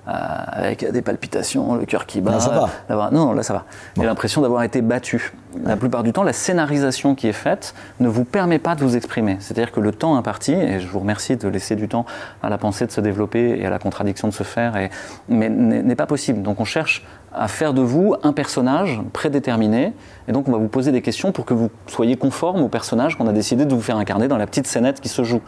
Euh, 0.09 0.13
avec 0.53 0.89
des 0.89 1.03
palpitations, 1.03 1.75
le 1.75 1.85
cœur 1.85 2.07
qui 2.07 2.21
bat. 2.21 2.31
Là, 2.31 2.41
ça 2.41 2.69
va. 2.89 3.11
Non, 3.11 3.33
là 3.33 3.43
ça 3.43 3.55
va. 3.55 3.65
J'ai 3.97 4.05
l'impression 4.05 4.41
d'avoir 4.41 4.63
été 4.63 4.81
battu. 4.81 5.33
La 5.65 5.77
plupart 5.77 6.05
du 6.05 6.13
temps, 6.13 6.23
la 6.23 6.33
scénarisation 6.33 7.17
qui 7.17 7.27
est 7.27 7.33
faite 7.33 7.75
ne 7.99 8.09
vous 8.09 8.25
permet 8.25 8.61
pas 8.61 8.77
de 8.77 8.85
vous 8.85 8.97
exprimer. 8.97 9.37
C'est-à-dire 9.41 9.73
que 9.73 9.81
le 9.81 9.91
temps 9.91 10.17
imparti, 10.17 10.53
et 10.53 10.79
je 10.79 10.87
vous 10.87 11.01
remercie 11.01 11.37
de 11.37 11.49
laisser 11.49 11.75
du 11.75 11.89
temps 11.89 12.07
à 12.41 12.49
la 12.51 12.57
pensée 12.57 12.87
de 12.87 12.93
se 12.93 13.01
développer 13.01 13.59
et 13.59 13.67
à 13.67 13.71
la 13.71 13.81
contradiction 13.81 14.29
de 14.29 14.33
se 14.33 14.45
faire, 14.45 14.77
et, 14.77 14.91
mais 15.29 15.49
n'est 15.49 15.97
pas 15.97 16.07
possible. 16.07 16.41
Donc 16.43 16.61
on 16.61 16.65
cherche 16.65 17.05
à 17.37 17.49
faire 17.49 17.75
de 17.75 17.83
vous 17.83 18.15
un 18.23 18.33
personnage 18.33 19.01
prédéterminé. 19.13 19.93
Et 20.29 20.33
donc, 20.33 20.49
on 20.49 20.53
va 20.53 20.59
vous 20.59 20.69
poser 20.69 20.91
des 20.91 21.03
questions 21.03 21.33
pour 21.33 21.45
que 21.45 21.55
vous 21.55 21.71
soyez 21.87 22.17
conforme 22.17 22.63
au 22.63 22.69
personnage 22.69 23.17
qu'on 23.17 23.27
a 23.29 23.33
décidé 23.33 23.65
de 23.65 23.75
vous 23.75 23.81
faire 23.81 23.97
incarner 23.97 24.27
dans 24.27 24.39
la 24.39 24.47
petite 24.47 24.67
scénette 24.67 25.01
qui 25.01 25.09
se 25.09 25.23
joue. 25.23 25.41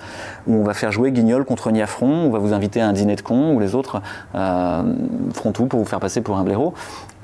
Où 0.47 0.55
on 0.55 0.65
va 0.65 0.75
faire 0.75 0.93
jouer 0.93 1.11
Guignol 1.11 1.45
contre 1.45 1.71
Niafron, 1.71 2.27
on 2.27 2.31
va 2.31 2.39
vous 2.39 2.53
inviter 2.53 2.81
à 2.81 2.89
un 2.89 2.93
dîner 2.93 3.17
de 3.17 3.23
con, 3.23 3.55
où 3.55 3.61
les 3.61 3.75
autres 3.75 4.03
euh, 4.35 4.83
feront 5.35 5.53
tout 5.53 5.67
pour 5.67 5.81
vous 5.81 5.87
faire 5.87 6.01
passer 6.01 6.21
pour 6.21 6.37
un 6.37 6.45
blaireau. 6.45 6.75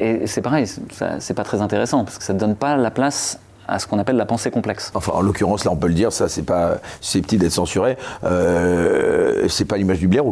Et 0.00 0.26
c'est 0.26 0.42
pareil, 0.42 0.66
c'est 0.66 1.34
pas 1.34 1.44
très 1.44 1.62
intéressant, 1.62 2.04
parce 2.04 2.18
que 2.18 2.24
ça 2.24 2.32
ne 2.32 2.38
donne 2.38 2.56
pas 2.56 2.76
la 2.76 2.90
place 2.90 3.38
à 3.68 3.78
ce 3.78 3.86
qu'on 3.86 3.98
appelle 3.98 4.16
la 4.16 4.26
pensée 4.26 4.50
complexe. 4.50 4.90
Enfin, 4.94 5.12
en 5.14 5.22
l'occurrence, 5.22 5.64
là, 5.64 5.72
on 5.72 5.76
peut 5.76 5.88
le 5.88 5.94
dire, 5.94 6.12
ça, 6.12 6.28
c'est 6.28 6.42
pas 6.42 6.78
susceptible 7.00 7.42
d'être 7.42 7.52
censuré. 7.52 7.96
Euh, 8.24 9.46
c'est 9.48 9.64
pas 9.64 9.76
l'image 9.76 9.98
du 9.98 10.08
Blair, 10.08 10.24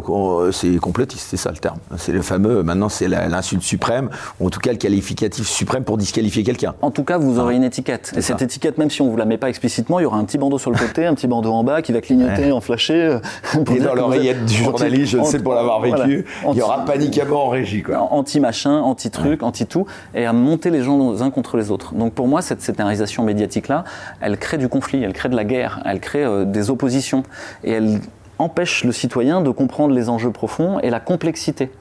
c'est 0.51 0.77
complotiste, 0.77 1.27
c'est 1.29 1.37
ça 1.37 1.51
le 1.51 1.57
terme. 1.57 1.77
C'est 1.97 2.11
le 2.11 2.21
fameux, 2.21 2.63
maintenant, 2.63 2.89
c'est 2.89 3.07
l'insulte 3.07 3.63
suprême, 3.63 4.09
ou 4.39 4.47
en 4.47 4.49
tout 4.49 4.59
cas 4.59 4.71
le 4.71 4.77
qualificatif 4.77 5.47
suprême 5.47 5.83
pour 5.83 5.97
disqualifier 5.97 6.43
quelqu'un. 6.43 6.75
En 6.81 6.91
tout 6.91 7.03
cas, 7.03 7.17
vous 7.17 7.39
aurez 7.39 7.55
une 7.55 7.63
étiquette. 7.63 8.13
Et 8.15 8.21
cette 8.21 8.41
étiquette, 8.41 8.77
même 8.77 8.89
si 8.89 9.01
on 9.01 9.09
vous 9.09 9.17
la 9.17 9.25
met 9.25 9.37
pas 9.37 9.49
explicitement, 9.49 9.99
il 9.99 10.03
y 10.03 10.05
aura 10.05 10.17
un 10.17 10.25
petit 10.25 10.37
bandeau 10.37 10.57
sur 10.57 10.71
le 10.71 10.77
côté, 10.77 11.05
un 11.05 11.13
petit 11.15 11.27
bandeau 11.27 11.51
en 11.51 11.63
bas 11.63 11.81
qui 11.81 11.91
va 11.91 12.01
clignoter, 12.01 12.51
en 12.51 12.61
flasher. 12.61 12.93
Euh, 12.93 13.19
Et 13.75 13.79
dans 13.79 13.95
l'oreillette 13.95 14.45
du 14.45 14.55
journaliste, 14.55 15.17
je 15.17 15.23
sais 15.23 15.39
pour 15.39 15.53
l'avoir 15.53 15.81
vécu, 15.81 16.25
il 16.51 16.57
y 16.57 16.61
aura 16.61 16.85
paniquement 16.85 17.45
en 17.45 17.49
régie. 17.49 17.83
Quoi. 17.83 17.97
Anti-machin, 17.97 18.79
anti-truc, 18.79 19.43
anti-tout, 19.43 19.85
et 20.13 20.25
à 20.25 20.33
monter 20.33 20.69
les 20.69 20.83
gens 20.83 21.11
les 21.11 21.21
uns 21.21 21.31
contre 21.31 21.57
les 21.57 21.71
autres. 21.71 21.93
Donc 21.93 22.13
pour 22.13 22.27
moi, 22.27 22.41
cette 22.41 22.61
scénarisation 22.61 23.22
médiatique-là, 23.23 23.83
elle 24.21 24.37
crée 24.37 24.57
du 24.57 24.69
conflit, 24.69 25.03
elle 25.03 25.13
crée 25.13 25.29
de 25.29 25.35
la 25.35 25.45
guerre, 25.45 25.81
elle 25.85 25.99
crée 25.99 26.23
euh, 26.23 26.45
des 26.45 26.69
oppositions. 26.69 27.23
Et 27.63 27.71
elle 27.71 27.99
empêche 28.39 28.83
le 28.83 28.91
citoyen 28.91 29.41
de 29.41 29.49
comprendre 29.49 29.93
les 29.93 30.09
enjeux 30.09 30.31
profonds 30.31 30.79
et 30.79 30.89
la 30.89 30.99
complexité. 30.99 31.71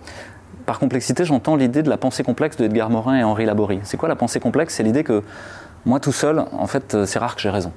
Par 0.66 0.78
complexité, 0.78 1.24
j'entends 1.24 1.56
l'idée 1.56 1.82
de 1.82 1.90
la 1.90 1.96
pensée 1.96 2.22
complexe 2.22 2.56
de 2.56 2.64
Edgar 2.64 2.88
Morin 2.88 3.18
et 3.18 3.24
Henri 3.24 3.46
Laborie. 3.46 3.80
C'est 3.82 3.96
quoi 3.96 4.08
la 4.08 4.16
pensée 4.16 4.38
complexe? 4.38 4.74
C'est 4.74 4.82
l'idée 4.82 5.02
que 5.02 5.22
moi 5.84 5.98
tout 5.98 6.12
seul, 6.12 6.44
en 6.52 6.66
fait, 6.66 6.94
euh, 6.94 7.06
c'est 7.06 7.18
rare 7.18 7.34
que 7.34 7.42
j'ai 7.42 7.50
raison. 7.50 7.72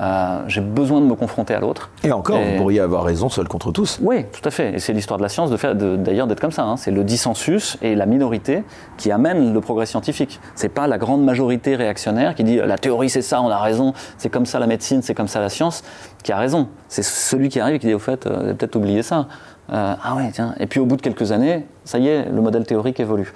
Euh, 0.00 0.44
j'ai 0.46 0.60
besoin 0.60 1.00
de 1.00 1.06
me 1.06 1.14
confronter 1.14 1.54
à 1.54 1.60
l'autre. 1.60 1.90
Et 2.04 2.12
encore, 2.12 2.38
vous 2.40 2.56
pourriez 2.56 2.78
avoir 2.78 3.02
raison 3.02 3.28
seul 3.28 3.48
contre 3.48 3.72
tous. 3.72 3.98
Oui, 4.00 4.26
tout 4.32 4.46
à 4.46 4.50
fait. 4.50 4.74
Et 4.74 4.78
c'est 4.78 4.92
l'histoire 4.92 5.18
de 5.18 5.24
la 5.24 5.28
science 5.28 5.50
d'ailleurs 5.50 6.28
d'être 6.28 6.40
comme 6.40 6.52
ça. 6.52 6.62
Hein. 6.62 6.76
C'est 6.76 6.92
le 6.92 7.02
dissensus 7.02 7.76
et 7.82 7.96
la 7.96 8.06
minorité 8.06 8.62
qui 8.96 9.10
amènent 9.10 9.52
le 9.52 9.60
progrès 9.60 9.86
scientifique. 9.86 10.40
C'est 10.54 10.68
pas 10.68 10.86
la 10.86 10.98
grande 10.98 11.24
majorité 11.24 11.74
réactionnaire 11.74 12.36
qui 12.36 12.44
dit 12.44 12.56
la 12.56 12.78
théorie 12.78 13.10
c'est 13.10 13.22
ça, 13.22 13.42
on 13.42 13.48
a 13.48 13.58
raison, 13.58 13.92
c'est 14.18 14.28
comme 14.28 14.46
ça 14.46 14.60
la 14.60 14.66
médecine, 14.68 15.02
c'est 15.02 15.14
comme 15.14 15.28
ça 15.28 15.40
la 15.40 15.48
science, 15.48 15.82
qui 16.22 16.30
a 16.30 16.38
raison. 16.38 16.68
C'est 16.88 17.02
celui 17.02 17.48
qui 17.48 17.58
arrive 17.58 17.76
et 17.76 17.78
qui 17.80 17.86
dit 17.88 17.94
au 17.94 17.98
fait, 17.98 18.26
euh, 18.26 18.54
peut-être 18.54 18.76
oublié 18.76 19.02
ça. 19.02 19.26
Euh, 19.70 19.94
ah 20.02 20.14
ouais, 20.14 20.30
tiens. 20.32 20.54
Et 20.60 20.66
puis 20.66 20.78
au 20.78 20.86
bout 20.86 20.96
de 20.96 21.02
quelques 21.02 21.32
années, 21.32 21.66
ça 21.84 21.98
y 21.98 22.06
est, 22.06 22.26
le 22.30 22.40
modèle 22.40 22.64
théorique 22.64 23.00
évolue. 23.00 23.32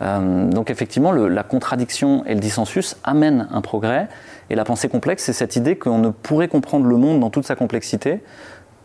donc 0.00 0.70
effectivement, 0.70 1.12
la 1.12 1.42
contradiction 1.42 2.24
et 2.26 2.34
le 2.34 2.40
dissensus 2.40 2.96
amènent 3.04 3.48
un 3.52 3.60
progrès. 3.60 4.08
Et 4.50 4.54
la 4.54 4.64
pensée 4.64 4.88
complexe, 4.88 5.24
c'est 5.24 5.32
cette 5.32 5.56
idée 5.56 5.76
qu'on 5.76 5.98
ne 5.98 6.10
pourrait 6.10 6.48
comprendre 6.48 6.86
le 6.86 6.96
monde 6.96 7.20
dans 7.20 7.30
toute 7.30 7.46
sa 7.46 7.56
complexité 7.56 8.20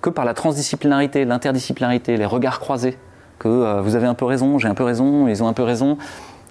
que 0.01 0.09
par 0.09 0.25
la 0.25 0.33
transdisciplinarité, 0.33 1.25
l'interdisciplinarité, 1.25 2.17
les 2.17 2.25
regards 2.25 2.59
croisés. 2.59 2.97
Que 3.39 3.47
euh, 3.47 3.81
vous 3.81 3.95
avez 3.95 4.07
un 4.07 4.13
peu 4.13 4.25
raison, 4.25 4.59
j'ai 4.59 4.67
un 4.67 4.73
peu 4.73 4.83
raison, 4.83 5.27
ils 5.27 5.41
ont 5.43 5.47
un 5.47 5.53
peu 5.53 5.63
raison, 5.63 5.97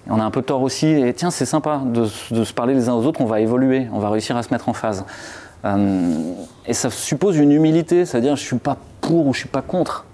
on 0.09 0.19
a 0.19 0.23
un 0.23 0.31
peu 0.31 0.41
tort 0.41 0.61
aussi. 0.61 0.87
Et 0.87 1.13
tiens, 1.13 1.31
c'est 1.31 1.45
sympa 1.45 1.81
de, 1.85 2.05
se 2.05 2.53
parler 2.53 2.73
les 2.73 2.89
uns 2.89 2.93
aux 2.93 3.05
autres, 3.05 3.21
on 3.21 3.25
va 3.25 3.39
évoluer, 3.39 3.87
on 3.93 3.99
va 3.99 4.09
réussir 4.09 4.35
à 4.35 4.43
se 4.43 4.49
mettre 4.51 4.69
en 4.69 4.73
phase. 4.73 5.05
Euh, 5.63 6.33
et 6.65 6.73
ça 6.73 6.89
suppose 6.89 7.37
une 7.37 7.51
humilité, 7.51 8.05
c'est-à-dire 8.05 8.35
je 8.35 8.41
ne 8.41 8.47
suis 8.47 8.57
pas 8.57 8.77
pour 8.99 9.27
ou 9.27 9.33
je 9.33 9.39
ne 9.39 9.41
suis 9.41 9.49
pas 9.49 9.61
contre. 9.61 10.05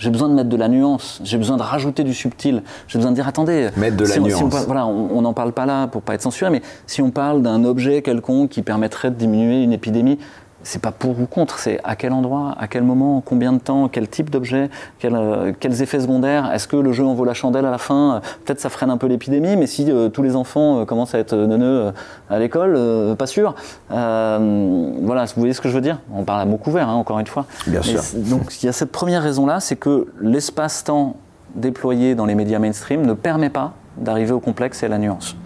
J'ai 0.00 0.08
besoin 0.08 0.30
de 0.30 0.34
mettre 0.34 0.48
de 0.48 0.56
la 0.56 0.68
nuance, 0.68 1.20
j'ai 1.22 1.36
besoin 1.36 1.58
de 1.58 1.62
rajouter 1.62 2.04
du 2.04 2.14
subtil, 2.14 2.62
j'ai 2.88 2.98
besoin 2.98 3.10
de 3.10 3.16
dire 3.16 3.28
attendez, 3.28 3.68
mettre 3.76 3.98
de 3.98 4.06
la 4.06 4.18
nuance. 4.18 4.40
on, 4.42 4.48
voilà, 4.48 4.86
on 4.86 5.20
n'en 5.20 5.34
parle 5.34 5.52
pas 5.52 5.66
là 5.66 5.88
pour 5.88 6.00
pas 6.00 6.14
être 6.14 6.22
censuré, 6.22 6.50
mais 6.50 6.62
si 6.86 7.02
on 7.02 7.10
parle 7.10 7.42
d'un 7.42 7.64
objet 7.64 8.00
quelconque 8.00 8.48
qui 8.48 8.62
permettrait 8.62 9.10
de 9.10 9.16
diminuer 9.16 9.62
une 9.62 9.74
épidémie, 9.74 10.18
c'est 10.62 10.80
pas 10.80 10.92
pour 10.92 11.18
ou 11.20 11.26
contre, 11.26 11.58
c'est 11.58 11.80
à 11.84 11.96
quel 11.96 12.12
endroit, 12.12 12.54
à 12.58 12.68
quel 12.68 12.82
moment, 12.82 13.22
combien 13.24 13.52
de 13.52 13.58
temps, 13.58 13.88
quel 13.88 14.08
type 14.08 14.30
d'objet, 14.30 14.70
euh, 15.04 15.52
quels 15.58 15.82
effets 15.82 16.00
secondaires. 16.00 16.52
Est-ce 16.52 16.68
que 16.68 16.76
le 16.76 16.92
jeu 16.92 17.04
en 17.04 17.14
vaut 17.14 17.24
la 17.24 17.34
chandelle 17.34 17.64
à 17.66 17.70
la 17.70 17.78
fin 17.78 18.20
Peut-être 18.44 18.60
ça 18.60 18.68
freine 18.68 18.90
un 18.90 18.98
peu 18.98 19.06
l'épidémie, 19.06 19.56
mais 19.56 19.66
si 19.66 19.90
euh, 19.90 20.08
tous 20.08 20.22
les 20.22 20.36
enfants 20.36 20.80
euh, 20.80 20.84
commencent 20.84 21.14
à 21.14 21.18
être 21.18 21.34
neuneux 21.34 21.92
à 22.28 22.38
l'école, 22.38 22.78
pas 23.16 23.26
sûr. 23.26 23.54
voilà, 23.88 25.24
vous 25.24 25.32
voyez 25.36 25.54
ce 25.54 25.60
que 25.60 25.68
je 25.68 25.74
veux 25.74 25.80
dire? 25.80 25.98
On 26.14 26.24
parle 26.24 26.40
à 26.40 26.44
mots 26.44 26.58
couverts, 26.58 26.88
hein, 26.88 26.94
encore 26.94 27.18
une 27.18 27.26
fois. 27.26 27.46
Bien 27.66 27.82
sûr. 27.82 28.02
Donc 28.14 28.62
il 28.62 28.66
y 28.66 28.68
a 28.68 28.72
cette 28.72 28.92
première 28.92 29.22
raison-là, 29.22 29.60
c'est 29.60 29.76
que 29.76 30.08
l'espace-temps 30.20 31.16
déployé 31.54 32.14
dans 32.14 32.26
les 32.26 32.34
médias 32.34 32.58
mainstream 32.58 33.04
ne 33.06 33.14
permet 33.14 33.50
pas 33.50 33.72
d'arriver 33.96 34.32
au 34.32 34.40
complexe 34.40 34.82
et 34.82 34.86
à 34.86 34.88
la 34.88 34.98
nuance. 34.98 35.36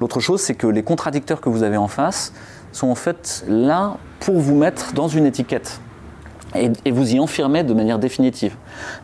L'autre 0.00 0.20
chose, 0.20 0.40
c'est 0.40 0.54
que 0.54 0.66
les 0.66 0.82
contradicteurs 0.82 1.40
que 1.40 1.48
vous 1.48 1.62
avez 1.62 1.76
en 1.76 1.88
face, 1.88 2.32
sont 2.74 2.88
en 2.88 2.94
fait 2.94 3.44
là 3.48 3.96
pour 4.20 4.38
vous 4.38 4.54
mettre 4.54 4.92
dans 4.94 5.08
une 5.08 5.26
étiquette 5.26 5.80
et, 6.54 6.90
vous 6.90 7.14
y 7.14 7.20
enfermer 7.20 7.64
de 7.64 7.74
manière 7.74 7.98
définitive. 7.98 8.56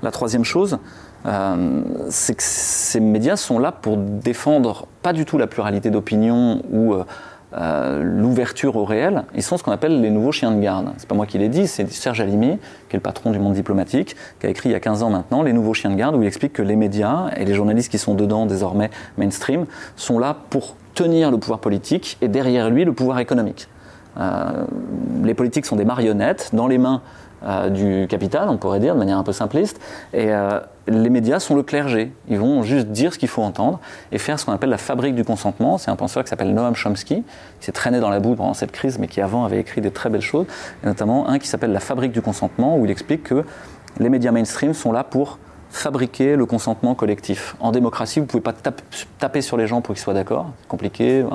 La 0.02 0.10
troisième 0.10 0.44
chose, 0.44 0.78
euh, 1.26 1.82
c'est 2.08 2.34
que 2.34 2.42
ces 2.42 3.00
médias 3.00 3.36
sont 3.36 3.58
là 3.58 3.72
pour 3.72 3.96
défendre 3.96 4.86
pas 5.02 5.12
du 5.12 5.24
tout 5.24 5.38
la 5.38 5.46
pluralité 5.46 5.90
d'opinion 5.90 6.62
ou 6.70 6.94
euh, 6.94 7.04
euh, 7.54 8.02
l'ouverture 8.02 8.76
au 8.76 8.84
réel. 8.84 9.24
Ils 9.34 9.42
sont 9.42 9.56
ce 9.56 9.64
qu'on 9.64 9.72
appelle 9.72 10.00
les 10.00 10.10
nouveaux 10.10 10.32
chiens 10.32 10.52
de 10.52 10.60
garde. 10.60 10.92
C'est 10.98 11.08
pas 11.08 11.16
moi 11.16 11.26
qui 11.26 11.38
l'ai 11.38 11.48
dit, 11.48 11.66
c'est 11.66 11.90
Serge 11.90 12.20
Alimi, 12.20 12.58
qui 12.88 12.94
est 12.94 12.98
le 12.98 13.00
patron 13.00 13.32
du 13.32 13.40
monde 13.40 13.54
diplomatique, 13.54 14.14
qui 14.38 14.46
a 14.46 14.50
écrit 14.50 14.68
il 14.68 14.72
y 14.72 14.76
a 14.76 14.80
15 14.80 15.02
ans 15.02 15.10
maintenant 15.10 15.42
Les 15.42 15.52
nouveaux 15.52 15.74
chiens 15.74 15.90
de 15.90 15.96
garde, 15.96 16.14
où 16.14 16.22
il 16.22 16.28
explique 16.28 16.52
que 16.52 16.62
les 16.62 16.76
médias 16.76 17.30
et 17.36 17.44
les 17.44 17.54
journalistes 17.54 17.90
qui 17.90 17.98
sont 17.98 18.14
dedans 18.14 18.46
désormais 18.46 18.90
mainstream 19.18 19.66
sont 19.96 20.20
là 20.20 20.36
pour 20.50 20.76
tenir 20.94 21.30
le 21.30 21.38
pouvoir 21.38 21.60
politique 21.60 22.18
et 22.20 22.28
derrière 22.28 22.70
lui 22.70 22.84
le 22.84 22.92
pouvoir 22.92 23.18
économique. 23.18 23.68
Euh, 24.18 24.64
les 25.22 25.34
politiques 25.34 25.66
sont 25.66 25.76
des 25.76 25.84
marionnettes 25.84 26.50
dans 26.52 26.66
les 26.66 26.78
mains 26.78 27.02
euh, 27.42 27.70
du 27.70 28.06
capital, 28.06 28.48
on 28.50 28.58
pourrait 28.58 28.80
dire 28.80 28.94
de 28.94 28.98
manière 28.98 29.16
un 29.16 29.22
peu 29.22 29.32
simpliste, 29.32 29.80
et 30.12 30.26
euh, 30.30 30.60
les 30.88 31.08
médias 31.08 31.40
sont 31.40 31.54
le 31.54 31.62
clergé. 31.62 32.12
Ils 32.28 32.38
vont 32.38 32.62
juste 32.62 32.88
dire 32.88 33.14
ce 33.14 33.18
qu'il 33.18 33.28
faut 33.28 33.42
entendre 33.42 33.80
et 34.12 34.18
faire 34.18 34.38
ce 34.38 34.44
qu'on 34.44 34.52
appelle 34.52 34.68
la 34.68 34.78
fabrique 34.78 35.14
du 35.14 35.24
consentement. 35.24 35.78
C'est 35.78 35.90
un 35.90 35.96
penseur 35.96 36.22
qui 36.22 36.28
s'appelle 36.28 36.52
Noam 36.52 36.74
Chomsky, 36.74 37.22
qui 37.60 37.64
s'est 37.64 37.72
traîné 37.72 37.98
dans 38.00 38.10
la 38.10 38.20
boue 38.20 38.34
pendant 38.34 38.52
cette 38.52 38.72
crise, 38.72 38.98
mais 38.98 39.06
qui 39.06 39.22
avant 39.22 39.44
avait 39.46 39.58
écrit 39.58 39.80
des 39.80 39.90
très 39.90 40.10
belles 40.10 40.20
choses, 40.20 40.46
et 40.82 40.86
notamment 40.86 41.28
un 41.28 41.38
qui 41.38 41.48
s'appelle 41.48 41.72
La 41.72 41.80
fabrique 41.80 42.12
du 42.12 42.20
consentement, 42.20 42.76
où 42.76 42.84
il 42.84 42.90
explique 42.90 43.22
que 43.22 43.44
les 43.98 44.10
médias 44.10 44.32
mainstream 44.32 44.74
sont 44.74 44.92
là 44.92 45.02
pour 45.02 45.38
fabriquer 45.70 46.36
le 46.36 46.46
consentement 46.46 46.94
collectif. 46.94 47.56
En 47.60 47.70
démocratie, 47.72 48.18
vous 48.18 48.26
ne 48.26 48.30
pouvez 48.30 48.42
pas 48.42 48.54
taper 49.18 49.40
sur 49.40 49.56
les 49.56 49.66
gens 49.66 49.80
pour 49.80 49.94
qu'ils 49.94 50.02
soient 50.02 50.14
d'accord, 50.14 50.50
c'est 50.60 50.68
compliqué. 50.68 51.18
Il 51.20 51.26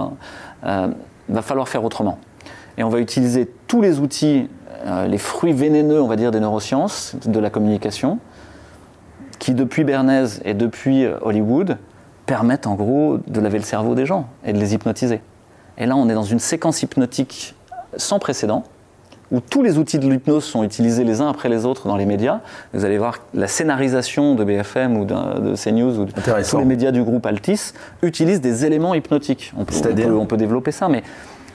hein. 0.67 0.91
va 1.29 1.41
falloir 1.41 1.67
faire 1.67 1.83
autrement. 1.83 2.19
Et 2.77 2.83
on 2.83 2.89
va 2.89 2.99
utiliser 2.99 3.49
tous 3.67 3.81
les 3.81 3.99
outils, 3.99 4.49
euh, 4.85 5.07
les 5.07 5.17
fruits 5.17 5.53
vénéneux, 5.53 6.01
on 6.01 6.07
va 6.07 6.17
dire, 6.17 6.31
des 6.31 6.39
neurosciences, 6.39 7.15
de 7.25 7.39
la 7.39 7.49
communication, 7.49 8.19
qui 9.39 9.53
depuis 9.53 9.83
Bernays 9.83 10.41
et 10.43 10.53
depuis 10.53 11.05
euh, 11.05 11.17
Hollywood 11.21 11.77
permettent 12.25 12.67
en 12.67 12.75
gros 12.75 13.19
de 13.27 13.39
laver 13.39 13.59
le 13.59 13.63
cerveau 13.63 13.95
des 13.95 14.05
gens 14.05 14.27
et 14.43 14.51
de 14.51 14.59
les 14.59 14.73
hypnotiser. 14.73 15.21
Et 15.77 15.85
là, 15.85 15.95
on 15.95 16.09
est 16.09 16.13
dans 16.13 16.23
une 16.23 16.39
séquence 16.39 16.81
hypnotique 16.83 17.55
sans 17.97 18.19
précédent, 18.19 18.63
où 19.31 19.39
tous 19.39 19.63
les 19.63 19.77
outils 19.77 19.99
de 19.99 20.07
l'hypnose 20.07 20.43
sont 20.43 20.63
utilisés 20.63 21.03
les 21.03 21.21
uns 21.21 21.29
après 21.29 21.49
les 21.49 21.65
autres 21.65 21.87
dans 21.87 21.97
les 21.97 22.05
médias. 22.05 22.41
Vous 22.73 22.85
allez 22.85 22.97
voir 22.97 23.19
la 23.33 23.47
scénarisation 23.47 24.35
de 24.35 24.43
BFM 24.43 24.97
ou 24.97 25.05
de, 25.05 25.55
CNews 25.55 25.99
ou 25.99 26.05
de 26.05 26.11
tous 26.11 26.57
les 26.57 26.65
médias 26.65 26.91
du 26.91 27.03
groupe 27.03 27.25
Altis 27.25 27.73
utilisent 28.01 28.41
des 28.41 28.65
éléments 28.65 28.93
hypnotiques. 28.93 29.53
On 29.57 29.65
peut, 29.65 29.75
on 29.77 29.95
peut, 29.95 30.15
on 30.15 30.25
peut 30.25 30.37
développer 30.37 30.71
ça, 30.71 30.87
mais 30.87 31.03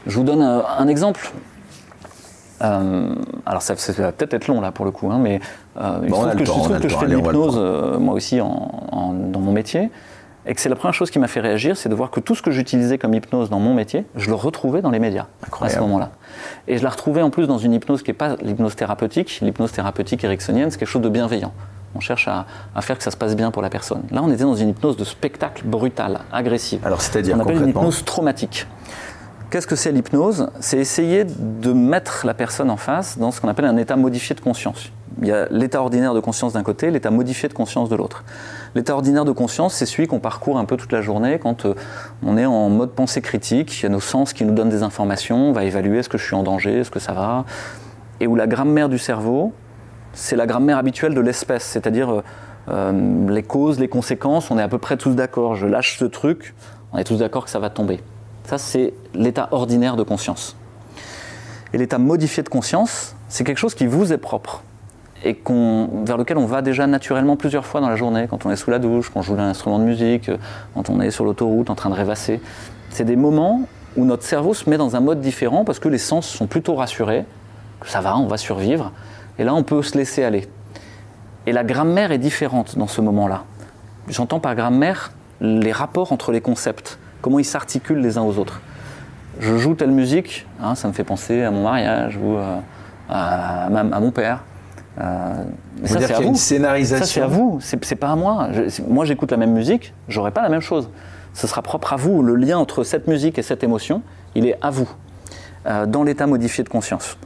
je 0.07 0.17
vous 0.17 0.25
donne 0.25 0.43
euh, 0.43 0.61
un, 0.79 0.89
exemple. 0.89 1.31
Euh, 2.63 3.15
alors 3.47 3.63
ça, 3.63 3.75
va 3.75 4.13
peut-être 4.13 4.35
être 4.35 4.49
long 4.49 4.61
là 4.61 4.73
pour 4.73 4.85
le 4.85 4.91
coup, 4.91 5.11
hein, 5.11 5.19
mais 5.21 5.41
euh, 5.81 6.01
il 6.03 6.11
se 6.15 6.45
trouve 6.45 6.79
que, 6.79 6.89
je 6.89 6.97
fais 6.97 7.07
de 7.07 7.17
l'hypnose 7.17 7.59
moi 7.99 8.15
aussi 8.15 8.39
dans 8.39 9.41
mon 9.41 9.53
métier, 9.53 9.91
et 10.51 10.55
que 10.55 10.61
c'est 10.61 10.69
la 10.69 10.75
première 10.75 10.95
chose 10.95 11.13
qui 11.13 11.21
m'a 11.21 11.29
fait 11.29 11.39
réagir, 11.39 11.77
c'est 11.77 11.89
de 11.89 11.95
voir 11.95 12.11
que 12.11 12.19
tout 12.19 12.35
ce 12.35 12.43
que 12.43 12.51
j'utilisais 12.51 12.99
comme 12.99 13.15
hypnose 13.15 13.51
dans 13.51 13.61
mon 13.61 13.73
métier, 13.73 14.05
je 14.17 14.29
le 14.29 14.35
retrouvais 14.35 14.83
dans 14.83 14.91
les 14.91 14.99
médias 14.99 15.29
à 15.61 15.69
ce 15.69 15.79
moment-là. 15.79 16.11
Et 16.67 16.77
je 16.77 16.83
la 16.83 16.91
retrouvais 16.91 17.23
en 17.23 17.31
plus 17.31 17.47
dans 17.47 17.59
une 17.59 17.73
hypnose 17.73 18.03
qui 18.03 18.11
n'est 18.11 18.17
pas 18.17 18.35
l'hypnose 18.43 18.75
thérapeutique. 18.75 19.39
L'hypnose 19.43 19.71
thérapeutique 19.71 20.25
ericksonienne, 20.25 20.73
c'est 20.73 20.79
quelque 20.79 20.89
chose 20.89 21.03
de 21.03 21.09
bienveillant. 21.09 21.53
On 21.95 22.01
cherche 22.01 22.27
à, 22.27 22.47
faire 22.81 22.99
que 22.99 23.05
ça 23.05 23.13
se 23.13 23.17
passe 23.17 23.37
bien 23.37 23.53
pour 23.53 23.63
la 23.63 23.71
personne. 23.71 24.03
Là, 24.11 24.23
on 24.25 24.33
était 24.33 24.43
dans 24.43 24.57
une 24.57 24.71
hypnose 24.71 24.97
de 24.97 25.05
spectacle 25.05 25.63
brutal, 25.65 26.19
agressive. 26.33 26.85
Alors, 26.85 27.01
c'est-à-dire 27.01 27.37
On 27.37 27.41
appelle 27.41 27.63
une 27.63 27.69
hypnose 27.69 28.05
traumatique. 28.05 28.67
Qu'est-ce 29.53 29.69
que 29.69 29.77
c'est 29.77 29.93
l'hypnose? 29.93 30.49
C'est 30.59 30.79
essayer 30.79 31.25
de 31.25 31.73
mettre 31.73 32.27
la 32.27 32.35
personne 32.35 32.71
en 32.71 32.77
face 32.77 33.19
dans 33.19 33.31
ce 33.31 33.41
qu'on 33.41 33.49
appelle 33.49 33.67
un 33.67 33.77
état 33.77 33.95
modifié 33.95 34.35
de 34.35 34.41
conscience. 34.41 34.91
Il 35.23 35.29
y 35.29 35.33
a 35.33 35.47
l'état 35.49 35.81
ordinaire 35.81 36.15
de 36.15 36.21
conscience 36.21 36.55
d'un 36.55 36.65
côté, 36.65 36.91
l'état 36.91 37.13
modifié 37.13 37.49
de 37.49 37.55
conscience 37.55 37.89
de 37.89 37.95
l'autre. 37.95 38.25
L'état 38.75 38.95
ordinaire 38.95 39.25
de 39.25 39.33
conscience, 39.33 39.75
c'est 39.75 39.87
celui 39.87 40.07
qu'on 40.07 40.21
parcourt 40.21 40.59
un 40.59 40.65
peu 40.65 40.77
toute 40.77 40.93
la 40.93 41.03
journée 41.03 41.39
quand 41.41 41.65
euh, 41.65 41.75
on 42.25 42.37
est 42.37 42.47
en 42.47 42.69
mode 42.69 42.93
pensée 42.93 43.21
critique, 43.21 43.81
il 43.81 43.83
y 43.83 43.87
a 43.87 43.89
nos 43.89 44.01
sens 44.01 44.33
qui 44.33 44.45
nous 44.45 44.55
donnent 44.55 44.69
des 44.69 44.85
informations, 44.85 45.49
on 45.49 45.53
va 45.53 45.65
évaluer 45.65 45.99
est-ce 45.99 46.09
que 46.09 46.19
je 46.19 46.25
suis 46.25 46.37
en 46.37 46.45
danger, 46.45 46.79
est-ce 46.79 46.91
que 46.91 47.01
ça 47.01 47.13
va, 47.13 47.45
et 48.21 48.29
où 48.29 48.37
la 48.37 48.47
grammaire 48.47 48.89
du 48.89 48.99
cerveau, 48.99 49.53
c'est 50.13 50.37
la 50.37 50.47
grammaire 50.47 50.79
habituelle 50.79 51.15
de 51.15 51.21
l'espèce, 51.21 51.65
c'est-à-dire 51.65 52.11
euh, 52.11 52.23
euh, 52.69 53.29
les 53.29 53.43
causes, 53.43 53.81
les 53.81 53.89
conséquences, 53.89 54.53
on 54.53 54.59
est 54.59 54.63
à 54.63 54.69
peu 54.69 54.79
près 54.79 54.97
tous 54.97 55.15
d'accord, 55.15 55.57
je 55.57 55.67
lâche 55.67 55.99
ce 55.99 56.05
truc, 56.05 56.55
on 56.93 56.99
est 56.99 57.05
tous 57.05 57.17
d'accord 57.17 57.45
que 57.45 57.51
ça 57.51 57.59
va 57.59 57.71
tomber. 57.71 58.01
Ça, 58.45 58.59
c'est 58.59 58.95
l'état 59.15 59.49
ordinaire 59.51 59.97
de 59.97 60.03
conscience. 60.05 60.57
Et 61.73 61.79
l'état 61.79 61.99
modifié 61.99 62.43
de 62.43 62.49
conscience, 62.49 63.17
c'est 63.29 63.45
quelque 63.45 63.59
chose 63.59 63.75
qui 63.75 63.87
vous 63.87 64.13
est 64.13 64.19
propre 64.19 64.63
et 65.25 65.39
vers 66.05 66.17
lequel 66.17 66.39
on 66.39 66.47
va 66.47 66.63
déjà 66.63 66.87
naturellement 66.87 67.37
plusieurs 67.37 67.67
fois 67.67 67.81
dans 67.81 67.89
la 67.89 67.97
journée, 67.97 68.27
quand 68.29 68.47
on 68.47 68.51
est 68.51 68.57
sous 68.57 68.71
la 68.71 68.79
douche, 68.79 69.11
quand 69.11 69.21
on 69.21 69.23
joue 69.23 69.35
un 69.35 69.51
instrument 69.51 69.79
de 69.79 69.85
musique, 69.85 70.31
quand 70.75 70.89
on 70.89 71.01
est 71.01 71.11
sur 71.11 71.25
l'autoroute 71.25 71.71
en 71.71 71.75
train 71.75 71.91
de 71.91 71.95
rêvasser. 71.95 72.41
C'est 72.91 73.05
des 73.05 73.17
moments 73.17 73.63
où 73.97 74.05
notre 74.05 74.23
cerveau 74.23 74.55
se 74.55 74.69
met 74.71 74.79
dans 74.79 74.97
un 74.97 75.01
mode 75.01 75.21
différent 75.21 75.65
parce 75.65 75.79
que 75.79 75.89
les 75.89 75.99
sens 75.99 76.27
sont 76.27 76.47
plutôt 76.47 76.75
rassurés, 76.75 77.25
que 77.81 77.89
ça 77.89 78.01
va, 78.01 78.17
on 78.17 78.27
va 78.27 78.37
survivre, 78.37 78.93
et 79.39 79.45
là 79.45 79.55
on 79.55 79.63
peut 79.63 79.83
se 79.83 79.97
laisser 79.97 80.25
aller. 80.25 80.49
Et 81.47 81.53
la 81.53 81.65
grammaire 81.65 82.13
est 82.13 82.19
différente 82.19 82.79
dans 82.79 82.87
ce 82.87 83.01
moment-là. 83.01 83.45
J'entends 84.09 84.41
par 84.41 84.55
grammaire 84.55 85.13
les 85.41 85.73
rapports 85.73 86.13
entre 86.13 86.33
les 86.33 86.41
concepts, 86.41 86.99
comment 87.23 87.39
ils 87.39 87.45
s'articulent 87.45 88.01
les 88.01 88.19
uns 88.19 88.23
aux 88.23 88.39
autres. 88.39 88.61
Je 89.39 89.57
joue 89.57 89.75
telle 89.75 89.91
musique, 89.91 90.47
hein, 90.63 90.75
ça 90.75 90.89
me 90.89 90.93
fait 90.93 91.05
penser 91.05 91.43
à 91.43 91.51
mon 91.51 91.63
mariage 91.63 92.19
ou 92.23 92.37
euh, 92.37 92.59
à, 93.09 93.69
mon 93.71 94.11
père. 94.11 94.45
Euh, 94.99 95.45
ça, 95.85 96.01
c'est 96.01 96.15
à 96.15 96.21
vous. 96.21 96.29
Une 96.29 96.35
scénarisation. 96.35 97.07
Ça, 97.07 97.13
c'est 97.13 97.21
à 97.21 97.27
vous. 97.27 97.59
C'est 97.61 97.97
pas 97.97 98.11
à 98.11 98.17
moi. 98.17 98.49
moi, 98.89 99.05
j'écoute 99.05 99.31
la 99.31 99.37
même 99.37 99.53
musique, 99.53 99.95
j'aurai 100.09 100.31
pas 100.31 100.43
la 100.43 100.49
même 100.49 100.61
chose. 100.61 100.91
Ce 101.33 101.47
sera 101.47 101.63
propre 101.63 101.93
à 101.93 101.97
vous. 101.97 102.23
Le 102.23 102.35
lien 102.35 102.59
entre 102.59 102.85
cette 102.85 103.07
musique 103.07 103.39
et 103.39 103.43
cette 103.43 103.63
émotion, 103.63 104.03
il 104.35 104.47
est 104.47 104.57
à 104.61 104.71
vous, 104.71 104.89
euh, 105.67 105.87
dans 105.87 106.03
l'état 106.03 106.27
modifié 106.27 106.65
de 106.65 106.69
conscience. 106.69 107.17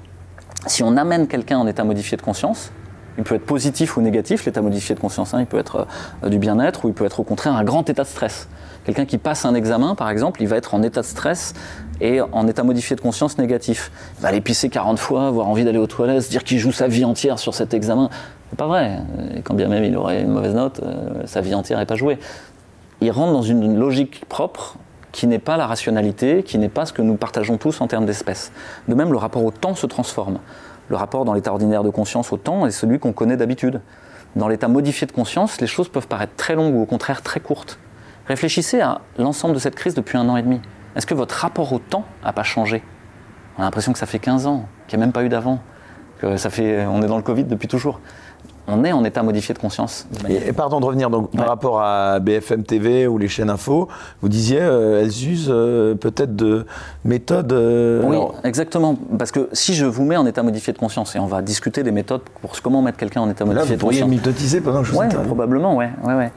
Si 0.67 0.83
on 0.83 0.97
amène 0.97 1.27
quelqu'un 1.27 1.59
en 1.59 1.67
état 1.67 1.85
modifié 1.85 2.17
de 2.17 2.23
conscience, 2.23 2.71
il 3.17 3.25
peut 3.25 3.37
être 3.37 3.47
positif 3.47 3.97
ou 3.97 4.03
négatif, 4.03 4.45
l'état 4.45 4.61
modifié 4.63 4.95
de 4.95 5.01
conscience. 5.01 5.35
Hein, 5.35 5.41
il 5.41 5.47
peut 5.47 5.59
être 5.59 5.87
euh, 6.23 6.29
du 6.29 6.39
bien-être 6.39 6.85
ou 6.85 6.89
il 6.89 6.95
peut 6.95 7.05
être 7.05 7.21
au 7.21 7.25
contraire 7.25 7.55
un 7.55 7.65
grand 7.65 7.89
état 7.89 8.03
de 8.03 8.09
stress. 8.09 8.49
Quelqu'un 8.85 9.07
qui 9.07 9.19
passe 9.19 9.45
un 9.47 9.55
examen, 9.55 9.95
par 9.95 10.11
exemple, 10.11 10.43
il 10.43 10.49
va 10.49 10.57
être 10.57 10.75
en 10.75 10.83
état 10.83 11.01
de 11.01 11.07
stress 11.07 11.55
et 12.05 12.21
en 12.21 12.47
état 12.47 12.63
modifié 12.63 12.95
de 12.97 13.01
conscience 13.01 13.39
négatif. 13.39 13.91
Il 14.19 14.23
va 14.23 14.29
aller 14.29 14.43
pisser 14.43 14.69
40 14.69 14.99
fois, 14.99 15.27
avoir 15.27 15.49
envie 15.49 15.65
d'aller 15.65 15.79
aux 15.79 15.87
toilettes, 15.87 16.29
dire 16.29 16.45
qu'il 16.45 16.59
joue 16.59 16.71
sa 16.71 16.87
vie 16.87 17.05
entière 17.05 17.39
sur 17.39 17.55
cet 17.55 17.73
examen. 17.73 18.11
C'est 18.51 18.59
pas 18.59 18.67
vrai. 18.67 18.99
Quand 19.43 19.55
bien 19.55 19.69
même 19.69 19.85
il 19.85 19.97
aurait 19.97 20.21
une 20.21 20.29
mauvaise 20.29 20.55
note, 20.55 20.81
euh, 20.83 21.23
sa 21.25 21.41
vie 21.41 21.55
entière 21.55 21.79
n'est 21.79 21.87
pas 21.87 21.97
jouée. 21.97 22.19
Il 23.01 23.11
rentre 23.11 23.33
dans 23.33 23.43
une 23.43 23.79
logique 23.79 24.27
propre 24.29 24.77
qui 25.13 25.27
n'est 25.27 25.39
pas 25.39 25.57
la 25.57 25.67
rationalité, 25.67 26.43
qui 26.43 26.59
n'est 26.59 26.69
pas 26.69 26.85
ce 26.85 26.93
que 26.93 27.01
nous 27.01 27.15
partageons 27.15 27.57
tous 27.57 27.81
en 27.81 27.87
termes 27.87 28.05
d'espèces. 28.05 28.53
De 28.87 28.95
même, 28.95 29.11
le 29.11 29.17
rapport 29.17 29.43
au 29.43 29.51
temps 29.51 29.75
se 29.75 29.87
transforme. 29.87 30.41
Le 30.89 30.97
rapport 30.97 31.25
dans 31.25 31.33
l'état 31.33 31.53
ordinaire 31.53 31.85
de 31.85 31.91
conscience 31.91 32.33
au 32.35 32.37
temps 32.37 32.67
est 32.67 32.71
celui 32.71 32.99
qu'on 32.99 33.13
connaît 33.15 33.39
d'habitude. 33.39 33.81
Dans 34.37 34.49
l'état 34.49 34.69
modifié 34.69 35.07
de 35.07 35.13
conscience, 35.13 35.59
les 35.61 35.67
choses 35.67 35.89
peuvent 35.89 36.09
paraître 36.09 36.35
très 36.37 36.55
longues 36.55 36.75
ou 36.75 36.83
au 36.83 36.87
contraire 36.87 37.23
très 37.23 37.41
courtes. 37.41 37.79
Réfléchissez 38.27 38.83
à 38.83 39.01
l'ensemble 39.17 39.55
de 39.55 39.59
cette 39.59 39.75
crise 39.75 39.95
depuis 39.95 40.19
un 40.19 40.29
an 40.29 40.37
et 40.37 40.43
demi. 40.43 40.61
Est-ce 40.97 41.07
que 41.07 41.15
votre 41.15 41.35
rapport 41.35 41.73
au 41.73 41.79
temps 41.79 42.05
n'a 42.25 42.33
pas 42.33 42.43
changé? 42.43 42.83
On 43.57 43.63
a 43.63 43.65
l'impression 43.65 43.93
que 43.93 43.99
ça 43.99 44.07
fait 44.07 44.19
15 44.19 44.47
ans, 44.47 44.67
qu'il 44.87 44.99
n'y 44.99 45.03
a 45.03 45.07
même 45.07 45.13
pas 45.13 45.25
eu 45.25 45.29
d'avant, 45.29 45.61
que 46.21 46.37
ça 46.37 46.51
fait, 46.51 46.87
on 46.87 47.03
est 47.03 47.07
dans 47.07 47.17
le 47.17 47.23
Covid 47.23 47.45
depuis 47.45 47.69
toujours 47.69 48.01
on 48.67 48.85
est 48.85 48.93
en 48.93 49.05
état 49.05 49.23
modifié 49.23 49.55
de 49.55 49.59
conscience. 49.59 50.07
et, 50.29 50.53
pardon 50.53 50.81
de 50.81 50.87
revenir 50.87 51.11
donc 51.11 51.31
par 51.33 51.47
rapport 51.47 51.81
à 51.81 52.19
BFM 52.21 52.65
TV 52.65 53.07
ou 53.07 53.19
les 53.19 53.29
chaînes 53.29 53.51
info, 53.51 53.89
vous 54.23 54.29
disiez 54.29 54.61
euh, 54.61 55.03
elles 55.03 55.29
usent 55.29 55.51
euh, 55.51 55.95
peut-être 55.95 56.35
de 56.35 56.67
méthodes. 57.05 57.53
Euh, 57.53 58.03
oui, 58.05 58.19
exactement. 58.45 58.97
Parce 59.19 59.33
que 59.33 59.49
si 59.53 59.75
je 59.75 59.85
vous 59.85 60.05
mets 60.05 60.17
en 60.17 60.27
état 60.27 60.43
modifié 60.43 60.73
de 60.73 60.79
conscience 60.79 61.15
et 61.15 61.19
on 61.19 61.27
va 61.27 61.43
discuter 61.43 61.83
des 61.83 61.93
méthodes 61.93 62.23
pour 62.41 62.53
comment 62.63 62.81
mettre 62.81 62.99
quelqu'un 62.99 63.21
en 63.21 63.31
état 63.31 63.45
modifié 63.45 63.77
de 63.77 63.83
conscience. 63.83 64.01
Vous 64.01 64.01
pourriez 64.01 64.05
m'hypnotiser 64.05 64.61
pendant 64.61 64.81
que 64.81 64.87
je 64.87 64.93
vous 64.93 64.99
ouais, 64.99 65.09
probablement, 65.09 65.77
ouais, 65.77 65.91
ouais, 66.05 66.33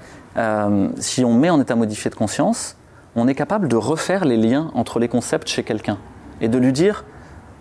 si 0.99 1.23
on 1.23 1.33
met 1.33 1.49
en 1.49 1.61
état 1.61 1.75
modifié 1.75 2.09
de 2.09 2.15
conscience, 2.15 2.75
on 3.17 3.27
est 3.27 3.35
capable 3.35 3.67
de 3.67 3.75
refaire 3.75 4.25
les 4.25 4.37
liens 4.37 4.71
entre 4.73 4.99
les 4.99 5.07
concepts 5.07 5.47
chez 5.47 5.63
quelqu'un 5.63 5.97
et 6.39 6.47
de 6.47 6.57
lui 6.57 6.71
dire. 6.71 7.03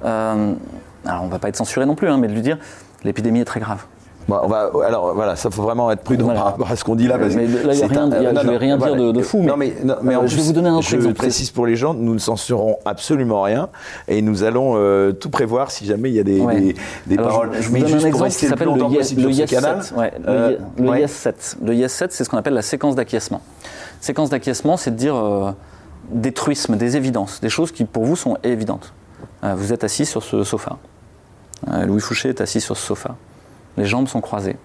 alors 0.03 1.23
on 1.23 1.29
va 1.29 1.39
pas 1.39 1.49
être 1.49 1.57
censuré 1.57 1.87
non 1.87 1.95
plus, 1.95 2.09
hein, 2.09 2.19
mais 2.19 2.29
de 2.29 2.35
lui 2.35 2.43
dire 2.43 2.59
l'épidémie 3.05 3.41
est 3.41 3.45
très 3.45 3.61
grave 3.61 3.87
on 4.29 4.49
va, 4.49 4.71
alors 4.85 5.15
voilà, 5.15 5.37
ça 5.37 5.51
faut 5.51 5.63
vraiment 5.63 5.91
être 5.91 6.03
prudent 6.03 6.29
par 6.29 6.45
rapport 6.45 6.71
à 6.71 6.77
ce 6.77 6.85
qu'on 6.85 6.97
dit 6.97 7.07
là. 7.07 7.19
Parce 7.19 7.35
mais 7.35 7.47
là, 7.47 7.73
il 7.73 7.79
y 7.79 7.83
a 7.83 7.87
rien, 7.87 8.11
je 8.11 8.47
ne 8.47 8.51
vais 8.51 8.57
rien 8.57 8.77
dire 8.77 9.13
de, 9.13 9.23
fou. 9.23 9.41
Mais, 9.41 9.47
non, 9.47 9.57
mais, 9.57 9.75
mais 10.03 10.15
je 10.27 10.37
vais 10.37 10.43
vous 10.43 10.53
donner 10.53 10.69
un 10.69 10.77
autre 10.77 10.89
je 10.89 11.09
précise 11.11 11.51
pour 11.51 11.67
les 11.67 11.77
gens, 11.77 11.95
nous 11.95 12.15
ne 12.15 12.19
censurons 12.19 12.79
absolument 12.85 13.43
rien 13.43 13.69
et 14.09 14.23
nous 14.23 14.43
allons 14.43 14.75
euh, 14.77 15.13
tout 15.13 15.31
prévoir 15.31 15.71
si 15.71 15.87
jamais 15.87 16.11
il 16.11 16.15
y 16.15 16.21
a 16.21 16.25
des, 16.25 16.75
des, 17.07 17.17
paroles. 17.17 17.51
Je, 17.61 17.69
vous 17.69 17.79
donne 17.79 17.95
un 17.95 18.07
exemple 18.07 18.31
qui 18.31 18.47
s'appelle 18.47 18.69
le, 18.69 18.85
yes, 18.91 19.15
le 19.17 19.31
yes 19.31 19.51
7. 19.51 19.95
Euh, 20.27 20.57
le, 20.79 20.99
yes 20.99 21.13
7. 21.13 21.57
Le 21.65 21.75
yes 21.75 21.93
7, 21.93 22.13
c'est 22.13 22.25
ce 22.25 22.31
qu'on 22.31 22.39
appelle 22.39 22.55
la 22.55 22.63
séquence 22.63 22.97
d'acquiescement. 22.97 23.41
Séquence 24.01 24.31
d'acquiescement, 24.31 24.77
c'est 24.77 24.91
de 24.91 24.97
dire 24.97 25.17
euh, 25.17 25.53
des 26.11 26.33
truismes, 26.33 26.77
des 26.77 26.97
évidences, 26.97 27.41
des 27.41 27.49
choses 27.49 27.73
qui 27.73 27.85
pour 27.85 28.05
vous 28.05 28.17
sont 28.17 28.37
évidentes. 28.43 28.93
vous 29.43 29.73
êtes 29.73 29.85
assis 29.85 30.07
sur 30.07 30.23
ce 30.23 30.45
sofa. 30.45 30.79
Louis 31.67 32.01
Fouché 32.01 32.29
est 32.29 32.41
assis 32.41 32.61
sur 32.61 32.77
ce 32.77 32.87
sofa 32.87 33.17
les 33.77 33.85
jambes 33.85 34.09
sont 34.09 34.21
croisées. 34.21 34.57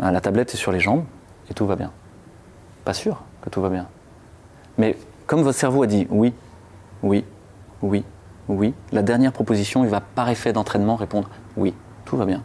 Euh, 0.00 0.10
la 0.10 0.20
tablette 0.20 0.54
est 0.54 0.56
sur 0.56 0.72
les 0.72 0.80
jambes 0.80 1.04
et 1.50 1.54
tout 1.54 1.66
va 1.66 1.76
bien. 1.76 1.90
Pas 2.84 2.94
sûr 2.94 3.22
que 3.42 3.50
tout 3.50 3.60
va 3.60 3.68
bien. 3.68 3.86
Mais 4.78 4.96
comme 5.26 5.42
votre 5.42 5.58
cerveau 5.58 5.82
a 5.82 5.86
dit 5.86 6.06
oui, 6.10 6.32
oui, 7.02 7.24
oui, 7.82 8.04
oui, 8.48 8.74
la 8.92 9.02
dernière 9.02 9.32
proposition, 9.32 9.84
il 9.84 9.90
va 9.90 10.00
par 10.00 10.28
effet 10.28 10.52
d'entraînement 10.52 10.96
répondre 10.96 11.28
oui, 11.56 11.74
tout 12.04 12.16
va 12.16 12.24
bien. 12.24 12.42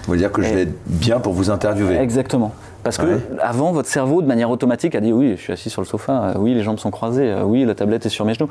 Vous 0.00 0.06
voulez 0.08 0.18
dire 0.18 0.32
que 0.32 0.42
je 0.42 0.52
vais 0.52 0.62
être 0.62 0.76
bien 0.86 1.20
pour 1.20 1.32
vous 1.32 1.50
interviewer 1.50 1.96
Exactement. 1.96 2.52
Parce 2.82 2.98
que 2.98 3.20
avant, 3.40 3.72
votre 3.72 3.88
cerveau, 3.88 4.22
de 4.22 4.26
manière 4.26 4.50
automatique, 4.50 4.94
a 4.94 5.00
dit 5.00 5.12
oui, 5.12 5.36
je 5.36 5.42
suis 5.42 5.52
assis 5.52 5.70
sur 5.70 5.80
le 5.80 5.86
sofa, 5.86 6.12
euh, 6.12 6.32
oui, 6.36 6.54
les 6.54 6.62
jambes 6.62 6.78
sont 6.78 6.90
croisées, 6.90 7.30
euh, 7.30 7.44
oui, 7.44 7.64
la 7.64 7.74
tablette 7.74 8.06
est 8.06 8.10
sur 8.10 8.24
mes 8.24 8.34
genoux. 8.34 8.48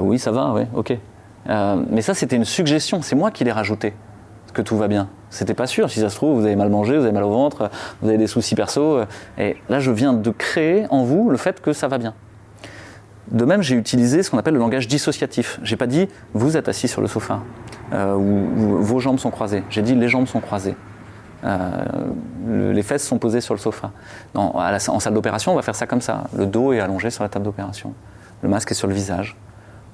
oui, 0.00 0.18
ça 0.18 0.30
va, 0.30 0.52
oui, 0.52 0.62
ok. 0.74 0.96
mais 1.90 2.02
ça, 2.02 2.14
c'était 2.14 2.36
une 2.36 2.44
suggestion, 2.44 3.00
c'est 3.02 3.16
moi 3.16 3.30
qui 3.30 3.44
l'ai 3.44 3.52
rajouté, 3.52 3.94
que 4.52 4.62
tout 4.62 4.76
va 4.76 4.88
bien. 4.88 5.08
C'était 5.30 5.54
pas 5.54 5.66
sûr. 5.66 5.90
Si 5.90 6.00
ça 6.00 6.08
se 6.08 6.16
trouve, 6.16 6.40
vous 6.40 6.46
avez 6.46 6.56
mal 6.56 6.70
mangé, 6.70 6.96
vous 6.96 7.04
avez 7.04 7.12
mal 7.12 7.24
au 7.24 7.30
ventre, 7.30 7.70
vous 8.00 8.08
avez 8.08 8.18
des 8.18 8.26
soucis 8.26 8.54
perso. 8.54 9.00
Et 9.36 9.56
là, 9.68 9.78
je 9.78 9.90
viens 9.90 10.14
de 10.14 10.30
créer 10.30 10.86
en 10.90 11.04
vous 11.04 11.28
le 11.28 11.36
fait 11.36 11.60
que 11.60 11.74
ça 11.74 11.86
va 11.86 11.98
bien. 11.98 12.14
De 13.30 13.44
même, 13.44 13.62
j'ai 13.62 13.74
utilisé 13.74 14.22
ce 14.22 14.30
qu'on 14.30 14.38
appelle 14.38 14.54
le 14.54 14.60
langage 14.60 14.88
dissociatif. 14.88 15.60
J'ai 15.62 15.76
pas 15.76 15.86
dit 15.86 16.08
vous 16.32 16.56
êtes 16.56 16.68
assis 16.68 16.88
sur 16.88 17.02
le 17.02 17.08
sofa 17.08 17.42
euh, 17.92 18.14
ou, 18.14 18.82
vos 18.82 19.00
jambes 19.00 19.18
sont 19.18 19.30
croisées. 19.30 19.62
J'ai 19.68 19.82
dit 19.82 19.94
les 19.94 20.08
jambes 20.08 20.26
sont 20.26 20.40
croisées. 20.40 20.76
Euh, 21.44 22.72
les 22.72 22.82
fesses 22.82 23.06
sont 23.06 23.18
posées 23.18 23.40
sur 23.40 23.54
le 23.54 23.60
sofa. 23.60 23.92
en 24.34 25.00
salle 25.00 25.14
d'opération, 25.14 25.52
on 25.52 25.56
va 25.56 25.62
faire 25.62 25.76
ça 25.76 25.86
comme 25.86 26.00
ça. 26.00 26.24
Le 26.36 26.46
dos 26.46 26.72
est 26.72 26.80
allongé 26.80 27.10
sur 27.10 27.22
la 27.22 27.28
table 27.28 27.44
d'opération. 27.44 27.94
Le 28.42 28.48
masque 28.48 28.72
est 28.72 28.74
sur 28.74 28.88
le 28.88 28.94
visage. 28.94 29.36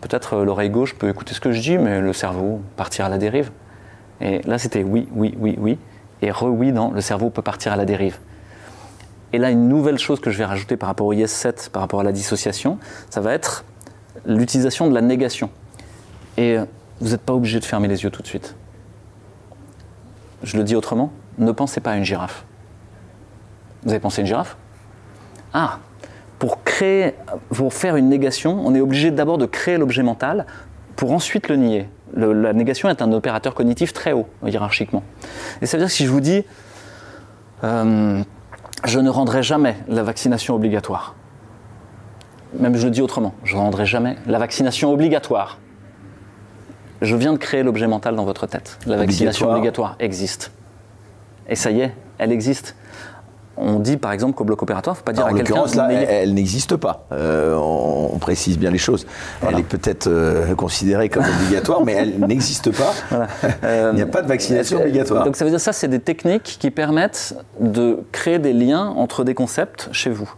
Peut-être 0.00 0.35
euh, 0.35 0.44
l'oreille 0.44 0.70
gauche 0.70 0.94
peut 0.94 1.09
écouter 1.09 1.35
ce 1.35 1.40
que 1.40 1.52
je 1.52 1.61
dis, 1.61 1.78
mais 1.78 2.00
le 2.00 2.12
cerveau 2.12 2.61
partira 2.76 3.07
à 3.07 3.11
la 3.11 3.18
dérive. 3.18 3.50
Et 4.20 4.40
là, 4.42 4.59
c'était 4.59 4.83
oui, 4.83 5.09
oui, 5.12 5.35
oui, 5.38 5.57
oui. 5.59 5.78
Et 6.22 6.30
re-oui 6.30 6.72
dans 6.72 6.90
le 6.90 7.00
cerveau 7.00 7.30
peut 7.30 7.42
partir 7.42 7.72
à 7.72 7.76
la 7.76 7.85
dérive. 7.85 8.18
Et 9.33 9.38
là, 9.38 9.50
une 9.50 9.68
nouvelle 9.68 9.98
chose 9.98 10.20
que 10.20 10.30
je 10.30 10.38
vais 10.38 10.44
rajouter 10.44 10.76
par 10.76 10.88
rapport 10.88 11.07
au 11.07 11.12
IS-7, 11.12 11.70
par 11.70 11.83
rapport 11.83 12.00
à 12.00 12.04
la 12.04 12.12
dissociation, 12.12 12.78
ça 13.11 13.20
va 13.20 13.33
être 13.33 13.64
l'utilisation 14.26 14.88
de 14.88 14.94
la 14.94 15.00
négation. 15.00 15.50
Et 16.37 16.57
euh, 16.57 16.64
vous 17.00 17.11
n'êtes 17.11 17.22
pas 17.22 17.33
obligé 17.33 17.59
de 17.59 17.64
fermer 17.64 17.88
les 17.88 18.04
yeux 18.04 18.11
tout 18.11 18.22
de 18.22 18.26
suite. 18.26 18.54
Je 20.42 20.57
le 20.57 20.64
dis 20.64 20.76
autrement, 20.76 21.12
ne 21.38 21.53
pensez 21.53 21.81
pas 21.81 21.92
à 21.92 21.97
une 21.97 22.05
girafe. 22.05 22.44
Vous 23.85 23.90
avez 23.90 24.01
pensé 24.01 24.20
à 24.20 24.23
une 24.23 24.27
girafe? 24.27 24.57
Ah 25.53 25.79
pour 26.40 26.64
créer, 26.64 27.14
pour 27.49 27.73
faire 27.73 27.97
une 27.97 28.09
négation, 28.09 28.61
on 28.66 28.75
est 28.75 28.81
obligé 28.81 29.11
d'abord 29.11 29.38
de 29.38 29.47
créer 29.47 29.79
l'objet 29.79 30.03
mental 30.03 30.47
pour 30.97 31.12
ensuite 31.12 31.49
le 31.49 31.57
nier 31.57 31.88
la 32.16 32.53
négation 32.53 32.88
est 32.88 33.03
un 33.03 33.12
opérateur 33.12 33.55
cognitif 33.55 33.92
très 33.92 34.12
haut, 34.12 34.29
hiérarchiquement. 34.47 35.03
Et 35.62 35.66
ça 35.66 35.77
veut 35.77 35.83
dire 35.83 35.88
que 35.88 35.94
si 35.94 36.05
je 36.05 36.11
vous 36.11 36.20
dis, 36.20 36.44
euh, 37.64 38.23
je 38.85 38.99
ne 38.99 39.11
rendrai 39.11 39.42
jamais 39.42 39.77
la 39.88 40.03
vaccination 40.03 40.55
obligatoire, 40.55 41.14
même 42.59 42.77
je 42.77 42.85
le 42.85 42.90
dis 42.90 43.03
autrement, 43.03 43.35
je 43.42 43.57
ne 43.57 43.61
rendrai 43.61 43.87
jamais 43.87 44.16
la 44.27 44.38
vaccination 44.38 44.92
obligatoire, 44.92 45.59
je 47.03 47.16
viens 47.16 47.33
de 47.33 47.38
créer 47.38 47.62
l'objet 47.62 47.87
mental 47.87 48.16
dans 48.16 48.25
votre 48.25 48.47
tête. 48.47 48.79
La 48.87 48.97
vaccination 48.97 49.51
obligatoire 49.51 49.97
existe. 49.99 50.53
Et 51.48 51.57
ça 51.57 51.70
y 51.70 51.80
est, 51.80 51.92
elle 52.18 52.33
existe 52.33 52.74
on 53.57 53.78
dit 53.78 53.96
par 53.96 54.12
exemple 54.12 54.35
qu'au 54.35 54.44
bloc 54.44 54.62
opératoire, 54.62 54.96
il 54.96 54.98
ne 54.98 55.00
faut 55.00 55.04
pas 55.04 55.12
dire 55.12 55.26
à 55.26 55.28
quelqu'un. 55.33 55.54
En 55.54 55.57
l'occurrence, 55.64 55.74
là, 55.76 55.92
elle, 55.92 56.35
n'existe 56.35 56.76
pas. 56.76 57.07
Euh, 57.12 57.54
on, 57.57 58.18
précise 58.18 58.59
bien 58.59 58.70
les 58.70 58.78
choses. 58.78 59.07
Elle 59.46 59.59
est 59.59 59.64
peut-être 59.64 60.07
euh, 60.07 60.54
considérée 60.54 61.09
comme 61.09 61.24
obligatoire, 61.24 61.85
mais 61.85 61.92
elle 61.92 62.18
n'existe 62.26 62.70
pas. 62.72 62.94
il 63.92 63.96
n'y 63.96 64.02
a 64.02 64.07
pas 64.07 64.22
de 64.22 64.28
vaccination 64.28 64.80
obligatoire. 64.80 65.24
Donc 65.24 65.37
ça 65.37 65.44
veut 65.44 65.50
dire 65.50 65.61
ça, 65.61 65.72
c'est 65.72 65.88
des 65.88 66.00
techniques 66.00 66.57
qui 66.59 66.70
permettent 66.70 67.37
de 67.61 67.98
créer 68.12 68.38
des 68.38 68.52
liens 68.52 68.87
entre 68.96 69.24
des 69.24 69.35
concepts 69.35 69.88
chez 69.92 70.11
vous. 70.11 70.33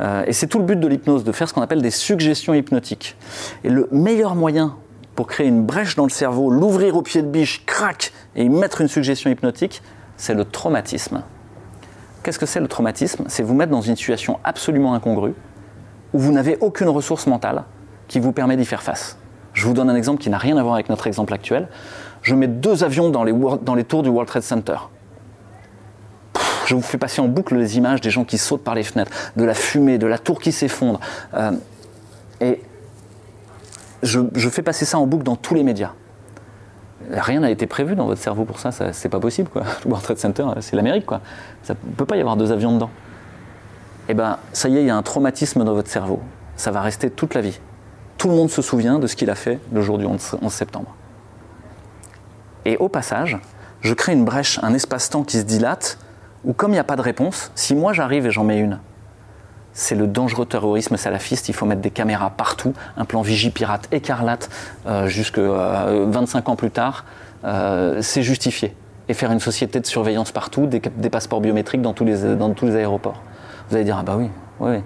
Euh, 0.00 0.24
et 0.26 0.32
c'est 0.32 0.46
tout 0.46 0.58
le 0.58 0.64
but 0.64 0.80
de 0.80 0.88
l'hypnose, 0.88 1.24
de 1.24 1.32
faire 1.32 1.48
ce 1.48 1.54
qu'on 1.54 1.62
appelle 1.62 1.82
des 1.82 1.90
suggestions 1.90 2.54
hypnotiques. 2.54 3.16
Et 3.64 3.68
le 3.68 3.88
meilleur 3.92 4.34
moyen 4.34 4.76
pour 5.14 5.26
créer 5.26 5.46
une 5.46 5.64
brèche 5.64 5.96
dans 5.96 6.04
le 6.04 6.10
cerveau, 6.10 6.50
l'ouvrir 6.50 6.96
au 6.96 7.02
pied 7.02 7.22
de 7.22 7.28
biche, 7.28 7.64
crac, 7.66 8.12
et 8.34 8.44
y 8.44 8.48
mettre 8.48 8.80
une 8.80 8.88
suggestion 8.88 9.30
hypnotique, 9.30 9.82
c'est 10.20 10.34
le 10.34 10.44
traumatisme. 10.44 11.22
Qu'est-ce 12.22 12.38
que 12.38 12.44
c'est 12.44 12.60
le 12.60 12.68
traumatisme? 12.68 13.24
C'est 13.28 13.42
vous 13.42 13.54
mettre 13.54 13.72
dans 13.72 13.80
une 13.80 13.96
situation 13.96 14.38
absolument 14.44 14.92
incongrue, 14.92 15.32
où 16.12 16.18
vous 16.18 16.30
n'avez 16.30 16.58
aucune 16.60 16.90
ressource 16.90 17.26
mentale 17.26 17.64
qui 18.06 18.20
vous 18.20 18.30
permet 18.30 18.58
d'y 18.58 18.66
faire 18.66 18.82
face. 18.82 19.16
Je 19.54 19.66
vous 19.66 19.72
donne 19.72 19.88
un 19.88 19.94
exemple 19.94 20.20
qui 20.20 20.28
n'a 20.28 20.36
rien 20.36 20.58
à 20.58 20.62
voir 20.62 20.74
avec 20.74 20.90
notre 20.90 21.06
exemple 21.06 21.32
actuel. 21.32 21.68
Je 22.20 22.34
mets 22.34 22.48
deux 22.48 22.84
avions 22.84 23.08
dans 23.08 23.24
les, 23.24 23.84
tours 23.84 24.02
du 24.02 24.10
World 24.10 24.28
Trade 24.28 24.42
Center. 24.42 24.76
je 26.66 26.74
vous 26.74 26.82
fais 26.82 26.98
passer 26.98 27.22
en 27.22 27.28
boucle 27.28 27.56
les 27.56 27.78
images 27.78 28.02
des 28.02 28.10
gens 28.10 28.24
qui 28.24 28.36
sautent 28.36 28.62
par 28.62 28.74
les 28.74 28.82
fenêtres, 28.82 29.12
de 29.36 29.44
la 29.44 29.54
fumée, 29.54 29.96
de 29.96 30.06
la 30.06 30.18
tour 30.18 30.38
qui 30.38 30.52
s'effondre. 30.52 31.00
Euh, 31.32 31.52
et 32.42 32.60
je, 34.02 34.48
fais 34.50 34.62
passer 34.62 34.84
ça 34.84 34.98
en 34.98 35.06
boucle 35.06 35.24
dans 35.24 35.36
tous 35.36 35.54
les 35.54 35.62
médias. 35.62 35.92
Rien 37.10 37.40
n'a 37.40 37.50
été 37.50 37.66
prévu 37.66 37.94
dans 37.94 38.06
votre 38.06 38.20
cerveau 38.20 38.44
pour 38.44 38.58
ça, 38.58 38.70
c'est 38.92 39.08
pas 39.08 39.20
possible 39.20 39.48
quoi. 39.48 39.62
Le 39.84 39.90
World 39.90 40.04
Trade 40.04 40.18
Center, 40.18 40.44
c'est 40.60 40.76
l'Amérique 40.76 41.06
quoi. 41.06 41.20
Ça 41.62 41.74
ne 41.74 41.92
peut 41.92 42.04
pas 42.04 42.16
y 42.16 42.20
avoir 42.20 42.36
deux 42.36 42.52
avions 42.52 42.72
dedans. 42.72 42.90
Eh 44.08 44.14
ben, 44.14 44.38
ça 44.52 44.68
y 44.68 44.76
est, 44.76 44.80
il 44.80 44.86
y 44.86 44.90
a 44.90 44.96
un 44.96 45.02
traumatisme 45.02 45.64
dans 45.64 45.74
votre 45.74 45.88
cerveau. 45.88 46.20
Ça 46.56 46.70
va 46.70 46.80
rester 46.80 47.10
toute 47.10 47.34
la 47.34 47.40
vie. 47.40 47.60
Tout 48.18 48.28
le 48.28 48.34
monde 48.34 48.50
se 48.50 48.60
souvient 48.60 48.98
de 48.98 49.06
ce 49.06 49.16
qu'il 49.16 49.30
a 49.30 49.34
fait 49.34 49.60
le 49.72 49.80
jour 49.82 49.98
du 49.98 50.04
11 50.04 50.38
septembre. 50.48 50.94
Et 52.64 52.76
au 52.76 52.88
passage, 52.88 53.38
je 53.80 53.94
crée 53.94 54.12
une 54.12 54.24
brèche, 54.24 54.58
un 54.62 54.74
espace-temps 54.74 55.22
qui 55.22 55.38
se 55.38 55.44
dilate, 55.44 55.98
où 56.44 56.52
comme 56.52 56.72
il 56.72 56.74
n'y 56.74 56.80
a 56.80 56.84
pas 56.84 56.96
de 56.96 57.02
réponse, 57.02 57.50
si 57.54 57.74
moi 57.74 57.92
j'arrive 57.92 58.26
et 58.26 58.30
j'en 58.30 58.44
mets 58.44 58.58
une, 58.58 58.78
c'est 59.72 59.94
le 59.94 60.06
dangereux 60.06 60.46
terrorisme 60.46 60.96
salafiste. 60.96 61.48
Il 61.48 61.54
faut 61.54 61.66
mettre 61.66 61.80
des 61.80 61.90
caméras 61.90 62.30
partout, 62.30 62.74
un 62.96 63.04
plan 63.04 63.22
Vigipirate 63.22 63.88
écarlate, 63.92 64.50
euh, 64.86 65.08
jusque 65.08 65.38
25 65.38 66.48
euh, 66.48 66.52
ans 66.52 66.56
plus 66.56 66.70
tard, 66.70 67.04
euh, 67.44 68.00
c'est 68.02 68.22
justifié. 68.22 68.74
Et 69.08 69.14
faire 69.14 69.32
une 69.32 69.40
société 69.40 69.80
de 69.80 69.86
surveillance 69.86 70.30
partout, 70.30 70.66
des, 70.66 70.80
passeports 70.80 71.40
biométriques 71.40 71.82
dans 71.82 71.92
tous, 71.92 72.04
les, 72.04 72.36
dans 72.36 72.50
tous 72.50 72.66
les 72.66 72.76
aéroports. 72.76 73.20
Vous 73.68 73.76
allez 73.76 73.84
dire, 73.84 73.96
ah 73.98 74.04
bah 74.04 74.14
oui, 74.16 74.30
oui, 74.60 74.70
oui. 74.70 74.82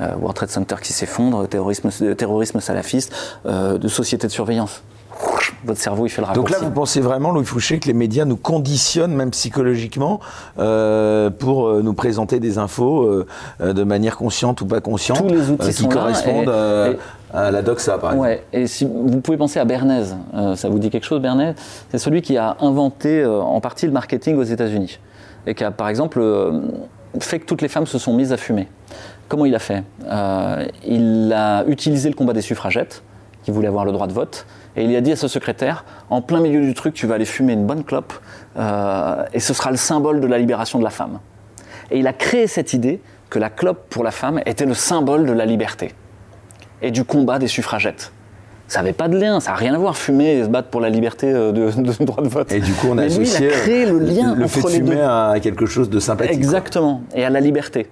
World 0.00 0.34
Trade 0.34 0.50
Center 0.50 0.74
qui 0.82 0.92
s'effondre, 0.92 1.46
terrorisme, 1.46 1.90
terrorisme 2.16 2.58
salafiste, 2.58 3.14
société 3.86 4.26
de 4.26 4.32
surveillance 4.32 4.82
votre 5.64 5.80
cerveau 5.80 6.06
il 6.06 6.10
fait 6.10 6.20
le 6.20 6.26
raccourci. 6.26 6.52
Donc 6.52 6.60
là, 6.60 6.66
vous 6.66 6.72
pensez 6.72 7.00
vraiment, 7.00 7.32
Louis 7.32 7.44
Fouché, 7.44 7.78
que 7.78 7.86
les 7.86 7.94
médias 7.94 8.24
nous 8.24 8.36
conditionnent, 8.36 9.14
même 9.14 9.30
psychologiquement, 9.30 10.20
euh, 10.58 11.30
pour 11.30 11.66
euh, 11.68 11.82
nous 11.82 11.94
présenter 11.94 12.40
des 12.40 12.58
infos 12.58 13.04
euh, 13.04 13.72
de 13.72 13.84
manière 13.84 14.16
consciente 14.16 14.60
ou 14.60 14.66
pas 14.66 14.80
consciente, 14.80 15.18
Tous 15.18 15.34
les 15.34 15.50
outils 15.50 15.74
qui 15.74 15.88
correspondent 15.88 16.52
à 17.32 17.50
la 17.50 17.62
doxa, 17.62 17.98
par 17.98 18.12
exemple. 18.12 18.28
Ouais, 18.28 18.44
et 18.52 18.66
si 18.68 18.84
vous 18.84 19.20
pouvez 19.20 19.36
penser 19.36 19.58
à 19.58 19.64
Bernays, 19.64 20.06
ça 20.54 20.68
vous 20.68 20.78
dit 20.78 20.90
quelque 20.90 21.06
chose, 21.06 21.20
Bernays? 21.20 21.54
C'est 21.90 21.98
celui 21.98 22.22
qui 22.22 22.36
a 22.36 22.56
inventé 22.60 23.26
en 23.26 23.60
partie 23.60 23.86
le 23.86 23.92
marketing 23.92 24.36
aux 24.36 24.44
États-Unis 24.44 25.00
et 25.46 25.54
qui 25.54 25.64
a, 25.64 25.72
par 25.72 25.88
exemple, 25.88 26.22
fait 27.18 27.40
que 27.40 27.44
toutes 27.44 27.60
les 27.60 27.68
femmes 27.68 27.86
se 27.86 27.98
sont 27.98 28.14
mises 28.14 28.32
à 28.32 28.36
fumer. 28.36 28.68
Comment 29.26 29.46
il 29.46 29.54
a 29.56 29.58
fait? 29.58 29.82
Il 30.86 31.32
a 31.34 31.64
utilisé 31.66 32.08
le 32.08 32.14
combat 32.14 32.34
des 32.34 32.40
suffragettes, 32.40 33.02
qui 33.42 33.50
voulaient 33.50 33.68
avoir 33.68 33.84
le 33.84 33.92
droit 33.92 34.06
de 34.06 34.12
vote, 34.12 34.46
et 34.76 34.84
il 34.84 34.96
a 34.96 35.00
dit 35.00 35.12
à 35.12 35.16
ce 35.16 35.28
secrétaire, 35.28 35.84
en 36.10 36.20
plein 36.20 36.40
milieu 36.40 36.60
du 36.60 36.74
truc, 36.74 36.94
tu 36.94 37.06
vas 37.06 37.14
aller 37.14 37.24
fumer 37.24 37.52
une 37.52 37.66
bonne 37.66 37.84
clope, 37.84 38.12
euh, 38.56 39.24
et 39.32 39.40
ce 39.40 39.54
sera 39.54 39.70
le 39.70 39.76
symbole 39.76 40.20
de 40.20 40.26
la 40.26 40.38
libération 40.38 40.78
de 40.78 40.84
la 40.84 40.90
femme. 40.90 41.20
Et 41.90 41.98
il 41.98 42.06
a 42.06 42.12
créé 42.12 42.46
cette 42.46 42.72
idée 42.72 43.00
que 43.30 43.38
la 43.38 43.50
clope 43.50 43.88
pour 43.88 44.04
la 44.04 44.10
femme 44.10 44.40
était 44.46 44.66
le 44.66 44.74
symbole 44.74 45.26
de 45.26 45.32
la 45.32 45.46
liberté 45.46 45.92
et 46.82 46.90
du 46.90 47.04
combat 47.04 47.38
des 47.38 47.48
suffragettes. 47.48 48.12
Ça 48.66 48.80
n'avait 48.80 48.92
pas 48.94 49.08
de 49.08 49.18
lien, 49.18 49.40
ça 49.40 49.50
n'a 49.50 49.56
rien 49.56 49.74
à 49.74 49.78
voir, 49.78 49.96
fumer 49.96 50.38
et 50.38 50.44
se 50.44 50.48
battre 50.48 50.68
pour 50.68 50.80
la 50.80 50.88
liberté 50.88 51.30
euh, 51.30 51.52
de, 51.52 51.70
de, 51.82 52.04
droit 52.04 52.22
de 52.22 52.28
vote. 52.28 52.50
Et 52.50 52.60
du 52.60 52.72
coup, 52.72 52.88
on 52.90 52.98
a 52.98 53.04
associé 53.04 53.46
il 53.46 53.52
a 53.52 53.56
créé 53.56 53.86
le 53.86 53.98
lien 53.98 54.34
le 54.34 54.46
fait 54.46 54.62
de 54.62 54.68
fumer 54.68 55.00
à 55.00 55.34
quelque 55.40 55.66
chose 55.66 55.90
de 55.90 56.00
sympathique. 56.00 56.34
Exactement, 56.34 57.02
et 57.14 57.24
à 57.24 57.30
la 57.30 57.40
liberté. 57.40 57.88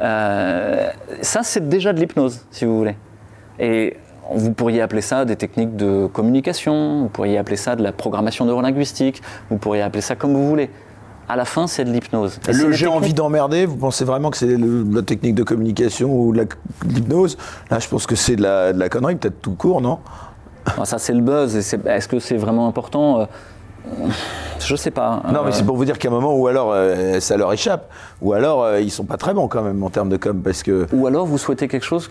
Euh, 0.00 0.88
ça, 1.20 1.42
c'est 1.42 1.68
déjà 1.68 1.92
de 1.92 2.00
l'hypnose, 2.00 2.44
si 2.50 2.64
vous 2.64 2.76
voulez. 2.78 2.96
Et 3.58 3.96
vous 4.32 4.52
pourriez 4.52 4.80
appeler 4.80 5.02
ça 5.02 5.24
des 5.24 5.36
techniques 5.36 5.76
de 5.76 6.06
communication, 6.06 7.02
vous 7.02 7.08
pourriez 7.08 7.38
appeler 7.38 7.56
ça 7.56 7.76
de 7.76 7.82
la 7.82 7.92
programmation 7.92 8.44
neurolinguistique, 8.44 9.22
vous 9.50 9.58
pourriez 9.58 9.82
appeler 9.82 10.00
ça 10.00 10.16
comme 10.16 10.32
vous 10.32 10.48
voulez. 10.48 10.70
À 11.28 11.34
la 11.34 11.44
fin, 11.44 11.66
c'est 11.66 11.84
de 11.84 11.90
l'hypnose. 11.90 12.38
Le 12.46 12.70
j'ai 12.70 12.86
envie 12.86 13.12
d'emmerder, 13.12 13.66
vous 13.66 13.76
pensez 13.76 14.04
vraiment 14.04 14.30
que 14.30 14.36
c'est 14.36 14.56
la 14.56 15.02
technique 15.02 15.34
de 15.34 15.42
communication 15.42 16.08
ou 16.12 16.32
de 16.32 16.46
l'hypnose? 16.84 17.36
Là, 17.68 17.80
je 17.80 17.88
pense 17.88 18.06
que 18.06 18.14
c'est 18.14 18.36
de 18.36 18.42
la, 18.42 18.88
connerie, 18.88 19.16
peut-être 19.16 19.40
tout 19.42 19.54
court, 19.54 19.80
non? 19.80 19.98
Ça, 20.84 20.98
c'est 20.98 21.12
le 21.12 21.20
buzz. 21.20 21.56
Est-ce 21.56 22.08
que 22.08 22.20
c'est 22.20 22.36
vraiment 22.36 22.68
important? 22.68 23.20
Euh, 23.20 23.24
je 24.60 24.76
sais 24.76 24.92
pas. 24.92 25.22
Non, 25.32 25.42
mais 25.44 25.52
c'est 25.52 25.64
pour 25.64 25.76
vous 25.76 25.84
dire 25.84 25.98
qu'à 25.98 26.08
un 26.08 26.12
moment 26.12 26.34
où 26.36 26.46
alors 26.46 26.70
euh, 26.72 27.18
ça 27.18 27.36
leur 27.36 27.52
échappe, 27.52 27.90
ou 28.20 28.32
alors 28.32 28.62
euh, 28.62 28.80
ils 28.80 28.90
sont 28.90 29.04
pas 29.04 29.16
très 29.16 29.34
bons 29.34 29.48
quand 29.48 29.62
même 29.62 29.82
en 29.82 29.90
termes 29.90 30.08
de 30.08 30.16
com, 30.16 30.40
parce 30.42 30.62
que. 30.62 30.86
Ou 30.92 31.06
alors 31.06 31.26
vous 31.26 31.38
souhaitez 31.38 31.68
quelque 31.68 31.84
chose 31.84 32.10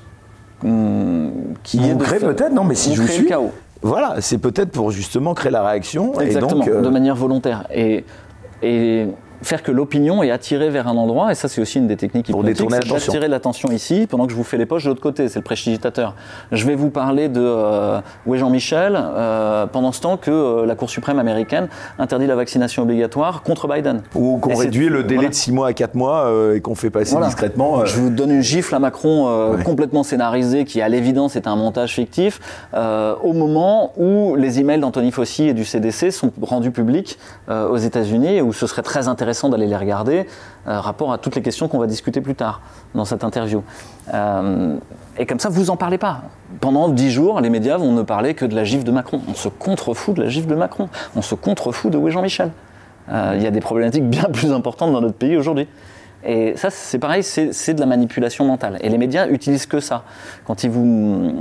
qui 1.63 1.79
créez 1.99 2.19
peut-être, 2.19 2.53
non, 2.53 2.63
mais 2.63 2.75
si 2.75 2.95
je 2.95 3.01
vous 3.01 3.07
suis. 3.07 3.25
chaos. 3.25 3.51
Voilà, 3.81 4.15
c'est 4.19 4.39
peut-être 4.39 4.71
pour 4.71 4.91
justement 4.91 5.33
créer 5.33 5.51
la 5.51 5.63
réaction. 5.67 6.19
Exactement, 6.19 6.63
et 6.63 6.65
donc, 6.65 6.75
euh, 6.75 6.81
de 6.81 6.89
manière 6.89 7.15
volontaire. 7.15 7.67
Et, 7.73 8.03
et 8.63 9.07
faire 9.45 9.63
que 9.63 9.71
l'opinion 9.71 10.23
est 10.23 10.31
attirée 10.31 10.69
vers 10.69 10.87
un 10.87 10.97
endroit, 10.97 11.31
et 11.31 11.35
ça 11.35 11.47
c'est 11.47 11.61
aussi 11.61 11.77
une 11.77 11.87
des 11.87 11.97
techniques 11.97 12.31
pour 12.31 12.43
détourner 12.43 12.77
l'attention. 12.77 13.13
Attirer 13.13 13.27
l'attention 13.27 13.71
ici 13.71 14.07
pendant 14.09 14.25
que 14.25 14.31
je 14.31 14.37
vous 14.37 14.43
fais 14.43 14.57
les 14.57 14.65
poches 14.65 14.83
de 14.83 14.89
l'autre 14.89 15.01
côté, 15.01 15.29
c'est 15.29 15.39
le 15.39 15.43
prestidigitateur. 15.43 16.15
Je 16.51 16.65
vais 16.65 16.75
vous 16.75 16.89
parler 16.89 17.29
de 17.29 17.41
euh, 17.41 17.99
où 18.25 18.35
est 18.35 18.37
Jean-Michel 18.37 18.97
euh, 18.97 19.67
pendant 19.67 19.91
ce 19.91 20.01
temps 20.01 20.17
que 20.17 20.31
euh, 20.31 20.65
la 20.65 20.75
Cour 20.75 20.89
suprême 20.89 21.19
américaine 21.19 21.67
interdit 21.99 22.27
la 22.27 22.35
vaccination 22.35 22.83
obligatoire 22.83 23.43
contre 23.43 23.67
Biden. 23.67 24.01
Ou 24.15 24.37
qu'on 24.37 24.55
réduit 24.55 24.89
le 24.89 25.03
délai 25.03 25.29
de 25.29 25.33
6 25.33 25.51
mois 25.51 25.67
à 25.67 25.73
4 25.73 25.95
mois 25.95 26.31
et 26.55 26.61
qu'on 26.61 26.75
fait 26.75 26.89
passer 26.89 27.15
discrètement. 27.23 27.85
Je 27.85 27.99
vous 27.99 28.09
donne 28.09 28.31
une 28.31 28.41
gifle 28.41 28.73
à 28.75 28.79
Macron 28.79 29.55
complètement 29.63 30.03
scénarisée 30.03 30.65
qui 30.65 30.81
à 30.81 30.89
l'évidence 30.89 31.35
est 31.35 31.47
un 31.47 31.55
montage 31.55 31.93
fictif 31.93 32.39
au 32.73 33.33
moment 33.33 33.93
où 33.97 34.35
les 34.35 34.59
emails 34.59 34.79
d'Anthony 34.79 35.11
Fauci 35.11 35.47
et 35.47 35.53
du 35.53 35.65
CDC 35.65 36.11
sont 36.11 36.31
rendus 36.41 36.71
publics 36.71 37.17
aux 37.47 37.77
États-Unis 37.77 38.37
et 38.37 38.41
où 38.41 38.53
ce 38.53 38.67
serait 38.67 38.81
très 38.81 39.07
intéressant 39.07 39.34
d'aller 39.49 39.67
les 39.67 39.77
regarder, 39.77 40.25
euh, 40.67 40.79
rapport 40.79 41.13
à 41.13 41.17
toutes 41.17 41.35
les 41.35 41.41
questions 41.41 41.67
qu'on 41.67 41.79
va 41.79 41.87
discuter 41.87 42.21
plus 42.21 42.35
tard 42.35 42.61
dans 42.93 43.05
cette 43.05 43.23
interview. 43.23 43.63
Euh, 44.13 44.77
et 45.17 45.25
comme 45.25 45.39
ça, 45.39 45.49
vous 45.49 45.69
en 45.69 45.77
parlez 45.77 45.97
pas. 45.97 46.23
Pendant 46.59 46.89
dix 46.89 47.11
jours, 47.11 47.39
les 47.41 47.49
médias 47.49 47.77
vont 47.77 47.91
ne 47.91 48.01
parler 48.01 48.33
que 48.33 48.45
de 48.45 48.55
la 48.55 48.63
gifle 48.63 48.83
de 48.83 48.91
Macron. 48.91 49.21
On 49.29 49.33
se 49.33 49.49
contrefout 49.49 50.15
de 50.15 50.23
la 50.23 50.29
gifle 50.29 50.47
de 50.47 50.55
Macron. 50.55 50.89
On 51.15 51.21
se 51.21 51.35
contrefout 51.35 51.91
de 51.91 51.97
est 51.97 52.11
Jean-Michel. 52.11 52.51
Euh, 53.09 53.33
il 53.35 53.43
y 53.43 53.47
a 53.47 53.51
des 53.51 53.61
problématiques 53.61 54.09
bien 54.09 54.23
plus 54.33 54.51
importantes 54.51 54.91
dans 54.91 55.01
notre 55.01 55.15
pays 55.15 55.37
aujourd'hui. 55.37 55.67
Et 56.23 56.57
ça, 56.57 56.71
c'est 56.71 56.97
pareil, 56.97 57.21
c'est 57.23 57.73
de 57.73 57.79
la 57.79 57.85
manipulation 57.85 58.45
mentale. 58.45 58.79
Et 58.81 58.89
les 58.89 58.97
médias 58.97 59.27
utilisent 59.27 59.67
que 59.67 59.79
ça. 59.79 60.03
Quand 60.45 60.63
ils 60.63 60.71
vous. 60.71 61.31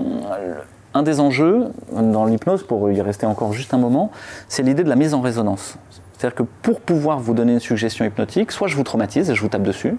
Un 0.97 1.03
des 1.03 1.19
enjeux 1.19 1.73
dans 1.93 2.25
l'hypnose, 2.25 2.63
pour 2.63 2.89
y 2.93 3.01
rester 3.01 3.27
encore 3.27 3.53
juste 3.53 3.75
un 3.75 3.79
moment, 3.79 4.13
c'est 4.47 4.63
l'idée 4.63 4.85
de 4.85 4.89
la 4.89 4.95
mise 4.95 5.13
en 5.13 5.21
résonance. 5.21 5.77
C'est-à-dire 6.25 6.47
que 6.47 6.51
pour 6.63 6.81
pouvoir 6.81 7.19
vous 7.19 7.35
donner 7.35 7.53
une 7.53 7.61
suggestion 7.61 8.03
hypnotique, 8.03 8.51
soit 8.51 8.67
je 8.67 8.77
vous 8.77 8.83
traumatise 8.83 9.29
et 9.29 9.35
je 9.35 9.43
vous 9.43 9.51
tape 9.51 9.63
dessus, 9.63 9.95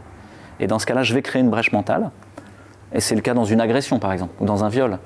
et 0.59 0.65
dans 0.65 0.79
ce 0.79 0.87
cas-là, 0.87 1.03
je 1.03 1.13
vais 1.13 1.21
créer 1.21 1.39
une 1.39 1.51
brèche 1.51 1.71
mentale. 1.71 2.09
Et 2.93 2.99
c'est 2.99 3.13
le 3.13 3.21
cas 3.21 3.35
dans 3.35 3.45
une 3.45 3.61
agression, 3.61 3.99
par 3.99 4.11
exemple, 4.11 4.33
ou 4.39 4.45
dans 4.45 4.63
un 4.63 4.69
viol. 4.69 4.97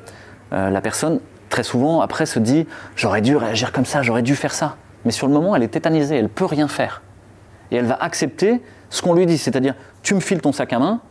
Euh, 0.53 0.69
la 0.69 0.79
personne, 0.79 1.19
très 1.49 1.63
souvent, 1.63 1.99
après, 1.99 2.25
se 2.25 2.39
dit 2.39 2.65
J'aurais 2.95 3.19
dû 3.19 3.35
réagir 3.35 3.73
comme 3.73 3.83
ça, 3.83 4.01
j'aurais 4.01 4.21
dû 4.21 4.33
faire 4.33 4.53
ça. 4.53 4.77
Mais 5.03 5.11
sur 5.11 5.27
le 5.27 5.33
moment, 5.33 5.57
elle 5.57 5.63
est 5.63 5.67
tétanisée, 5.67 6.15
elle 6.15 6.23
ne 6.23 6.27
peut 6.29 6.45
rien 6.45 6.69
faire. 6.69 7.01
Et 7.71 7.75
elle 7.75 7.85
va 7.85 7.95
accepter 7.95 8.61
ce 8.89 9.01
qu'on 9.01 9.13
lui 9.13 9.25
dit, 9.25 9.37
c'est-à-dire 9.37 9.75
Tu 10.03 10.15
me 10.15 10.21
files 10.21 10.39
ton 10.39 10.53
sac 10.53 10.71
à 10.71 10.79
main 10.79 11.01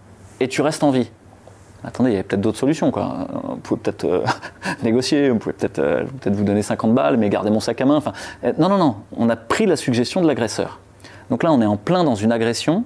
et 0.40 0.48
tu 0.48 0.62
restes 0.62 0.84
en 0.84 0.90
vie 0.90 1.10
attendez, 1.84 2.10
il 2.10 2.16
y 2.16 2.18
a 2.18 2.22
peut-être 2.22 2.40
d'autres 2.40 2.58
solutions. 2.58 2.90
Quoi. 2.90 3.26
Vous 3.44 3.56
pouvez 3.56 3.80
peut-être 3.80 4.04
euh, 4.04 4.24
négocier, 4.82 5.30
vous 5.30 5.38
pouvez 5.38 5.52
peut-être 5.52 5.78
euh, 5.78 6.04
peut 6.20 6.30
vous 6.30 6.44
donner 6.44 6.62
50 6.62 6.94
balles, 6.94 7.16
mais 7.16 7.28
garder 7.28 7.50
mon 7.50 7.60
sac 7.60 7.80
à 7.80 7.86
main. 7.86 7.96
Enfin, 7.96 8.12
euh, 8.44 8.52
non, 8.58 8.68
non, 8.68 8.78
non, 8.78 8.96
on 9.16 9.28
a 9.28 9.36
pris 9.36 9.66
la 9.66 9.76
suggestion 9.76 10.20
de 10.20 10.26
l'agresseur. 10.26 10.80
Donc 11.30 11.42
là, 11.42 11.52
on 11.52 11.60
est 11.60 11.66
en 11.66 11.76
plein 11.76 12.04
dans 12.04 12.14
une 12.14 12.32
agression, 12.32 12.84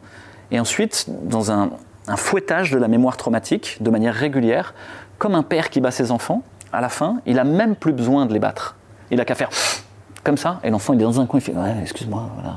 et 0.50 0.58
ensuite 0.60 1.06
dans 1.22 1.50
un, 1.50 1.70
fouettage 2.16 2.72
de 2.72 2.78
la 2.78 2.88
mémoire 2.88 3.16
traumatique 3.16 3.78
de 3.80 3.88
manière 3.88 4.14
régulière, 4.14 4.74
comme 5.18 5.34
un 5.34 5.44
père 5.44 5.70
qui 5.70 5.80
bat 5.80 5.92
ses 5.92 6.10
enfants. 6.10 6.42
À 6.72 6.80
la 6.80 6.88
fin, 6.88 7.20
il 7.26 7.38
a 7.38 7.44
même 7.44 7.76
plus 7.76 7.92
besoin 7.92 8.26
de 8.26 8.32
les 8.32 8.38
battre. 8.38 8.76
Il 9.10 9.20
a 9.20 9.24
qu'à 9.24 9.34
faire 9.34 9.50
comme 10.24 10.36
ça, 10.36 10.58
et 10.64 10.70
l'enfant 10.70 10.94
il 10.94 11.00
est 11.00 11.04
dans 11.04 11.20
un 11.20 11.26
coin, 11.26 11.38
il 11.38 11.42
fait 11.42 11.52
ouais, 11.52 11.76
excuse-moi, 11.80 12.28
voilà. 12.34 12.56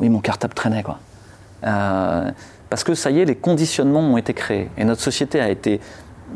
oui 0.00 0.08
mon 0.08 0.20
cartable 0.20 0.54
traînait 0.54 0.82
quoi. 0.82 0.98
Parce 2.70 2.84
que 2.84 2.94
ça 2.94 3.10
y 3.10 3.20
est, 3.20 3.24
les 3.24 3.34
conditionnements 3.34 4.00
ont 4.00 4.16
été 4.16 4.32
créés. 4.32 4.70
Et 4.78 4.84
notre 4.84 5.02
société 5.02 5.40
a 5.40 5.50
été 5.50 5.80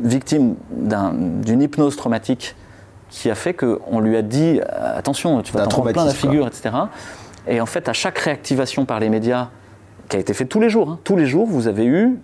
victime 0.01 0.55
d'une 0.69 1.61
hypnose 1.61 1.95
traumatique 1.95 2.55
qui 3.09 3.31
a 3.31 3.35
fait 3.35 3.53
qu'on 3.53 3.99
lui 4.01 4.17
a 4.17 4.21
dit 4.21 4.59
euh, 4.59 4.97
attention, 4.97 5.41
tu 5.41 5.53
vas 5.53 5.63
t'en 5.63 5.69
prendre 5.69 5.91
plein 5.93 6.05
la 6.05 6.13
figure, 6.13 6.47
etc. 6.47 6.75
Et 7.47 7.61
en 7.61 7.65
fait, 7.65 7.87
à 7.87 7.93
chaque 7.93 8.17
réactivation 8.17 8.85
par 8.85 8.99
les 8.99 9.09
médias, 9.09 9.49
qui 10.09 10.17
a 10.17 10.19
été 10.19 10.33
faite 10.33 10.49
tous 10.49 10.59
les 10.59 10.69
jours, 10.69 10.89
hein, 10.89 10.99
tous 11.03 11.15
les 11.15 11.25
jours, 11.25 11.47
vous 11.47 11.67
avez 11.67 11.85
eu 11.85 12.19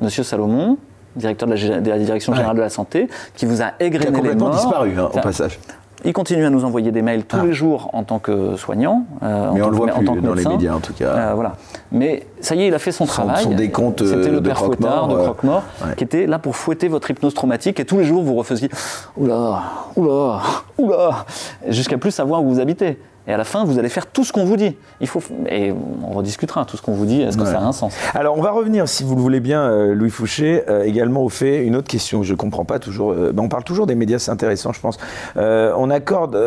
Monsieur 0.00 0.22
Salomon, 0.22 0.78
directeur 1.16 1.48
de 1.48 1.54
la, 1.54 1.98
Direction 1.98 2.34
générale 2.34 2.56
de 2.56 2.62
la 2.62 2.68
santé, 2.68 3.08
qui 3.34 3.46
vous 3.46 3.62
a 3.62 3.72
égrené 3.80 4.06
qui 4.06 4.12
a 4.12 4.16
complètement 4.16 4.50
disparu 4.50 4.94
hein, 4.98 5.10
au 5.12 5.20
passage. 5.20 5.58
Il 6.04 6.12
continue 6.12 6.44
à 6.44 6.50
nous 6.50 6.64
envoyer 6.64 6.92
des 6.92 7.02
mails 7.02 7.24
tous 7.24 7.38
ah. 7.40 7.46
les 7.46 7.52
jours 7.52 7.90
en 7.92 8.02
tant 8.04 8.18
que 8.18 8.56
soignant. 8.56 9.06
Euh, 9.22 9.50
Mais 9.54 9.62
on 9.62 9.70
le 9.70 9.76
voit 9.76 9.86
plus 9.86 10.04
dans 10.04 10.34
les 10.34 10.44
médias 10.44 10.74
en 10.74 10.80
tout 10.80 10.92
cas. 10.92 11.06
Euh, 11.08 11.32
voilà. 11.34 11.56
Mais 11.92 12.26
ça 12.40 12.54
y 12.54 12.62
est, 12.62 12.68
il 12.68 12.74
a 12.74 12.78
fait 12.78 12.92
son, 12.92 13.06
travail. 13.06 13.44
Son 13.44 13.54
décompte 13.54 14.04
C'était 14.04 14.30
le 14.30 14.42
père 14.42 14.58
Fouettard 14.58 15.08
de 15.08 15.16
Croque-Mort 15.16 15.64
qui 15.96 16.04
était 16.04 16.26
là 16.26 16.38
pour 16.38 16.56
fouetter 16.56 16.88
votre 16.88 17.10
hypnose 17.10 17.34
traumatique 17.34 17.80
et 17.80 17.84
tous 17.84 17.98
les 17.98 18.04
jours 18.04 18.22
vous 18.22 18.34
refaisiez 18.34 18.70
Oula, 19.16 19.62
oula, 19.96 20.40
oula, 20.78 21.24
jusqu'à 21.68 21.98
plus 21.98 22.10
savoir 22.10 22.42
où 22.42 22.48
vous 22.48 22.60
habitez. 22.60 22.98
Et 23.26 23.32
à 23.32 23.38
la 23.38 23.44
fin, 23.44 23.64
vous 23.64 23.78
allez 23.78 23.88
faire 23.88 24.06
tout 24.06 24.22
ce 24.22 24.32
qu'on 24.32 24.44
vous 24.44 24.56
dit. 24.56 24.76
Il 25.00 25.06
faut, 25.06 25.22
et 25.48 25.72
on 26.02 26.12
rediscutera 26.12 26.66
tout 26.66 26.76
ce 26.76 26.82
qu'on 26.82 26.92
vous 26.92 27.06
dit. 27.06 27.22
Est-ce 27.22 27.38
que 27.38 27.46
ça 27.46 27.58
a 27.58 27.62
un 27.62 27.72
sens? 27.72 27.94
Alors, 28.12 28.36
on 28.36 28.42
va 28.42 28.50
revenir, 28.50 28.86
si 28.86 29.02
vous 29.02 29.14
le 29.16 29.22
voulez 29.22 29.40
bien, 29.40 29.62
euh, 29.62 29.94
Louis 29.94 30.10
Fouché, 30.10 30.62
euh, 30.68 30.84
également 30.84 31.22
au 31.22 31.30
fait, 31.30 31.64
une 31.64 31.74
autre 31.74 31.88
question 31.88 32.20
que 32.20 32.26
je 32.26 32.32
ne 32.32 32.36
comprends 32.36 32.66
pas 32.66 32.78
toujours. 32.78 33.12
Euh, 33.12 33.32
ben, 33.32 33.44
on 33.44 33.48
parle 33.48 33.64
toujours 33.64 33.86
des 33.86 33.94
médias, 33.94 34.18
c'est 34.18 34.30
intéressant, 34.30 34.74
je 34.74 34.80
pense. 34.80 34.98
on 35.36 35.90
accorde, 35.90 36.38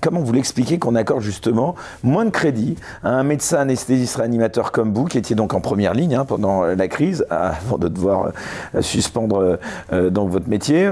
comment 0.00 0.20
vous 0.20 0.32
l'expliquez 0.32 0.78
qu'on 0.78 0.94
accorde 0.94 1.22
justement 1.22 1.74
moins 2.02 2.24
de 2.24 2.30
crédit 2.30 2.76
à 3.04 3.10
un 3.10 3.22
médecin 3.22 3.58
anesthésiste 3.58 4.16
réanimateur 4.16 4.72
comme 4.72 4.92
vous, 4.92 5.04
qui 5.04 5.18
étiez 5.18 5.36
donc 5.36 5.54
en 5.54 5.60
première 5.60 5.94
ligne 5.94 6.16
hein, 6.16 6.24
pendant 6.24 6.62
la 6.64 6.88
crise, 6.88 7.26
avant 7.30 7.78
de 7.78 7.88
devoir 7.88 8.32
suspendre 8.80 9.58
donc 9.92 10.30
votre 10.30 10.48
métier, 10.48 10.90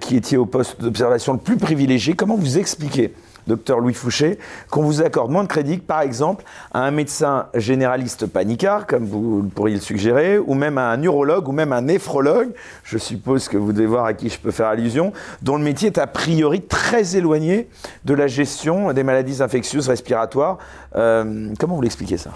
qui 0.00 0.16
étiez 0.16 0.38
au 0.38 0.46
poste 0.46 0.80
d'observation 0.80 1.32
le 1.32 1.38
plus 1.38 1.56
privilégié. 1.56 2.14
Comment 2.14 2.36
vous 2.36 2.58
expliquez 2.58 3.12
docteur 3.46 3.80
Louis 3.80 3.94
Fouché, 3.94 4.38
qu'on 4.70 4.82
vous 4.82 5.02
accorde 5.02 5.30
moins 5.30 5.42
de 5.42 5.48
crédit 5.48 5.78
par 5.78 6.02
exemple, 6.02 6.44
à 6.72 6.80
un 6.80 6.90
médecin 6.90 7.46
généraliste 7.54 8.26
panicard, 8.26 8.86
comme 8.86 9.04
vous 9.04 9.50
pourriez 9.54 9.76
le 9.76 9.80
suggérer, 9.80 10.38
ou 10.38 10.54
même 10.54 10.78
à 10.78 10.90
un 10.90 11.02
urologue, 11.02 11.48
ou 11.48 11.52
même 11.52 11.72
un 11.72 11.82
néphrologue, 11.82 12.50
je 12.84 12.98
suppose 12.98 13.48
que 13.48 13.56
vous 13.56 13.72
devez 13.72 13.86
voir 13.86 14.04
à 14.04 14.14
qui 14.14 14.28
je 14.28 14.38
peux 14.38 14.50
faire 14.50 14.68
allusion, 14.68 15.12
dont 15.42 15.56
le 15.56 15.64
métier 15.64 15.88
est 15.88 15.98
a 15.98 16.06
priori 16.06 16.62
très 16.62 17.16
éloigné 17.16 17.68
de 18.04 18.14
la 18.14 18.26
gestion 18.26 18.92
des 18.92 19.02
maladies 19.02 19.42
infectieuses 19.42 19.88
respiratoires. 19.88 20.58
Euh, 20.96 21.48
comment 21.58 21.76
vous 21.76 21.82
l'expliquez 21.82 22.16
ça? 22.16 22.30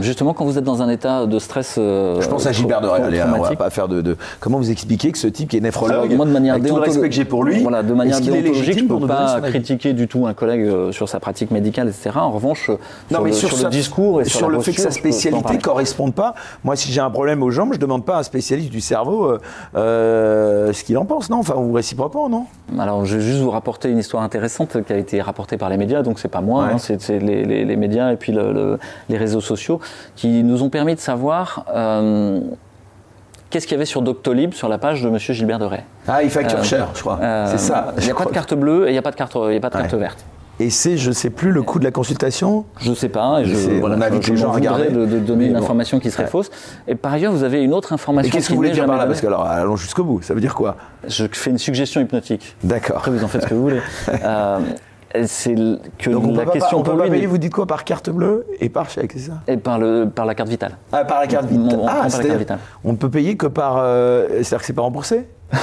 Justement, 0.00 0.32
quand 0.32 0.44
vous 0.44 0.58
êtes 0.58 0.64
dans 0.64 0.82
un 0.82 0.88
état 0.88 1.26
de 1.26 1.38
stress. 1.38 1.76
Euh, 1.78 2.20
je 2.20 2.28
pense 2.28 2.46
à 2.46 2.52
Gilbert 2.52 2.80
de 2.80 2.88
Allez, 2.88 3.22
on 3.22 3.42
va 3.42 3.56
pas 3.56 3.70
faire 3.70 3.88
de, 3.88 4.16
Comment 4.40 4.58
vous 4.58 4.70
expliquez 4.70 5.12
que 5.12 5.18
ce 5.18 5.26
type 5.26 5.50
qui 5.50 5.56
est 5.56 5.60
néphrologue, 5.60 6.12
moi, 6.14 6.26
de 6.26 6.30
manière 6.30 6.54
avec 6.54 6.66
tout 6.66 6.76
le 6.76 6.82
respect 6.82 7.08
que 7.08 7.14
j'ai 7.14 7.24
pour 7.24 7.44
lui, 7.44 7.62
voilà, 7.62 7.82
de 7.82 7.92
manière 7.92 8.20
déontologique, 8.20 8.78
je 8.78 8.84
ne 8.84 8.88
peux 8.88 9.06
pas 9.06 9.40
critiquer 9.40 9.92
du 9.92 10.08
tout 10.08 10.26
un 10.26 10.34
collègue 10.34 10.62
euh, 10.62 10.92
sur 10.92 11.08
sa 11.08 11.20
pratique 11.20 11.50
médicale, 11.50 11.88
etc. 11.88 12.10
En 12.14 12.30
revanche, 12.30 12.70
sur, 13.10 13.24
le, 13.24 13.32
sur, 13.32 13.68
discours 13.68 14.22
et 14.22 14.24
sur, 14.24 14.48
le 14.48 14.60
fait 14.60 14.72
que 14.72 14.80
sa 14.80 14.90
spécialité 14.90 15.54
ne 15.54 15.60
corresponde 15.60 16.14
pas. 16.14 16.34
Moi, 16.64 16.76
si 16.76 16.92
j'ai 16.92 17.00
un 17.00 17.10
problème 17.10 17.42
aux 17.42 17.50
jambes, 17.50 17.70
je 17.72 17.78
ne 17.78 17.82
demande 17.82 18.04
pas 18.04 18.16
à 18.16 18.20
un 18.20 18.22
spécialiste 18.22 18.70
du 18.70 18.80
cerveau 18.80 19.38
euh, 19.74 20.72
ce 20.72 20.84
qu'il 20.84 20.96
en 20.98 21.04
pense, 21.04 21.30
non? 21.30 21.38
Enfin, 21.38 21.54
ou 21.56 21.72
réciproquement, 21.72 22.28
non? 22.28 22.46
Alors, 22.78 23.04
je 23.04 23.16
vais 23.16 23.22
juste 23.22 23.40
vous 23.40 23.50
rapporter 23.50 23.90
une 23.90 23.98
histoire 23.98 24.22
intéressante 24.22 24.82
qui 24.84 24.92
a 24.92 24.96
été 24.96 25.20
rapportée 25.20 25.56
par 25.56 25.68
les 25.68 25.76
médias. 25.76 26.02
Donc, 26.02 26.18
c'est 26.18 26.28
pas 26.28 26.40
moi, 26.40 26.68
hein, 26.72 26.78
c'est 26.78 27.18
les, 27.18 27.76
médias 27.76 28.12
et 28.12 28.16
puis 28.16 28.32
les 28.32 29.16
réseaux 29.16 29.40
sociaux 29.40 29.49
qui 30.16 30.42
nous 30.42 30.62
ont 30.62 30.70
permis 30.70 30.94
de 30.94 31.00
savoir 31.00 31.64
euh, 31.74 32.40
qu'est-ce 33.50 33.66
qu'il 33.66 33.74
y 33.74 33.76
avait 33.76 33.84
sur 33.84 34.02
Doctolib 34.02 34.54
sur 34.54 34.68
la 34.68 34.78
page 34.78 35.02
de 35.02 35.08
M. 35.08 35.18
Gilbert 35.18 35.58
de 35.58 35.64
Ray. 35.64 35.80
Ah, 36.08 36.22
il 36.22 36.30
facture 36.30 36.60
euh, 36.60 36.64
cher, 36.64 36.88
je 36.94 37.00
crois. 37.00 37.18
Euh, 37.20 37.46
c'est 37.50 37.58
ça. 37.58 37.94
Il 37.98 38.04
n'y 38.04 38.10
a 38.10 38.14
pas 38.14 38.24
de 38.24 38.30
carte 38.30 38.54
bleue 38.54 38.86
et 38.86 38.90
il 38.90 38.92
n'y 38.92 38.98
a 38.98 39.02
pas 39.02 39.10
de 39.10 39.16
carte, 39.16 39.34
y 39.34 39.56
a 39.56 39.60
pas 39.60 39.70
de 39.70 39.74
carte 39.74 39.94
verte. 39.94 40.24
Et 40.60 40.68
c'est, 40.68 40.98
je 40.98 41.08
ne 41.08 41.14
sais 41.14 41.30
plus, 41.30 41.52
le 41.52 41.62
coût 41.62 41.78
de 41.78 41.84
la 41.84 41.90
consultation? 41.90 42.66
Je 42.80 42.90
ne 42.90 42.94
sais 42.94 43.08
pas. 43.08 43.40
Et 43.40 43.46
je, 43.46 43.82
on 43.82 43.90
invite 43.90 44.28
les 44.28 44.36
gens 44.36 44.50
à 44.50 44.52
regarder. 44.52 44.88
De, 44.90 45.06
de 45.06 45.18
donner 45.18 45.46
une 45.46 45.56
information 45.56 45.98
qui 45.98 46.10
serait 46.10 46.26
fausse. 46.26 46.50
Et 46.86 46.94
par 46.94 47.14
ailleurs, 47.14 47.32
vous 47.32 47.44
avez 47.44 47.62
une 47.62 47.72
autre 47.72 47.94
information. 47.94 48.30
qu'est-ce 48.30 48.48
que 48.48 48.52
vous 48.52 48.58
voulez 48.58 48.70
dire 48.70 48.84
par 48.84 48.98
là? 48.98 49.06
Parce 49.06 49.22
que 49.22 49.26
alors, 49.26 49.46
allons 49.46 49.76
jusqu'au 49.76 50.04
bout. 50.04 50.20
Ça 50.20 50.34
veut 50.34 50.40
dire 50.40 50.54
quoi? 50.54 50.76
Je 51.08 51.24
fais 51.32 51.48
une 51.48 51.56
suggestion 51.56 52.02
hypnotique. 52.02 52.56
D'accord. 52.62 52.98
Après, 52.98 53.10
vous 53.10 53.24
en 53.24 53.28
faites 53.28 53.42
ce 53.42 53.46
que 53.46 53.54
vous 53.54 53.62
voulez. 53.62 53.80
c'est 55.24 55.54
que 55.98 56.10
Donc 56.10 56.24
on 56.24 56.34
la 56.34 56.46
question 56.46 56.82
pas, 56.82 56.92
on 56.92 56.96
peut 56.96 57.26
vous 57.26 57.38
dites 57.38 57.52
quoi 57.52 57.66
Par 57.66 57.84
carte 57.84 58.10
bleue 58.10 58.46
et 58.60 58.68
par 58.68 58.88
chèque, 58.88 59.12
c'est 59.12 59.30
ça? 59.30 59.40
Et 59.48 59.56
par, 59.56 59.78
le, 59.78 60.08
par 60.08 60.24
la 60.24 60.34
carte 60.34 60.48
vitale. 60.48 60.76
Ah, 60.92 61.04
par 61.04 61.20
la 61.20 61.26
carte 61.26 61.46
vitale. 61.46 61.78
On, 61.80 61.86
ah, 61.86 62.04
la 62.04 62.10
carte 62.10 62.38
vitale. 62.38 62.58
on 62.84 62.92
ne 62.92 62.96
peut 62.96 63.10
payer 63.10 63.36
que 63.36 63.46
par. 63.46 63.76
Euh, 63.78 64.28
c'est-à-dire 64.28 64.58
que 64.58 64.64
c'est 64.64 64.72
pas 64.72 64.82
remboursé? 64.82 65.26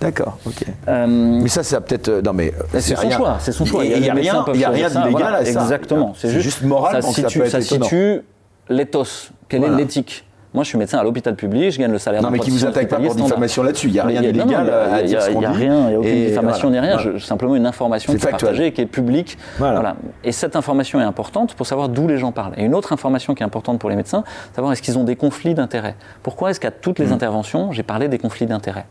D'accord, 0.00 0.38
ok. 0.44 0.64
Euh, 0.86 1.06
mais 1.08 1.48
ça, 1.48 1.62
c'est 1.62 1.80
peut-être. 1.80 2.08
Euh, 2.08 2.22
non, 2.22 2.32
mais. 2.32 2.52
C'est 2.78 2.94
son 2.94 3.10
choix, 3.10 3.36
c'est 3.40 3.52
son 3.52 3.64
choix. 3.64 3.84
Il 3.84 4.00
n'y 4.00 4.08
a, 4.08 4.14
rien, 4.14 4.44
il 4.52 4.60
y 4.60 4.64
a 4.64 4.70
rien 4.70 4.88
d'illégal 4.88 5.34
à 5.34 5.44
ça. 5.44 5.62
Exactement. 5.62 6.12
C'est 6.16 6.40
juste, 6.40 6.62
moral, 6.62 7.02
ça 7.02 7.10
situe, 7.10 7.48
ça, 7.48 7.60
situe 7.60 8.22
l'éthos. 8.68 9.30
Quelle 9.48 9.64
est 9.64 9.70
l'éthique? 9.70 10.24
Moi, 10.54 10.62
je 10.62 10.68
suis 10.68 10.78
médecin 10.78 10.98
à 10.98 11.02
l'hôpital 11.02 11.34
public, 11.34 11.72
je 11.72 11.80
gagne 11.80 11.90
le 11.90 11.98
salaire 11.98 12.22
Non, 12.22 12.30
mais 12.30 12.38
qui 12.38 12.50
vous 12.50 12.64
attaque 12.64 12.88
pas 12.88 13.00
pour 13.00 13.14
diffamation 13.16 13.64
là-dessus. 13.64 13.88
Il 13.88 13.94
n'y 13.94 13.98
a 13.98 14.04
rien 14.04 14.20
d'illégal 14.20 14.70
à 14.70 15.02
dire 15.02 15.20
Il 15.28 15.38
n'y 15.38 15.44
a 15.44 15.50
rien, 15.50 15.80
il 15.80 15.88
n'y 15.88 15.94
a 15.94 15.98
aucune 15.98 16.26
diffamation 16.26 16.70
ni 16.70 16.78
rien. 16.78 16.96
simplement 17.18 17.56
une 17.56 17.66
information 17.66 18.12
qui 18.12 18.24
est 18.24 18.30
partagée 18.30 18.72
qui 18.72 18.80
est 18.80 18.86
publique. 18.86 19.36
Voilà. 19.58 19.96
Et 20.22 20.30
cette 20.30 20.54
information 20.54 21.00
est 21.00 21.04
importante 21.04 21.54
pour 21.54 21.66
savoir 21.66 21.88
d'où 21.88 22.06
les 22.06 22.18
gens 22.18 22.30
parlent. 22.30 22.54
Et 22.56 22.64
une 22.64 22.74
autre 22.74 22.92
information 22.92 23.34
qui 23.34 23.42
est 23.42 23.46
importante 23.46 23.80
pour 23.80 23.90
les 23.90 23.96
médecins, 23.96 24.22
savoir 24.54 24.72
est-ce 24.72 24.82
qu'ils 24.82 24.96
ont 24.96 25.04
des 25.04 25.16
conflits 25.16 25.54
d'intérêts. 25.54 25.96
Pourquoi 26.22 26.50
est-ce 26.50 26.60
qu'à 26.60 26.70
toutes 26.70 27.00
les 27.00 27.06
mmh. 27.06 27.12
interventions, 27.12 27.72
j'ai 27.72 27.82
parlé 27.82 28.06
des 28.06 28.18
conflits 28.18 28.46
d'intérêts? 28.46 28.86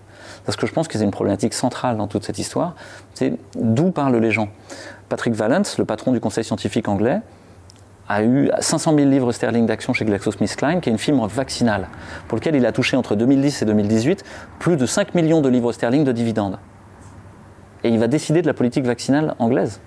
Parce 0.45 0.57
que 0.57 0.67
je 0.67 0.73
pense 0.73 0.89
que 0.89 0.97
c'est 0.97 1.03
une 1.05 1.11
problématique 1.11 1.53
centrale 1.53 1.95
dans 1.95 2.07
toute 2.07 2.25
cette 2.25 2.39
histoire. 2.39 2.75
C'est 3.13 3.33
d'où 3.55 3.91
parlent 3.91 4.17
les 4.17 4.31
gens? 4.31 4.49
Patrick 5.07 5.33
Valence, 5.33 5.77
le 5.77 5.85
patron 5.85 6.11
du 6.11 6.19
conseil 6.19 6.43
scientifique 6.43 6.89
anglais, 6.89 7.21
a 8.13 8.23
eu 8.23 8.51
500 8.59 8.95
000 8.95 9.09
livres 9.09 9.31
sterling 9.31 9.65
d'action 9.65 9.93
chez 9.93 10.05
GlaxoSmithKline, 10.05 10.81
qui 10.81 10.89
est 10.89 10.91
une 10.91 10.99
firme 10.99 11.25
vaccinale, 11.27 11.87
pour 12.27 12.37
lequel 12.37 12.55
il 12.55 12.65
a 12.65 12.71
touché 12.71 12.95
entre 12.95 13.15
2010 13.15 13.61
et 13.61 13.65
2018 13.65 14.23
plus 14.59 14.77
de 14.77 14.85
5 14.85 15.15
millions 15.15 15.41
de 15.41 15.49
livres 15.49 15.71
sterling 15.71 16.03
de 16.03 16.11
dividendes. 16.11 16.59
Et 17.83 17.89
il 17.89 17.99
va 17.99 18.07
décider 18.07 18.41
de 18.41 18.47
la 18.47 18.53
politique 18.53 18.85
vaccinale 18.85 19.35
anglaise. 19.39 19.81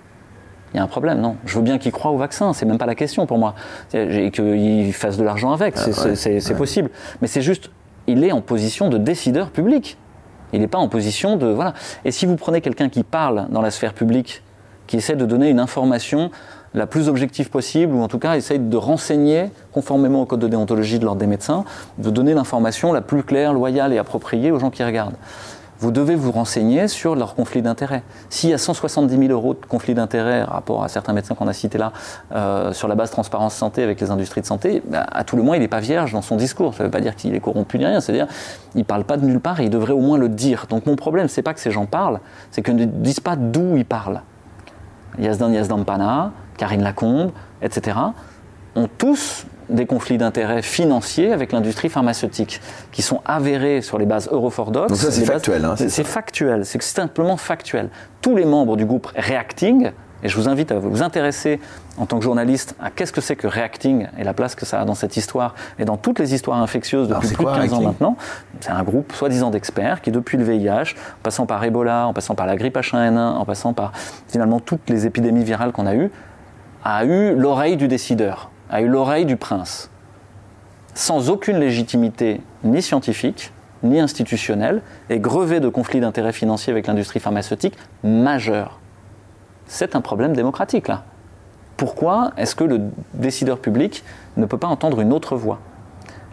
Il 0.74 0.76
y 0.76 0.80
a 0.80 0.82
un 0.82 0.88
problème, 0.88 1.20
non? 1.20 1.36
Je 1.46 1.56
veux 1.56 1.62
bien 1.62 1.78
qu'il 1.78 1.92
croit 1.92 2.10
au 2.10 2.18
vaccin, 2.18 2.52
c'est 2.52 2.66
même 2.66 2.78
pas 2.78 2.86
la 2.86 2.96
question 2.96 3.26
pour 3.26 3.38
moi. 3.38 3.54
Et 3.94 4.30
qu'il 4.30 4.92
fasse 4.92 5.16
de 5.16 5.24
l'argent 5.24 5.52
avec, 5.52 5.78
c'est 5.78 6.56
possible. 6.56 6.90
Mais 7.22 7.28
c'est 7.28 7.42
juste, 7.42 7.70
il 8.06 8.24
est 8.24 8.32
en 8.32 8.40
position 8.40 8.88
de 8.88 8.98
décideur 8.98 9.50
public. 9.50 9.96
Il 10.52 10.60
n'est 10.60 10.68
pas 10.68 10.78
en 10.78 10.88
position 10.88 11.36
de. 11.36 11.46
Voilà. 11.46 11.74
Et 12.04 12.10
si 12.10 12.26
vous 12.26 12.36
prenez 12.36 12.60
quelqu'un 12.60 12.88
qui 12.88 13.02
parle 13.04 13.46
dans 13.50 13.62
la 13.62 13.70
sphère 13.70 13.94
publique, 13.94 14.42
qui 14.86 14.96
essaie 14.96 15.16
de 15.16 15.24
donner 15.24 15.48
une 15.48 15.58
information 15.60 16.30
la 16.76 16.86
plus 16.86 17.08
objective 17.08 17.50
possible, 17.50 17.94
ou 17.94 18.02
en 18.02 18.08
tout 18.08 18.18
cas 18.18 18.36
essaye 18.36 18.58
de 18.58 18.76
renseigner, 18.76 19.50
conformément 19.72 20.22
au 20.22 20.26
code 20.26 20.40
de 20.40 20.48
déontologie 20.48 20.98
de 20.98 21.04
l'ordre 21.04 21.20
des 21.20 21.26
médecins, 21.26 21.64
de 21.98 22.10
donner 22.10 22.34
l'information 22.34 22.92
la 22.92 23.00
plus 23.00 23.22
claire, 23.22 23.54
loyale 23.54 23.92
et 23.94 23.98
appropriée 23.98 24.52
aux 24.52 24.58
gens 24.58 24.70
qui 24.70 24.84
regardent. 24.84 25.16
Vous 25.78 25.90
devez 25.90 26.14
vous 26.14 26.32
renseigner 26.32 26.88
sur 26.88 27.16
leur 27.16 27.34
conflit 27.34 27.60
d'intérêts. 27.60 28.02
S'il 28.30 28.48
y 28.50 28.54
a 28.54 28.58
170 28.58 29.18
000 29.18 29.30
euros 29.30 29.54
de 29.54 29.66
conflit 29.66 29.92
d'intérêts 29.94 30.42
rapport 30.42 30.82
à 30.82 30.88
certains 30.88 31.12
médecins 31.12 31.34
qu'on 31.34 31.48
a 31.48 31.52
cités 31.52 31.76
là, 31.76 31.92
euh, 32.34 32.72
sur 32.72 32.88
la 32.88 32.94
base 32.94 33.10
transparence 33.10 33.54
santé 33.54 33.82
avec 33.82 34.00
les 34.00 34.10
industries 34.10 34.40
de 34.40 34.46
santé, 34.46 34.82
bah, 34.88 35.04
à 35.10 35.24
tout 35.24 35.36
le 35.36 35.42
moins, 35.42 35.56
il 35.56 35.60
n'est 35.60 35.68
pas 35.68 35.80
vierge 35.80 36.12
dans 36.12 36.22
son 36.22 36.36
discours. 36.36 36.72
Ça 36.72 36.82
ne 36.82 36.88
veut 36.88 36.90
pas 36.90 37.00
dire 37.00 37.14
qu'il 37.14 37.34
est 37.34 37.40
corrompu 37.40 37.78
ni 37.78 37.84
rien. 37.84 38.00
C'est-à-dire, 38.00 38.26
il 38.74 38.78
ne 38.78 38.84
parle 38.84 39.04
pas 39.04 39.18
de 39.18 39.26
nulle 39.26 39.40
part 39.40 39.60
et 39.60 39.64
il 39.64 39.70
devrait 39.70 39.92
au 39.92 40.00
moins 40.00 40.16
le 40.16 40.30
dire. 40.30 40.66
Donc 40.70 40.86
mon 40.86 40.96
problème, 40.96 41.28
c'est 41.28 41.42
pas 41.42 41.52
que 41.52 41.60
ces 41.60 41.70
gens 41.70 41.84
parlent, 41.84 42.20
c'est 42.50 42.62
qu'ils 42.62 42.76
ne 42.76 42.86
disent 42.86 43.20
pas 43.20 43.36
d'où 43.36 43.76
ils 43.76 43.84
parlent. 43.84 44.22
Yazdan 45.18 45.52
Yazdampana, 45.52 46.32
Karine 46.56 46.82
Lacombe, 46.82 47.30
etc., 47.62 47.96
ont 48.74 48.88
tous 48.98 49.46
des 49.68 49.86
conflits 49.86 50.18
d'intérêts 50.18 50.62
financiers 50.62 51.32
avec 51.32 51.52
l'industrie 51.52 51.88
pharmaceutique, 51.88 52.60
qui 52.92 53.02
sont 53.02 53.20
avérés 53.24 53.82
sur 53.82 53.98
les 53.98 54.06
bases 54.06 54.28
eurofordox. 54.30 54.88
Donc 54.88 54.98
ça, 54.98 55.10
c'est 55.10 55.24
factuel. 55.24 55.64
Hein, 55.64 55.74
c'est 55.76 56.04
factuel, 56.04 56.64
c'est 56.64 56.82
simplement 56.82 57.36
factuel. 57.36 57.90
Tous 58.20 58.36
les 58.36 58.44
membres 58.44 58.76
du 58.76 58.84
groupe 58.84 59.10
Reacting, 59.16 59.90
et 60.22 60.28
je 60.28 60.36
vous 60.36 60.48
invite 60.48 60.72
à 60.72 60.78
vous 60.78 61.02
intéresser 61.02 61.60
en 61.98 62.06
tant 62.06 62.18
que 62.18 62.24
journaliste 62.24 62.74
à 62.80 62.90
qu'est-ce 62.90 63.12
que 63.12 63.20
c'est 63.20 63.36
que 63.36 63.46
Reacting 63.46 64.08
et 64.18 64.24
la 64.24 64.32
place 64.32 64.54
que 64.54 64.64
ça 64.64 64.80
a 64.80 64.84
dans 64.84 64.94
cette 64.94 65.16
histoire 65.16 65.54
et 65.78 65.84
dans 65.84 65.96
toutes 65.96 66.18
les 66.18 66.34
histoires 66.34 66.60
infectieuses 66.60 67.08
depuis 67.08 67.28
plus 67.28 67.44
de 67.44 67.50
15 67.50 67.72
ans 67.74 67.82
maintenant. 67.82 68.16
C'est 68.60 68.70
un 68.70 68.82
groupe 68.82 69.12
soi-disant 69.12 69.50
d'experts 69.50 70.00
qui, 70.00 70.10
depuis 70.10 70.38
le 70.38 70.44
VIH, 70.44 70.94
en 70.94 71.22
passant 71.22 71.46
par 71.46 71.62
Ebola, 71.64 72.06
en 72.06 72.14
passant 72.14 72.34
par 72.34 72.46
la 72.46 72.56
grippe 72.56 72.76
H1N1, 72.76 73.18
en 73.18 73.44
passant 73.44 73.72
par 73.72 73.92
finalement 74.28 74.58
toutes 74.58 74.88
les 74.88 75.06
épidémies 75.06 75.44
virales 75.44 75.72
qu'on 75.72 75.86
a 75.86 75.94
eues, 75.94 76.10
a 76.88 77.04
eu 77.04 77.34
l'oreille 77.34 77.76
du 77.76 77.88
décideur, 77.88 78.48
a 78.70 78.80
eu 78.80 78.86
l'oreille 78.86 79.24
du 79.24 79.36
prince, 79.36 79.90
sans 80.94 81.30
aucune 81.30 81.58
légitimité 81.58 82.40
ni 82.62 82.80
scientifique, 82.80 83.52
ni 83.82 83.98
institutionnelle, 83.98 84.82
et 85.10 85.18
grevé 85.18 85.58
de 85.58 85.68
conflits 85.68 85.98
d'intérêts 85.98 86.32
financiers 86.32 86.70
avec 86.70 86.86
l'industrie 86.86 87.18
pharmaceutique 87.18 87.76
majeur. 88.04 88.78
C'est 89.66 89.96
un 89.96 90.00
problème 90.00 90.34
démocratique, 90.34 90.86
là. 90.86 91.02
Pourquoi 91.76 92.30
est-ce 92.36 92.54
que 92.54 92.62
le 92.62 92.80
décideur 93.14 93.58
public 93.58 94.04
ne 94.36 94.46
peut 94.46 94.56
pas 94.56 94.68
entendre 94.68 95.00
une 95.00 95.12
autre 95.12 95.34
voix? 95.34 95.58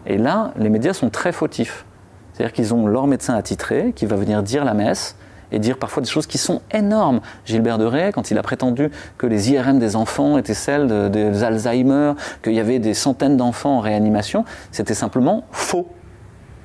Et 0.06 0.18
là, 0.18 0.52
les 0.56 0.70
médias 0.70 0.92
sont 0.92 1.10
très 1.10 1.32
fautifs. 1.32 1.84
C'est-à-dire 2.32 2.52
qu'ils 2.52 2.72
ont 2.72 2.86
leur 2.86 3.08
médecin 3.08 3.34
attitré 3.34 3.92
qui 3.94 4.06
va 4.06 4.14
venir 4.14 4.42
dire 4.44 4.64
la 4.64 4.74
messe, 4.74 5.16
et 5.54 5.60
dire 5.60 5.78
parfois 5.78 6.02
des 6.02 6.08
choses 6.08 6.26
qui 6.26 6.36
sont 6.36 6.60
énormes. 6.72 7.20
Gilbert 7.46 7.78
de 7.78 7.84
Rais, 7.84 8.12
quand 8.12 8.30
il 8.32 8.38
a 8.38 8.42
prétendu 8.42 8.90
que 9.16 9.26
les 9.26 9.52
IRM 9.52 9.78
des 9.78 9.94
enfants 9.94 10.36
étaient 10.36 10.52
celles 10.52 11.10
des 11.10 11.44
Alzheimer, 11.44 12.14
qu'il 12.42 12.54
y 12.54 12.60
avait 12.60 12.80
des 12.80 12.92
centaines 12.92 13.36
d'enfants 13.36 13.76
en 13.76 13.80
réanimation, 13.80 14.44
c'était 14.72 14.94
simplement 14.94 15.44
faux. 15.52 15.88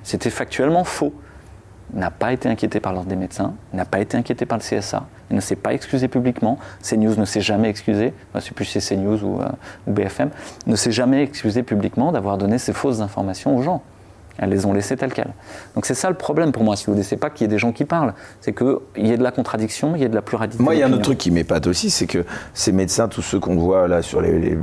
C'était 0.03 0.31
factuellement 0.31 0.83
faux. 0.83 1.13
N'a 1.93 2.09
pas 2.09 2.33
été 2.33 2.49
inquiété 2.49 2.79
par 2.79 2.93
l'ordre 2.93 3.09
des 3.09 3.15
médecins, 3.15 3.53
n'a 3.73 3.85
pas 3.85 3.99
été 3.99 4.17
inquiété 4.17 4.45
par 4.45 4.57
le 4.57 4.63
CSA, 4.63 5.07
il 5.29 5.35
ne 5.35 5.41
s'est 5.41 5.55
pas 5.55 5.73
excusé 5.73 6.07
publiquement. 6.07 6.59
CNews 6.83 7.15
ne 7.15 7.25
s'est 7.25 7.41
jamais 7.41 7.69
excusé, 7.69 8.13
je 8.33 8.39
ne 8.39 8.53
plus 8.53 8.65
si 8.65 8.79
CNews 8.79 9.23
ou, 9.23 9.41
euh, 9.41 9.47
ou 9.87 9.91
BFM, 9.91 10.29
ne 10.67 10.75
s'est 10.75 10.91
jamais 10.91 11.23
excusé 11.23 11.63
publiquement 11.63 12.11
d'avoir 12.11 12.37
donné 12.37 12.57
ces 12.57 12.73
fausses 12.73 13.01
informations 13.01 13.55
aux 13.55 13.61
gens. 13.61 13.81
Elles 14.39 14.49
les 14.49 14.65
ont 14.65 14.73
laissées 14.73 14.95
telles 14.97 15.13
quelles. 15.13 15.33
Donc 15.75 15.85
c'est 15.85 15.93
ça 15.93 16.09
le 16.09 16.15
problème 16.15 16.51
pour 16.51 16.63
moi, 16.63 16.75
si 16.75 16.85
vous 16.85 16.93
ne 16.93 16.97
laissez 16.97 17.17
pas 17.17 17.29
qu'il 17.29 17.45
y 17.45 17.45
ait 17.45 17.49
des 17.49 17.59
gens 17.59 17.71
qui 17.71 17.85
parlent. 17.85 18.13
C'est 18.41 18.53
qu'il 18.53 18.77
y 18.97 19.11
ait 19.11 19.17
de 19.17 19.23
la 19.23 19.31
contradiction, 19.31 19.95
il 19.95 20.01
y 20.01 20.05
ait 20.05 20.09
de 20.09 20.15
la 20.15 20.21
pluralité. 20.21 20.61
Moi, 20.63 20.75
il 20.75 20.79
y 20.79 20.83
a 20.83 20.87
un 20.87 20.93
autre 20.93 21.03
truc 21.03 21.17
qui 21.17 21.31
m'épate 21.31 21.67
aussi, 21.67 21.89
c'est 21.89 22.07
que 22.07 22.25
ces 22.53 22.71
médecins, 22.71 23.07
tous 23.07 23.21
ceux 23.21 23.39
qu'on 23.39 23.55
voit 23.55 23.87
là 23.87 24.01
sur 24.01 24.21
les, 24.21 24.57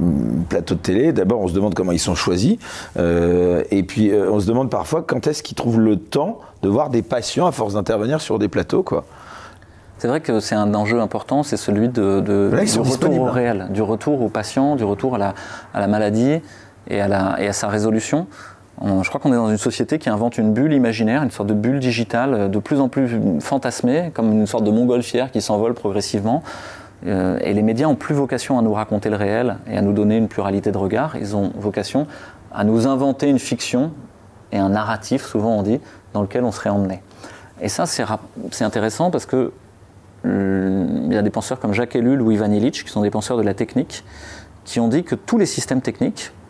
plateaux 0.49 0.75
de 0.75 0.81
télé, 0.81 1.13
d'abord 1.13 1.41
on 1.41 1.49
se 1.49 1.55
demande 1.55 1.75
comment 1.75 1.93
ils 1.93 1.99
sont 1.99 2.15
choisis. 2.15 2.57
Euh, 2.99 3.63
et 3.71 3.83
puis 3.83 4.11
euh, 4.11 4.31
on 4.31 4.41
se 4.41 4.47
demande 4.47 4.71
parfois 4.71 5.03
quand 5.03 5.27
est-ce 5.27 5.43
qu'ils 5.43 5.57
trouvent 5.57 5.81
le 5.81 5.97
temps 5.97 6.41
de 6.63 6.69
voir 6.69 6.91
des 6.91 7.03
patients 7.03 7.47
à 7.47 7.53
force 7.53 7.75
d'intervenir 7.75 8.21
sur 8.21 8.39
des 8.39 8.49
plateaux. 8.49 8.83
quoi. 8.83 9.05
C'est 9.99 10.09
vrai 10.09 10.21
que 10.21 10.41
c'est 10.41 10.55
un 10.55 10.75
enjeu 10.75 11.01
important, 11.01 11.43
c'est 11.43 11.57
celui 11.57 11.89
de, 11.89 12.21
du 12.21 12.79
retour 12.79 13.21
au 13.21 13.31
réel, 13.31 13.69
du 13.71 13.81
retour 13.81 14.21
au 14.21 14.29
patient, 14.29 14.77
du 14.77 14.85
retour 14.85 15.15
à 15.15 15.19
la, 15.19 15.35
à 15.73 15.81
la 15.81 15.87
maladie 15.87 16.41
et 16.89 17.01
à, 17.01 17.09
la, 17.09 17.41
et 17.41 17.49
à 17.49 17.53
sa 17.53 17.69
résolution. 17.69 18.27
Je 18.83 19.09
crois 19.09 19.21
qu'on 19.21 19.33
est 19.33 19.37
dans 19.37 19.51
une 19.51 19.59
société 19.59 19.99
qui 19.99 20.11
invente 20.11 20.39
une 20.39 20.53
bulle 20.53 20.73
imaginaire, 20.73 21.23
une 21.23 21.31
sorte 21.31 21.49
de 21.49 21.55
bulle 21.55 21.81
digitale 21.81 22.35
euh, 22.35 22.49
de 22.49 22.59
plus 22.59 22.81
en 22.81 22.89
plus 22.89 23.09
fantasmée, 23.41 24.11
comme 24.13 24.33
une 24.33 24.47
sorte 24.47 24.65
de 24.65 24.71
montgolfière 24.71 25.31
qui 25.31 25.41
s'envole 25.41 25.75
progressivement. 25.75 26.43
Euh, 27.07 27.39
et 27.43 27.53
les 27.53 27.63
médias 27.63 27.87
n'ont 27.87 27.95
plus 27.95 28.15
vocation 28.15 28.59
à 28.59 28.63
nous 28.63 28.73
raconter 28.73 29.11
le 29.11 29.17
réel 29.17 29.57
et 29.67 29.77
à 29.77 29.83
nous 29.83 29.93
donner 29.93 30.17
une 30.17 30.29
pluralité 30.29 30.73
de 30.73 30.79
regards. 30.79 31.17
Ils 31.17 31.37
ont 31.37 31.53
vocation 31.57 32.07
à 32.53 32.65
nous 32.65 32.87
inventer 32.87 33.29
une 33.29 33.39
fiction 33.39 33.93
et 34.53 34.59
un 34.59 34.71
narratif, 34.71 35.25
souvent 35.25 35.57
on 35.57 35.63
dit, 35.63 35.81
dans 36.13 36.23
lequel 36.23 36.45
on 36.45 36.53
serait 36.53 36.71
emmené. 36.71 37.03
Et 37.61 37.69
ça, 37.69 37.87
c'est 37.87 38.65
intéressant 38.65 39.11
parce 39.11 39.27
que 39.27 39.53
il 40.25 41.13
y 41.13 41.17
a 41.17 41.23
des 41.23 41.31
penseurs 41.31 41.61
comme 41.61 41.73
Jacques 41.73 41.95
Ellul 41.95 42.21
ou 42.21 42.33
Ivan 42.33 42.51
Illich, 42.51 42.83
qui 42.85 42.91
sont 42.91 43.03
des 43.03 43.11
penseurs 43.11 43.37
de 43.37 43.43
la 43.43 43.55
technique, 43.55 44.05
qui 44.65 44.81
ont 44.81 44.89
dit 44.89 45.05
que 45.05 45.15
tous 45.15 45.39
les 45.39 45.47
systèmes 45.47 45.81
techniques 45.81 46.33
euh, 46.33 46.46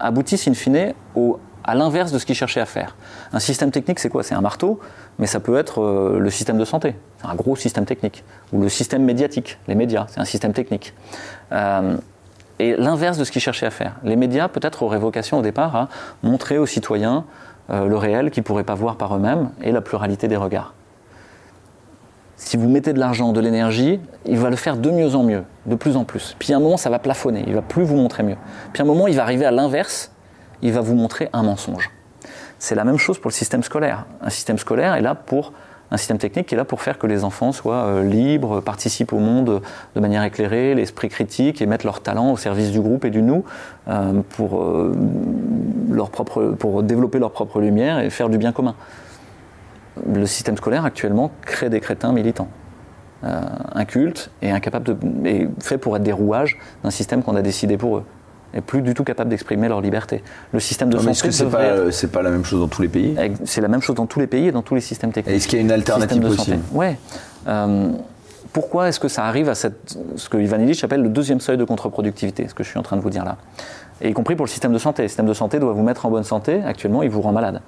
aboutissent 0.00 0.48
in 0.48 0.54
fine 0.54 0.94
au, 1.14 1.38
à 1.64 1.74
l'inverse 1.74 2.12
de 2.12 2.18
ce 2.18 2.26
qu'ils 2.26 2.34
cherchaient 2.34 2.60
à 2.60 2.66
faire. 2.66 2.94
Un 3.32 3.40
système 3.40 3.70
technique, 3.70 3.98
c'est 3.98 4.10
quoi? 4.10 4.22
C'est 4.22 4.34
un 4.34 4.40
marteau, 4.40 4.80
mais 5.18 5.26
ça 5.26 5.40
peut 5.40 5.56
être 5.56 5.82
euh, 5.82 6.18
le 6.18 6.30
système 6.30 6.58
de 6.58 6.64
santé, 6.64 6.94
un 7.24 7.34
gros 7.34 7.56
système 7.56 7.86
technique, 7.86 8.22
ou 8.52 8.60
le 8.60 8.68
système 8.68 9.02
médiatique, 9.02 9.58
les 9.66 9.74
médias, 9.74 10.06
c'est 10.08 10.20
un 10.20 10.26
système 10.26 10.52
technique. 10.52 10.94
Euh, 11.52 11.96
et 12.58 12.76
l'inverse 12.76 13.18
de 13.18 13.24
ce 13.24 13.32
qu'ils 13.32 13.42
cherchaient 13.42 13.66
à 13.66 13.70
faire. 13.70 13.96
Les 14.04 14.16
médias, 14.16 14.46
peut-être, 14.48 14.82
auraient 14.82 14.98
vocation 14.98 15.38
au 15.38 15.42
départ 15.42 15.74
à 15.74 15.88
montrer 16.22 16.58
aux 16.58 16.66
citoyens 16.66 17.24
le 17.68 17.96
réel 17.96 18.30
qu'ils 18.30 18.42
ne 18.42 18.46
pourraient 18.46 18.62
pas 18.62 18.74
voir 18.74 18.94
par 18.94 19.16
eux-mêmes 19.16 19.50
et 19.62 19.72
la 19.72 19.80
pluralité 19.80 20.28
des 20.28 20.36
regards 20.36 20.74
si 22.44 22.56
vous 22.56 22.68
mettez 22.68 22.92
de 22.92 22.98
l'argent, 22.98 23.32
de 23.32 23.40
l'énergie, 23.40 24.00
il 24.26 24.38
va 24.38 24.50
le 24.50 24.56
faire 24.56 24.76
de 24.76 24.90
mieux 24.90 25.14
en 25.14 25.22
mieux, 25.22 25.44
de 25.66 25.74
plus 25.74 25.96
en 25.96 26.04
plus. 26.04 26.36
Puis 26.38 26.52
à 26.52 26.56
un 26.56 26.60
moment, 26.60 26.76
ça 26.76 26.90
va 26.90 26.98
plafonner, 26.98 27.42
il 27.46 27.54
va 27.54 27.62
plus 27.62 27.84
vous 27.84 27.96
montrer 27.96 28.22
mieux. 28.22 28.36
Puis 28.72 28.82
à 28.82 28.84
un 28.84 28.86
moment, 28.86 29.06
il 29.08 29.16
va 29.16 29.22
arriver 29.22 29.46
à 29.46 29.50
l'inverse, 29.50 30.12
il 30.62 30.72
va 30.72 30.80
vous 30.80 30.94
montrer 30.94 31.30
un 31.32 31.42
mensonge. 31.42 31.90
C'est 32.58 32.74
la 32.74 32.84
même 32.84 32.98
chose 32.98 33.18
pour 33.18 33.30
le 33.30 33.34
système 33.34 33.62
scolaire. 33.62 34.04
Un 34.20 34.30
système 34.30 34.58
scolaire 34.58 34.94
est 34.94 35.00
là 35.00 35.14
pour 35.14 35.52
un 35.90 35.96
système 35.96 36.18
technique 36.18 36.52
est 36.52 36.56
là 36.56 36.64
pour 36.64 36.82
faire 36.82 36.98
que 36.98 37.06
les 37.06 37.24
enfants 37.24 37.52
soient 37.52 37.84
euh, 37.84 38.02
libres, 38.02 38.60
participent 38.60 39.12
au 39.12 39.18
monde 39.18 39.60
de 39.94 40.00
manière 40.00 40.24
éclairée, 40.24 40.74
l'esprit 40.74 41.08
critique 41.08 41.62
et 41.62 41.66
mettent 41.66 41.84
leur 41.84 42.00
talent 42.00 42.32
au 42.32 42.36
service 42.36 42.70
du 42.70 42.80
groupe 42.80 43.04
et 43.04 43.10
du 43.10 43.22
nous 43.22 43.44
euh, 43.88 44.20
pour, 44.30 44.62
euh, 44.62 44.92
leur 45.90 46.10
propre, 46.10 46.54
pour 46.58 46.82
développer 46.82 47.18
leur 47.18 47.30
propre 47.30 47.60
lumière 47.60 48.00
et 48.00 48.10
faire 48.10 48.28
du 48.28 48.38
bien 48.38 48.52
commun 48.52 48.74
le 50.06 50.26
système 50.26 50.56
scolaire 50.56 50.84
actuellement 50.84 51.30
crée 51.42 51.70
des 51.70 51.80
crétins 51.80 52.12
militants. 52.12 52.48
Euh, 53.24 53.40
incultes 53.74 54.30
et 54.42 54.50
incapables 54.50 54.84
de, 54.84 54.96
et 55.26 55.48
fait 55.62 55.78
pour 55.78 55.96
être 55.96 56.02
des 56.02 56.12
rouages 56.12 56.58
d'un 56.82 56.90
système 56.90 57.22
qu'on 57.22 57.36
a 57.36 57.40
décidé 57.40 57.78
pour 57.78 57.96
eux 57.96 58.04
et 58.52 58.60
plus 58.60 58.82
du 58.82 58.92
tout 58.92 59.02
capables 59.02 59.30
d'exprimer 59.30 59.66
leur 59.66 59.80
liberté. 59.80 60.22
Le 60.52 60.60
système 60.60 60.90
de 60.90 60.98
santé. 60.98 61.10
Est-ce 61.10 61.22
que 61.22 61.30
c'est 61.30 62.08
pas, 62.08 62.18
pas 62.18 62.22
la 62.22 62.30
même 62.30 62.44
chose 62.44 62.60
dans 62.60 62.68
tous 62.68 62.82
les 62.82 62.88
pays? 62.88 63.16
C'est 63.44 63.62
la 63.62 63.68
même 63.68 63.80
chose 63.80 63.96
dans 63.96 64.04
tous 64.04 64.20
les 64.20 64.26
pays 64.26 64.48
et 64.48 64.52
dans 64.52 64.60
tous 64.60 64.74
les 64.74 64.82
systèmes 64.82 65.10
techniques. 65.10 65.34
Est-ce 65.34 65.48
qu'il 65.48 65.58
y 65.58 65.62
a 65.62 65.64
une 65.64 65.72
alternative 65.72 66.20
possible? 66.20 66.60
Ouais. 66.72 66.98
Euh, 67.48 67.92
pourquoi 68.52 68.88
est-ce 68.88 69.00
que 69.00 69.08
ça 69.08 69.24
arrive 69.24 69.48
à 69.48 69.54
cette, 69.54 69.96
ce 70.16 70.28
que 70.28 70.36
Ivan 70.36 70.58
Illich 70.58 70.84
appelle 70.84 71.02
le 71.02 71.08
deuxième 71.08 71.40
seuil 71.40 71.56
de 71.56 71.64
contre-productivité, 71.64 72.46
ce 72.46 72.52
que 72.52 72.62
je 72.62 72.68
suis 72.68 72.78
en 72.78 72.82
train 72.82 72.96
de 72.96 73.02
vous 73.02 73.10
dire 73.10 73.24
là? 73.24 73.38
Et 74.02 74.10
y 74.10 74.12
compris 74.12 74.36
pour 74.36 74.44
le 74.44 74.50
système 74.50 74.72
de 74.72 74.78
santé. 74.78 75.02
Le 75.02 75.08
système 75.08 75.26
de 75.26 75.34
santé 75.34 75.58
doit 75.58 75.72
vous 75.72 75.82
mettre 75.82 76.04
en 76.04 76.10
bonne 76.10 76.24
santé. 76.24 76.62
Actuellement, 76.62 77.02
il 77.02 77.08
vous 77.08 77.22
rend 77.22 77.32
malade. 77.32 77.62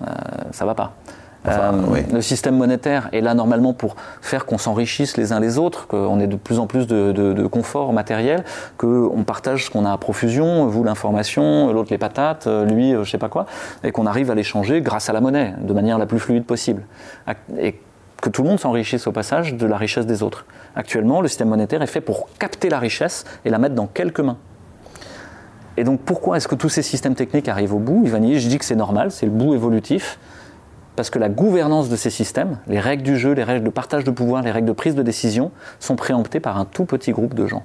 Euh, 0.00 0.06
ça 0.52 0.64
va 0.64 0.74
pas. 0.74 0.94
Euh, 1.48 1.72
le 2.12 2.22
système 2.22 2.56
monétaire 2.56 3.08
est 3.12 3.20
là 3.20 3.34
normalement 3.34 3.72
pour 3.72 3.96
faire 4.20 4.46
qu'on 4.46 4.58
s'enrichisse 4.58 5.16
les 5.16 5.32
uns 5.32 5.40
les 5.40 5.58
autres, 5.58 5.88
qu'on 5.88 6.20
ait 6.20 6.28
de 6.28 6.36
plus 6.36 6.58
en 6.58 6.66
plus 6.66 6.86
de, 6.86 7.46
confort 7.46 7.92
matériel, 7.92 8.44
qu'on 8.78 9.24
partage 9.26 9.66
ce 9.66 9.70
qu'on 9.70 9.84
a 9.84 9.92
à 9.92 9.98
profusion, 9.98 10.66
vous 10.66 10.84
l'information, 10.84 11.72
l'autre 11.72 11.90
les 11.90 11.98
patates, 11.98 12.46
lui 12.46 12.94
euh, 12.94 13.04
je 13.04 13.10
sais 13.10 13.18
pas 13.18 13.28
quoi, 13.28 13.46
et 13.82 13.90
qu'on 13.90 14.06
arrive 14.06 14.30
à 14.30 14.34
l'échanger 14.34 14.80
grâce 14.80 15.10
à 15.10 15.12
la 15.12 15.20
monnaie, 15.20 15.54
de 15.60 15.72
manière 15.72 15.98
la 15.98 16.06
plus 16.06 16.20
fluide 16.20 16.44
possible. 16.44 16.82
Et 17.58 17.78
que 18.20 18.30
tout 18.30 18.42
le 18.42 18.48
monde 18.48 18.60
s'enrichisse 18.60 19.08
au 19.08 19.12
passage 19.12 19.54
de 19.54 19.66
la 19.66 19.76
richesse 19.76 20.06
des 20.06 20.22
autres. 20.22 20.46
Actuellement, 20.76 21.20
le 21.20 21.28
système 21.28 21.48
monétaire 21.48 21.82
est 21.82 21.88
fait 21.88 22.00
pour 22.00 22.28
capter 22.38 22.68
la 22.68 22.78
richesse 22.78 23.24
et 23.44 23.50
la 23.50 23.58
mettre 23.58 23.74
dans 23.74 23.88
quelques 23.88 24.20
mains. 24.20 24.38
Et 25.76 25.82
donc 25.82 26.00
pourquoi 26.00 26.36
est-ce 26.36 26.46
que 26.46 26.54
tous 26.54 26.68
ces 26.68 26.82
systèmes 26.82 27.16
techniques 27.16 27.48
arrivent 27.48 27.74
au 27.74 27.78
bout? 27.78 28.04
Ivani, 28.04 28.38
je 28.38 28.48
dis 28.48 28.58
que 28.58 28.64
c'est 28.64 28.76
normal, 28.76 29.10
c'est 29.10 29.26
le 29.26 29.32
bout 29.32 29.54
évolutif 29.54 30.18
parce 30.96 31.10
que 31.10 31.18
la 31.18 31.28
gouvernance 31.28 31.88
de 31.88 31.96
ces 31.96 32.10
systèmes, 32.10 32.58
les 32.66 32.80
règles 32.80 33.02
du 33.02 33.16
jeu, 33.16 33.32
les 33.32 33.44
règles 33.44 33.64
de 33.64 33.70
partage 33.70 34.04
de 34.04 34.10
pouvoir, 34.10 34.42
les 34.42 34.50
règles 34.50 34.68
de 34.68 34.72
prise 34.72 34.94
de 34.94 35.02
décision, 35.02 35.50
sont 35.80 35.96
préemptées 35.96 36.40
par 36.40 36.58
un 36.58 36.64
tout 36.64 36.84
petit 36.84 37.12
groupe 37.12 37.34
de 37.34 37.46
gens. 37.46 37.62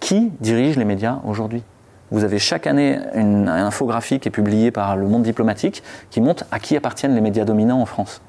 Qui 0.00 0.32
dirige 0.40 0.76
les 0.76 0.84
médias 0.84 1.18
aujourd'hui? 1.24 1.62
Vous 2.10 2.22
avez 2.22 2.38
chaque 2.38 2.66
année 2.66 2.98
une, 3.14 3.48
infographie 3.48 4.20
qui 4.20 4.28
est 4.28 4.30
publiée 4.30 4.70
par 4.70 4.96
le 4.96 5.08
monde 5.08 5.22
diplomatique 5.22 5.82
qui 6.10 6.20
montre 6.20 6.44
à 6.52 6.60
qui 6.60 6.76
appartiennent 6.76 7.14
les 7.14 7.20
médias 7.20 7.44
dominants 7.44 7.80
en 7.80 7.86
France. 7.86 8.20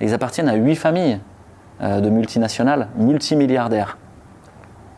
ils 0.00 0.14
appartiennent 0.14 0.48
à 0.48 0.54
huit 0.54 0.76
familles 0.76 1.18
euh, 1.80 2.00
de 2.00 2.10
multinationales, 2.10 2.88
multimilliardaires. 2.96 3.98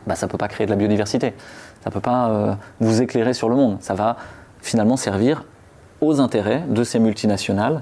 Bah, 0.05 0.15
ça 0.15 0.27
ne 0.27 0.31
peut 0.31 0.37
pas 0.37 0.47
créer 0.47 0.67
de 0.67 0.71
la 0.71 0.77
biodiversité. 0.77 1.33
Ça 1.81 1.89
ne 1.89 1.93
peut 1.93 2.01
pas 2.01 2.29
euh, 2.29 2.53
vous 2.79 3.01
éclairer 3.01 3.33
sur 3.33 3.49
le 3.49 3.55
monde. 3.55 3.77
Ça 3.79 3.95
va 3.95 4.17
finalement 4.61 4.97
servir 4.97 5.45
aux 6.01 6.19
intérêts 6.19 6.63
de 6.67 6.83
ces 6.83 6.99
multinationales 6.99 7.81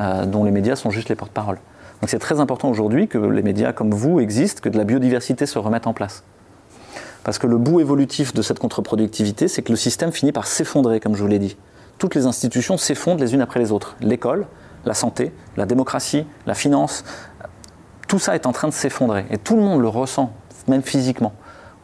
euh, 0.00 0.26
dont 0.26 0.44
les 0.44 0.50
médias 0.50 0.76
sont 0.76 0.90
juste 0.90 1.08
les 1.08 1.14
porte-parole. 1.14 1.58
Donc 2.00 2.08
c'est 2.08 2.18
très 2.18 2.40
important 2.40 2.70
aujourd'hui 2.70 3.08
que 3.08 3.18
les 3.18 3.42
médias 3.42 3.72
comme 3.72 3.92
vous 3.92 4.20
existent, 4.20 4.60
que 4.62 4.68
de 4.68 4.78
la 4.78 4.84
biodiversité 4.84 5.46
se 5.46 5.58
remette 5.58 5.86
en 5.86 5.92
place. 5.92 6.24
Parce 7.24 7.38
que 7.38 7.46
le 7.46 7.58
bout 7.58 7.80
évolutif 7.80 8.32
de 8.32 8.40
cette 8.40 8.58
contre-productivité, 8.58 9.46
c'est 9.48 9.62
que 9.62 9.70
le 9.70 9.76
système 9.76 10.10
finit 10.10 10.32
par 10.32 10.46
s'effondrer, 10.46 11.00
comme 11.00 11.14
je 11.14 11.22
vous 11.22 11.28
l'ai 11.28 11.38
dit. 11.38 11.56
Toutes 11.98 12.14
les 12.14 12.24
institutions 12.24 12.78
s'effondrent 12.78 13.20
les 13.20 13.34
unes 13.34 13.42
après 13.42 13.60
les 13.60 13.72
autres. 13.72 13.96
L'école, 14.00 14.46
la 14.86 14.94
santé, 14.94 15.32
la 15.58 15.66
démocratie, 15.66 16.24
la 16.46 16.54
finance, 16.54 17.04
tout 18.08 18.18
ça 18.18 18.34
est 18.34 18.46
en 18.46 18.52
train 18.52 18.68
de 18.68 18.72
s'effondrer. 18.72 19.26
Et 19.30 19.36
tout 19.36 19.54
le 19.54 19.62
monde 19.62 19.82
le 19.82 19.88
ressent, 19.88 20.32
même 20.66 20.82
physiquement. 20.82 21.34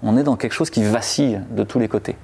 On 0.02 0.16
est 0.16 0.22
dans 0.22 0.36
quelque 0.36 0.52
chose 0.52 0.70
qui 0.70 0.82
vacille 0.82 1.40
de 1.50 1.64
tous 1.64 1.78
les 1.78 1.88
côtés. 1.88 2.16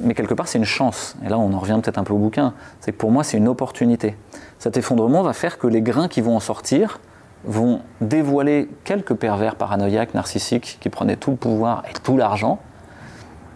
Mais 0.00 0.14
quelque 0.14 0.34
part, 0.34 0.48
c'est 0.48 0.58
une 0.58 0.64
chance. 0.64 1.16
Et 1.24 1.28
là, 1.28 1.38
on 1.38 1.52
en 1.52 1.58
revient 1.58 1.78
peut-être 1.82 1.98
un 1.98 2.04
peu 2.04 2.12
au 2.12 2.18
bouquin. 2.18 2.54
C'est 2.80 2.92
que 2.92 2.96
pour 2.96 3.10
moi, 3.10 3.24
c'est 3.24 3.36
une 3.36 3.48
opportunité 3.48 4.16
cet 4.58 4.76
effondrement 4.76 5.22
va 5.22 5.32
faire 5.32 5.58
que 5.58 5.66
les 5.66 5.82
grains 5.82 6.08
qui 6.08 6.20
vont 6.20 6.36
en 6.36 6.40
sortir 6.40 7.00
vont 7.44 7.80
dévoiler 8.00 8.68
quelques 8.84 9.14
pervers 9.14 9.54
paranoïaques, 9.54 10.14
narcissiques, 10.14 10.78
qui 10.80 10.88
prenaient 10.88 11.16
tout 11.16 11.30
le 11.30 11.36
pouvoir 11.36 11.84
et 11.88 11.92
tout 12.02 12.16
l'argent, 12.16 12.58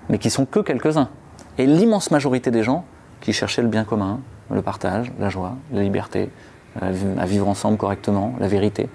mais 0.08 0.18
qui 0.18 0.30
sont 0.30 0.46
que 0.46 0.60
quelques-uns. 0.60 1.08
Et 1.58 1.66
l'immense 1.66 2.10
majorité 2.10 2.50
des 2.50 2.62
gens 2.62 2.84
qui 3.20 3.32
cherchaient 3.32 3.62
le 3.62 3.68
bien 3.68 3.84
commun, 3.84 4.20
le 4.50 4.62
partage, 4.62 5.12
la 5.18 5.28
joie, 5.28 5.56
la 5.72 5.82
liberté, 5.82 6.30
euh, 6.82 6.92
à 7.18 7.26
vivre 7.26 7.48
ensemble 7.48 7.76
correctement, 7.76 8.34
la 8.38 8.46
vérité. 8.46 8.88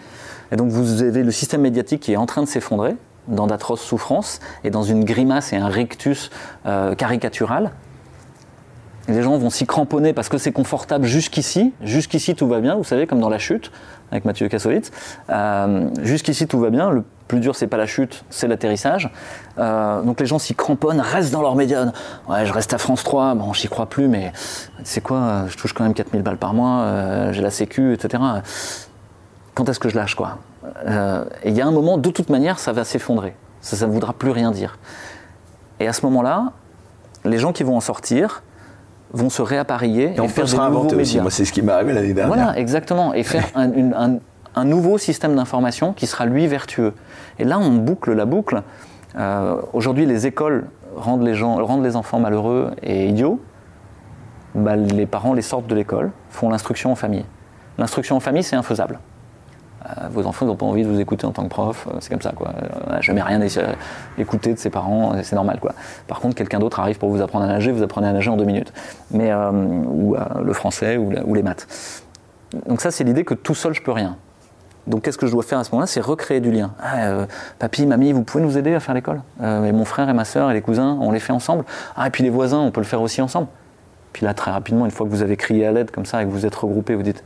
Et 0.51 0.55
donc 0.55 0.69
vous 0.69 1.03
avez 1.03 1.23
le 1.23 1.31
système 1.31 1.61
médiatique 1.61 2.01
qui 2.01 2.13
est 2.13 2.17
en 2.17 2.25
train 2.25 2.41
de 2.41 2.47
s'effondrer 2.47 2.95
dans 3.27 3.47
d'atroces 3.47 3.81
souffrances 3.81 4.39
et 4.63 4.69
dans 4.69 4.83
une 4.83 5.03
grimace 5.03 5.53
et 5.53 5.57
un 5.57 5.67
rictus 5.67 6.29
euh, 6.65 6.95
caricatural 6.95 7.71
les 9.07 9.21
gens 9.21 9.37
vont 9.37 9.49
s'y 9.49 9.65
cramponner 9.65 10.13
parce 10.13 10.29
que 10.29 10.37
c'est 10.37 10.51
confortable 10.51 11.05
jusqu'ici. 11.05 11.73
Jusqu'ici, 11.81 12.35
tout 12.35 12.47
va 12.47 12.59
bien, 12.59 12.75
vous 12.75 12.83
savez, 12.83 13.07
comme 13.07 13.19
dans 13.19 13.29
la 13.29 13.37
chute 13.37 13.71
avec 14.11 14.25
Mathieu 14.25 14.47
Kassovitz. 14.47 14.91
Euh, 15.29 15.89
jusqu'ici, 16.01 16.47
tout 16.47 16.59
va 16.59 16.69
bien. 16.69 16.89
Le 16.89 17.03
plus 17.27 17.39
dur, 17.39 17.55
c'est 17.55 17.67
pas 17.67 17.77
la 17.77 17.85
chute, 17.85 18.23
c'est 18.29 18.47
l'atterrissage. 18.47 19.09
Euh, 19.57 20.01
donc 20.01 20.19
les 20.19 20.25
gens 20.25 20.39
s'y 20.39 20.55
cramponnent, 20.55 21.01
restent 21.01 21.31
dans 21.31 21.41
leur 21.41 21.55
médiane. 21.55 21.93
Ouais, 22.29 22.45
je 22.45 22.53
reste 22.53 22.73
à 22.73 22.77
France 22.77 23.03
3, 23.03 23.35
bon, 23.35 23.53
j'y 23.53 23.67
crois 23.67 23.85
plus, 23.85 24.07
mais 24.07 24.31
c'est 24.83 25.01
quoi 25.01 25.45
Je 25.47 25.57
touche 25.57 25.73
quand 25.73 25.83
même 25.83 25.93
4000 25.93 26.21
balles 26.21 26.37
par 26.37 26.53
mois, 26.53 27.31
j'ai 27.31 27.41
la 27.41 27.51
sécu, 27.51 27.93
etc. 27.93 28.23
Quand 29.55 29.67
est-ce 29.67 29.79
que 29.79 29.89
je 29.89 29.95
lâche, 29.95 30.15
quoi? 30.15 30.37
Et 31.43 31.49
il 31.49 31.55
y 31.55 31.61
a 31.61 31.67
un 31.67 31.71
moment, 31.71 31.97
de 31.97 32.09
toute 32.09 32.29
manière, 32.29 32.59
ça 32.59 32.73
va 32.73 32.83
s'effondrer. 32.83 33.35
Ça 33.61 33.85
ne 33.85 33.91
voudra 33.91 34.13
plus 34.13 34.31
rien 34.31 34.51
dire. 34.51 34.77
Et 35.79 35.87
à 35.87 35.93
ce 35.93 36.05
moment-là, 36.05 36.53
les 37.25 37.37
gens 37.37 37.53
qui 37.53 37.63
vont 37.63 37.77
en 37.77 37.81
sortir, 37.81 38.43
vont 39.13 39.29
se 39.29 39.41
réappareiller 39.41 40.13
et, 40.21 40.27
faire 40.27 40.45
des 40.45 40.57
nouveaux 40.57 40.95
médias. 40.95 41.21
Moi, 41.21 41.31
c'est 41.31 41.45
ce 41.45 41.53
qui 41.53 41.61
m'est 41.61 41.71
arrivé 41.71 41.93
l'année 41.93 42.13
dernière. 42.13 42.35
Voilà, 42.35 42.57
exactement. 42.57 43.13
Et 43.13 43.23
faire 43.23 43.45
un, 43.55 44.65
nouveau 44.65 44.97
système 44.97 45.35
d'information 45.35 45.93
qui 45.93 46.07
sera 46.07 46.25
lui 46.25 46.47
vertueux. 46.47 46.93
Et 47.37 47.43
là, 47.43 47.59
on 47.59 47.71
boucle 47.75 48.13
la 48.13 48.25
boucle. 48.25 48.63
Euh, 49.15 49.61
aujourd'hui, 49.73 50.05
les 50.05 50.25
écoles 50.25 50.65
rendent 50.95 51.23
les, 51.23 51.35
gens, 51.35 51.63
rendent 51.63 51.83
les 51.83 51.95
enfants 51.95 52.19
malheureux 52.19 52.71
et 52.81 53.07
idiots. 53.07 53.39
bah, 54.55 54.75
les 54.75 55.05
parents 55.05 55.33
les 55.33 55.43
sortent 55.43 55.67
de 55.67 55.75
l'école, 55.75 56.11
font 56.29 56.49
l'instruction 56.49 56.91
en 56.91 56.95
famille. 56.95 57.25
L'instruction 57.77 58.15
en 58.15 58.19
famille, 58.19 58.43
c'est 58.43 58.55
infaisable. 58.55 58.99
Euh, 59.85 60.07
vos 60.09 60.25
enfants 60.25 60.45
n'ont 60.45 60.55
pas 60.55 60.65
envie 60.65 60.83
de 60.83 60.89
vous 60.89 60.99
écouter 60.99 61.25
en 61.25 61.31
tant 61.31 61.43
que 61.43 61.49
prof, 61.49 61.87
euh, 61.87 61.97
c'est 61.99 62.09
comme 62.09 62.21
ça. 62.21 62.31
Quoi. 62.31 62.51
On 62.87 62.91
n'a 62.91 63.01
jamais 63.01 63.21
rien 63.21 63.39
écouté 64.17 64.53
de 64.53 64.59
ses 64.59 64.69
parents, 64.69 65.13
c'est 65.23 65.35
normal. 65.35 65.59
Quoi. 65.59 65.73
Par 66.07 66.19
contre, 66.19 66.35
quelqu'un 66.35 66.59
d'autre 66.59 66.79
arrive 66.79 66.97
pour 66.97 67.09
vous 67.09 67.21
apprendre 67.21 67.45
à 67.45 67.47
nager, 67.47 67.71
vous 67.71 67.83
apprenez 67.83 68.07
à 68.07 68.13
nager 68.13 68.29
en 68.29 68.37
deux 68.37 68.45
minutes. 68.45 68.73
Mais, 69.11 69.33
ou 69.33 70.15
le 70.43 70.53
français 70.53 70.97
ou, 70.97 71.33
les 71.33 71.43
maths. 71.43 71.67
Donc 72.67 72.81
ça, 72.81 72.91
c'est 72.91 73.03
l'idée 73.03 73.23
que 73.23 73.33
tout 73.33 73.55
seul, 73.55 73.73
je 73.73 73.81
peux 73.81 73.91
rien. 73.91 74.17
Donc 74.87 75.01
qu'est-ce 75.01 75.17
que 75.17 75.27
je 75.27 75.31
dois 75.33 75.43
faire 75.43 75.59
à 75.59 75.63
ce 75.63 75.71
moment-là? 75.71 75.87
C'est 75.87 75.99
recréer 75.99 76.39
du 76.39 76.49
lien. 76.49 76.71
Ah, 76.81 77.07
euh, 77.07 77.25
papy, 77.59 77.85
mamie, 77.85 78.13
vous 78.13 78.23
pouvez 78.23 78.43
nous 78.43 78.57
aider 78.57 78.73
à 78.73 78.79
faire 78.79 78.95
l'école? 78.95 79.21
Euh, 79.41 79.65
Et 79.65 79.73
mon 79.73 79.83
frère 79.83 80.07
et 80.09 80.13
ma 80.13 80.23
soeur 80.23 80.49
et 80.49 80.53
les 80.53 80.61
cousins, 80.61 80.97
on 81.01 81.11
les 81.11 81.19
fait 81.19 81.33
ensemble? 81.33 81.65
Ah, 81.95 82.07
et 82.07 82.09
puis 82.09 82.23
les 82.23 82.29
voisins, 82.29 82.59
on 82.59 82.71
peut 82.71 82.79
le 82.79 82.85
faire 82.85 83.01
aussi 83.01 83.21
ensemble. 83.21 83.47
Puis 84.13 84.25
là, 84.25 84.33
très 84.33 84.49
rapidement, 84.49 84.85
une 84.85 84.91
fois 84.91 85.05
que 85.05 85.11
vous 85.11 85.21
avez 85.21 85.35
crié 85.35 85.65
à 85.65 85.71
l'aide 85.73 85.91
comme 85.91 86.05
ça 86.05 86.23
et 86.23 86.25
que 86.25 86.31
vous 86.31 86.45
êtes 86.45 86.55
regroupés, 86.55 86.95
vous 86.95 87.03
dites 87.03 87.23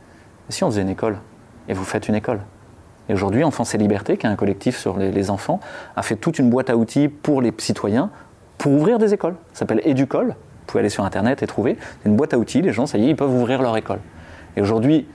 si 0.48 0.64
on 0.64 0.70
faisait 0.70 0.82
une 0.82 0.88
école? 0.88 1.18
Et 1.68 1.74
vous 1.74 1.84
faites 1.84 2.08
une 2.08 2.14
école. 2.14 2.40
Et 3.08 3.14
aujourd'hui, 3.14 3.44
Enfance 3.44 3.74
et 3.74 3.78
Liberté, 3.78 4.16
qui 4.16 4.26
est 4.26 4.30
un 4.30 4.36
collectif 4.36 4.78
sur 4.78 4.96
les, 4.96 5.30
enfants, 5.30 5.60
a 5.96 6.02
fait 6.02 6.16
toute 6.16 6.38
une 6.38 6.50
boîte 6.50 6.70
à 6.70 6.76
outils 6.76 7.08
pour 7.08 7.42
les 7.42 7.52
citoyens 7.58 8.10
pour 8.58 8.72
ouvrir 8.72 8.98
des 8.98 9.12
écoles. 9.12 9.34
Ça 9.52 9.60
s'appelle 9.60 9.80
Educol. 9.84 10.28
Vous 10.28 10.66
pouvez 10.66 10.80
aller 10.80 10.88
sur 10.88 11.04
Internet 11.04 11.42
et 11.42 11.46
trouver. 11.46 11.76
C'est 12.02 12.08
une 12.08 12.16
boîte 12.16 12.34
à 12.34 12.38
outils. 12.38 12.62
Les 12.62 12.72
gens, 12.72 12.86
ça 12.86 12.98
y 12.98 13.06
est, 13.06 13.10
ils 13.10 13.16
peuvent 13.16 13.34
ouvrir 13.34 13.60
leur 13.60 13.76
école. 13.76 13.98
Et 14.56 14.62
aujourd'hui, 14.62 15.08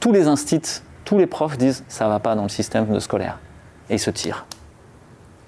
tous 0.00 0.12
les 0.12 0.26
instituts 0.26 0.82
tous 1.10 1.18
les 1.18 1.26
profs 1.26 1.58
disent 1.58 1.82
ça 1.88 2.06
va 2.06 2.20
pas 2.20 2.36
dans 2.36 2.44
le 2.44 2.48
système 2.48 2.86
de 2.86 3.00
scolaire. 3.00 3.40
Et 3.88 3.94
ils 3.94 3.98
se 3.98 4.10
tirent. 4.10 4.46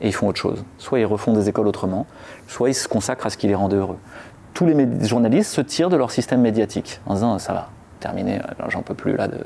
Et 0.01 0.09
ils 0.09 0.13
font 0.13 0.27
autre 0.27 0.41
chose. 0.41 0.65
Soit 0.77 0.99
ils 0.99 1.07
refont 1.07 1.33
des 1.33 1.49
écoles 1.49 1.69
autrement, 1.69 2.05
soit 2.49 2.69
ils 2.69 2.75
se 2.75 2.89
consacrent 2.89 3.27
à 3.27 3.31
ce 3.31 3.37
qui 3.37 3.47
les 3.47 3.55
rend 3.55 3.69
heureux. 3.69 3.99
Tous 4.55 4.67
les 4.67 5.07
journalistes 5.07 5.53
se 5.53 5.61
tirent 5.61 5.89
de 5.89 5.97
leur 5.97 6.11
système 6.11 6.41
médiatique 6.41 7.01
en 7.07 7.15
disant 7.15 7.39
ça 7.39 7.53
va, 7.53 7.71
terminé, 8.01 8.41
j'en 8.71 8.83
peux 8.83 8.95
plus 8.95 9.17
là 9.17 9.29
de, 9.29 9.39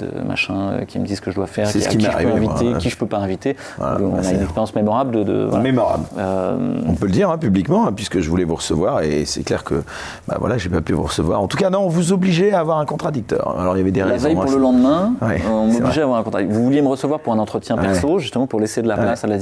de 0.00 0.26
machin 0.26 0.54
euh, 0.54 0.84
qui 0.84 0.98
me 0.98 1.04
disent 1.04 1.16
ce 1.16 1.22
que 1.22 1.30
je 1.30 1.36
dois 1.36 1.46
faire, 1.46 1.68
qui, 1.68 1.80
ce 1.80 1.88
qui, 1.88 2.00
je 2.00 2.10
peux 2.10 2.32
inviter, 2.32 2.72
qui 2.78 2.90
je 2.90 2.96
peux 2.96 3.06
pas 3.06 3.18
inviter. 3.18 3.56
on 3.78 3.84
a 3.84 4.30
une 4.30 4.42
expérience 4.42 4.74
mémorable 4.74 5.24
de. 5.24 5.48
Mémorable. 5.58 6.04
Euh, 6.18 6.56
on 6.86 6.94
peut 6.94 7.06
le 7.06 7.12
dire 7.12 7.30
hein, 7.30 7.38
publiquement, 7.38 7.86
hein, 7.86 7.92
puisque 7.92 8.20
je 8.20 8.30
voulais 8.30 8.44
vous 8.44 8.56
recevoir 8.56 9.02
et 9.02 9.24
c'est 9.24 9.42
clair 9.42 9.64
que 9.64 9.82
bah 10.28 10.36
voilà, 10.40 10.58
j'ai 10.58 10.68
pas 10.68 10.80
pu 10.80 10.92
vous 10.92 11.02
recevoir. 11.02 11.40
En 11.40 11.48
tout 11.48 11.56
cas, 11.56 11.70
non, 11.70 11.80
on 11.80 11.88
vous 11.88 12.12
obligeait 12.12 12.52
à 12.52 12.60
avoir 12.60 12.78
un 12.78 12.86
contradicteur. 12.86 13.56
Alors 13.58 13.76
il 13.76 13.78
y 13.78 13.82
avait 13.82 13.90
des 13.90 14.00
la 14.00 14.06
raisons. 14.06 14.28
veille 14.28 14.36
pour 14.36 14.50
le 14.50 14.58
lendemain, 14.58 15.14
on 15.50 15.66
m'obligeait 15.66 16.00
à 16.00 16.04
avoir 16.04 16.18
un 16.18 16.22
contradicteur. 16.22 16.58
Vous 16.58 16.64
vouliez 16.64 16.82
me 16.82 16.88
recevoir 16.88 17.20
pour 17.20 17.32
un 17.32 17.38
entretien 17.38 17.76
perso, 17.76 18.18
justement 18.18 18.46
pour 18.46 18.60
laisser 18.60 18.82
de 18.82 18.88
la 18.88 18.96
place 18.96 19.24
à 19.24 19.26
la. 19.26 19.36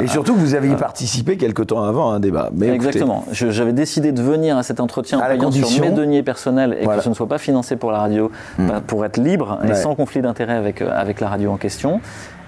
et 0.00 0.06
surtout, 0.06 0.34
vous 0.34 0.54
aviez 0.54 0.74
participé 0.74 1.36
quelque 1.36 1.62
temps 1.62 1.82
avant 1.82 2.10
à 2.10 2.16
un 2.16 2.20
débat. 2.20 2.50
Mais 2.54 2.68
Exactement. 2.68 3.24
J'avais 3.32 3.72
décidé 3.72 4.12
de 4.12 4.22
venir 4.22 4.56
à 4.56 4.62
cet 4.62 4.80
entretien 4.80 5.18
en 5.18 5.22
payant 5.22 5.50
sur 5.50 5.80
mes 5.80 5.90
deniers 5.90 6.22
personnels 6.22 6.76
et 6.80 6.86
que 6.86 7.00
ce 7.00 7.08
ne 7.08 7.14
soit 7.14 7.28
pas 7.28 7.38
financé 7.38 7.76
pour 7.76 7.92
la 7.92 7.98
radio, 7.98 8.30
hmm. 8.58 8.66
bah, 8.66 8.80
pour 8.86 9.04
être 9.04 9.18
libre 9.18 9.58
et 9.68 9.74
sans 9.74 9.94
conflit 10.02 10.20
d'intérêt 10.20 10.54
avec 10.54 10.82
euh, 10.82 10.90
avec, 10.90 11.20
la 11.20 11.28
radio 11.28 11.52
en 11.52 11.56
question. 11.56 12.00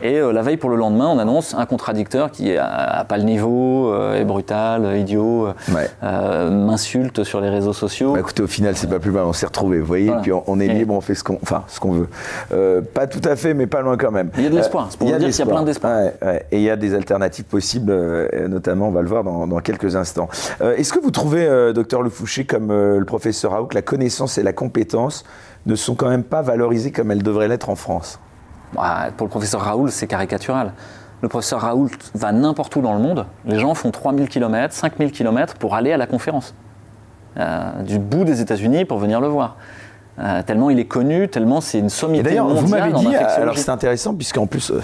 Et 0.05 0.20
euh, 0.20 0.32
la 0.32 0.42
veille 0.42 0.59
pour 0.59 0.68
le 0.68 0.76
lendemain, 0.76 1.09
on 1.09 1.18
annonce 1.18 1.55
un 1.55 1.64
contradicteur 1.64 2.30
qui 2.30 2.52
n'a 2.52 3.07
pas 3.09 3.16
le 3.16 3.22
niveau, 3.22 3.90
euh, 3.90 4.20
est 4.20 4.26
brutal, 4.26 4.98
idiot, 4.98 5.48
m'insulte 6.02 7.24
sur 7.24 7.40
les 7.40 7.48
réseaux 7.48 7.72
sociaux. 7.72 8.12
Bah, 8.12 8.20
écoutez, 8.20 8.42
au 8.42 8.46
final, 8.46 8.76
c'est 8.76 8.86
pas 8.86 8.98
plus 8.98 9.11
mal, 9.11 9.24
on 9.24 9.32
s'est 9.32 9.46
retrouvés, 9.46 9.80
vous 9.80 9.86
voyez, 9.86 10.12
puis 10.20 10.30
on, 10.30 10.61
est 10.61 10.68
libre, 10.68 10.92
on 10.92 11.00
fait 11.00 11.14
ce 11.14 11.24
qu'on 11.24 11.38
enfin, 11.42 11.64
ce 11.68 11.80
qu'on 11.80 11.92
veut. 11.92 12.82
pas 12.92 13.07
tout 13.07 13.22
à 13.24 13.34
fait, 13.34 13.55
mais 13.55 13.66
pas 13.66 13.80
loin 13.80 13.96
quand 13.96 14.11
même. 14.11 14.30
Il 14.36 14.44
y 14.44 14.46
a 14.46 14.50
de 14.50 14.57
l'espoir, 14.57 14.88
c'est 14.90 14.98
pour 14.98 15.07
dire 15.09 15.16
qu'il 15.16 15.38
y 15.38 15.42
a 15.42 15.46
plein 15.46 15.62
d'espoir. 15.62 15.98
Et 16.52 16.59
il 16.59 16.62
y 16.62 16.70
a 16.70 16.76
des 16.76 16.94
alternatives 16.94 17.46
possibles, 17.46 17.94
notamment, 18.46 18.88
on 18.88 18.92
va 18.92 19.00
le 19.00 19.09
voir 19.09 19.24
dans, 19.24 19.46
dans 19.46 19.61
quelques 19.61 19.96
instants. 19.96 20.28
Est-ce 20.61 20.92
que 20.92 21.00
vous 21.00 21.12
trouvez, 21.12 21.72
docteur 21.72 22.02
Lefouché, 22.02 22.44
comme 22.44 22.68
le 22.68 23.05
professeur 23.07 23.52
Raoult, 23.52 23.68
que 23.68 23.74
la 23.74 23.82
connaissance 23.82 24.36
et 24.36 24.42
la 24.42 24.52
compétence 24.52 25.24
ne 25.64 25.74
sont 25.76 25.94
quand 25.94 26.11
même 26.11 26.24
pas 26.24 26.42
valorisées 26.42 26.90
comme 26.92 27.11
elles 27.11 27.22
devraient 27.22 27.48
l'être 27.48 27.70
en 27.70 27.76
France? 27.76 28.18
Pour 29.16 29.27
le 29.27 29.31
professeur 29.31 29.61
Raoult, 29.61 29.89
c'est 29.89 30.07
caricatural. 30.07 30.72
Le 31.22 31.29
professeur 31.29 31.61
Raoult 31.61 31.91
va 32.14 32.33
n'importe 32.33 32.75
où 32.77 32.83
dans 32.83 32.95
le 32.95 33.01
monde. 33.01 33.27
Les 33.47 33.59
gens 33.59 33.75
font 33.75 33.91
3000 33.91 34.29
km, 34.29 34.75
5000 34.75 35.12
km 35.12 35.55
pour 35.55 35.75
aller 35.75 35.93
à 35.93 35.97
la 35.97 36.07
conférence. 36.07 36.55
Euh, 37.37 37.83
du 37.83 37.99
bout 37.99 38.25
des 38.25 38.41
États-Unis 38.41 38.85
pour 38.85 38.99
venir 38.99 39.20
le 39.20 39.27
voir. 39.27 39.57
Euh, 40.20 40.42
tellement 40.46 40.70
il 40.70 40.78
est 40.78 40.84
connu, 40.84 41.28
tellement 41.28 41.60
c'est 41.60 41.80
une 41.80 41.90
sommité 41.90 42.22
D'ailleurs, 42.22 42.46
vous 42.46 42.68
m'avez 42.68 42.92
dit, 42.92 43.16
alors 43.16 43.58
c'est 43.58 43.70
intéressant 43.70 44.14
puisqu'en 44.14 44.46
plus 44.46 44.70
euh, 44.70 44.80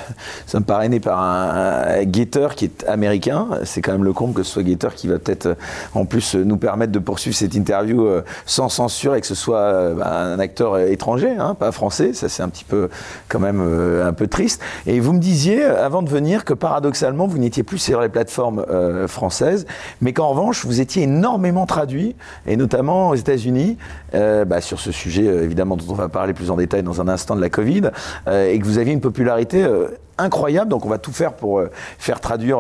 ça 0.47 0.59
me 0.59 0.65
paraît 0.65 0.89
né 0.89 0.99
par 0.99 1.21
un, 1.21 2.03
guetteur 2.03 2.57
qui 2.57 2.65
est 2.65 2.85
américain. 2.89 3.47
C'est 3.63 3.81
quand 3.81 3.93
même 3.93 4.03
le 4.03 4.13
compte 4.13 4.35
que 4.35 4.43
ce 4.43 4.53
soit 4.53 4.65
guetteur 4.65 4.95
qui 4.95 5.07
va 5.07 5.21
peut-être 5.21 5.47
euh, 5.47 5.55
en 5.95 6.05
plus 6.05 6.35
nous 6.35 6.57
permettre 6.57 6.91
de 6.91 6.99
poursuivre 6.99 7.37
cette 7.37 7.55
interview 7.55 8.09
sans 8.45 8.69
censure 8.69 9.15
et 9.15 9.21
que 9.21 9.27
ce 9.27 9.35
soit 9.35 9.95
bah, 9.95 10.11
un 10.11 10.39
acteur 10.39 10.79
étranger, 10.79 11.37
hein, 11.39 11.55
pas 11.55 11.71
français. 11.71 12.13
Ça 12.13 12.29
c'est 12.29 12.43
un 12.43 12.49
petit 12.49 12.65
peu 12.65 12.89
quand 13.29 13.39
même 13.39 13.61
un 14.05 14.13
peu 14.13 14.27
triste. 14.27 14.61
Et 14.87 14.99
vous 14.99 15.13
me 15.13 15.21
disiez 15.21 15.63
avant 15.63 16.03
de 16.03 16.09
venir 16.09 16.45
que 16.45 16.55
paradoxalement 16.55 17.27
vous 17.27 17.39
n'étiez 17.39 17.63
plus 17.63 17.79
sur 17.79 18.01
les 18.01 18.09
plateformes 18.09 18.65
françaises, 19.07 19.67
mais 20.01 20.13
qu'en 20.13 20.29
revanche 20.29 20.65
vous 20.65 20.81
étiez 20.81 21.05
énormément 21.05 21.67
traduit 21.67 22.17
et 22.47 22.57
notamment 22.57 23.11
aux 23.11 23.15
États-Unis 23.15 23.77
bah, 24.13 24.61
sur 24.61 24.81
ce 24.81 24.93
sujet 24.93 25.27
euh, 25.27 25.45
évidemment 25.45 25.77
dont 25.77 25.93
on 25.93 25.95
va 25.95 26.09
parler 26.09 26.33
plus 26.33 26.51
en 26.51 26.57
détail 26.57 26.83
dans 26.83 27.01
un 27.01 27.09
instant 27.09 27.37
de 27.37 27.41
la 27.41 27.51
Covid, 27.51 27.91
euh, 28.29 28.51
et 28.51 28.59
que 28.59 28.65
vous 28.65 28.79
aviez 28.79 28.93
une 28.93 29.01
popularité 29.01 29.63
euh, 29.63 29.89
incroyable. 30.19 30.71
Donc 30.71 30.85
on 30.85 30.89
va 30.89 30.99
tout 30.99 31.13
faire 31.13 31.33
pour 31.33 31.63
faire 31.99 32.21
traduire 32.21 32.59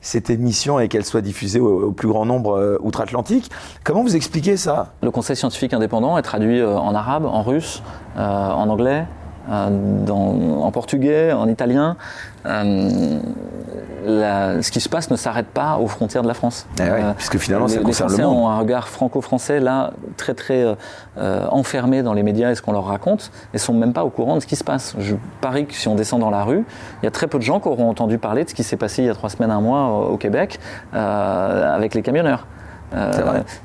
cette 0.00 0.30
émission 0.30 0.80
et 0.80 0.88
qu'elle 0.88 1.04
soit 1.04 1.20
diffusée 1.20 1.60
au, 1.60 1.92
plus 1.92 2.08
grand 2.08 2.24
nombre 2.24 2.78
outre-Atlantique. 2.80 3.50
Comment 3.84 4.02
vous 4.02 4.16
expliquez 4.16 4.56
ça? 4.56 4.94
Le 5.02 5.10
Conseil 5.10 5.36
scientifique 5.36 5.74
indépendant 5.74 6.16
est 6.16 6.22
traduit 6.22 6.64
en 6.64 6.94
arabe, 6.94 7.26
en 7.26 7.42
russe, 7.42 7.82
en 8.16 8.66
anglais, 8.70 9.04
en 9.50 10.70
portugais, 10.72 11.32
en 11.32 11.48
italien. 11.48 11.96
Euh, 14.04 14.62
ce 14.62 14.70
qui 14.72 14.80
se 14.80 14.88
passe 14.88 15.10
ne 15.10 15.16
s'arrête 15.16 15.46
pas 15.46 15.78
aux 15.78 15.86
frontières 15.86 16.22
de 16.22 16.28
la 16.28 16.34
France. 16.34 16.66
Eh 16.78 16.82
euh, 16.82 17.12
puisque 17.16 17.38
finalement, 17.38 17.68
ça 17.68 17.78
les, 17.78 17.82
concerne 17.82 18.08
Français 18.08 18.22
le 18.22 18.28
monde. 18.28 18.44
ont 18.44 18.48
un 18.48 18.58
regard 18.58 18.88
franco-français 18.88 19.60
là 19.60 19.92
très 20.16 20.34
très 20.34 20.64
euh, 21.18 21.46
enfermé 21.50 22.02
dans 22.02 22.12
les 22.12 22.22
médias 22.22 22.50
et 22.50 22.54
ce 22.54 22.62
qu'on 22.62 22.72
leur 22.72 22.86
raconte, 22.86 23.30
et 23.54 23.58
sont 23.58 23.74
même 23.74 23.92
pas 23.92 24.04
au 24.04 24.10
courant 24.10 24.34
de 24.36 24.40
ce 24.40 24.46
qui 24.46 24.56
se 24.56 24.64
passe. 24.64 24.96
Je 24.98 25.14
parie 25.40 25.66
que 25.66 25.74
si 25.74 25.86
on 25.86 25.94
descend 25.94 26.20
dans 26.20 26.30
la 26.30 26.42
rue, 26.42 26.64
il 27.02 27.04
y 27.04 27.08
a 27.08 27.12
très 27.12 27.28
peu 27.28 27.38
de 27.38 27.44
gens 27.44 27.60
qui 27.60 27.68
auront 27.68 27.88
entendu 27.88 28.18
parler 28.18 28.44
de 28.44 28.50
ce 28.50 28.54
qui 28.54 28.64
s'est 28.64 28.76
passé 28.76 29.02
il 29.02 29.06
y 29.06 29.10
a 29.10 29.14
trois 29.14 29.30
semaines, 29.30 29.50
un 29.50 29.60
mois 29.60 30.08
au 30.08 30.16
Québec 30.16 30.58
avec 30.92 31.94
les 31.94 32.02
camionneurs. 32.02 32.46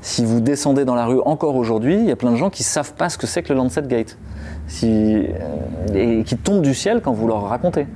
Si 0.02 0.26
vous 0.26 0.40
descendez 0.40 0.86
dans 0.86 0.96
la 0.96 1.06
rue 1.06 1.20
encore 1.26 1.56
aujourd'hui, 1.56 1.96
il 1.96 2.06
y 2.06 2.12
a 2.12 2.16
plein 2.16 2.32
de 2.32 2.38
gens 2.38 2.50
qui 2.50 2.64
savent 2.64 2.94
pas 2.94 3.10
ce 3.10 3.18
que 3.18 3.28
c'est 3.28 3.44
que 3.44 3.54
le 3.54 3.58
Lancet 3.58 3.84
Gate, 3.84 4.18
si, 4.68 5.26
et 5.94 6.24
qui 6.24 6.38
tombent 6.38 6.62
du 6.62 6.74
ciel 6.74 7.02
quand 7.02 7.14
vous 7.14 7.28
leur 7.28 7.48
racontez. 7.48 7.88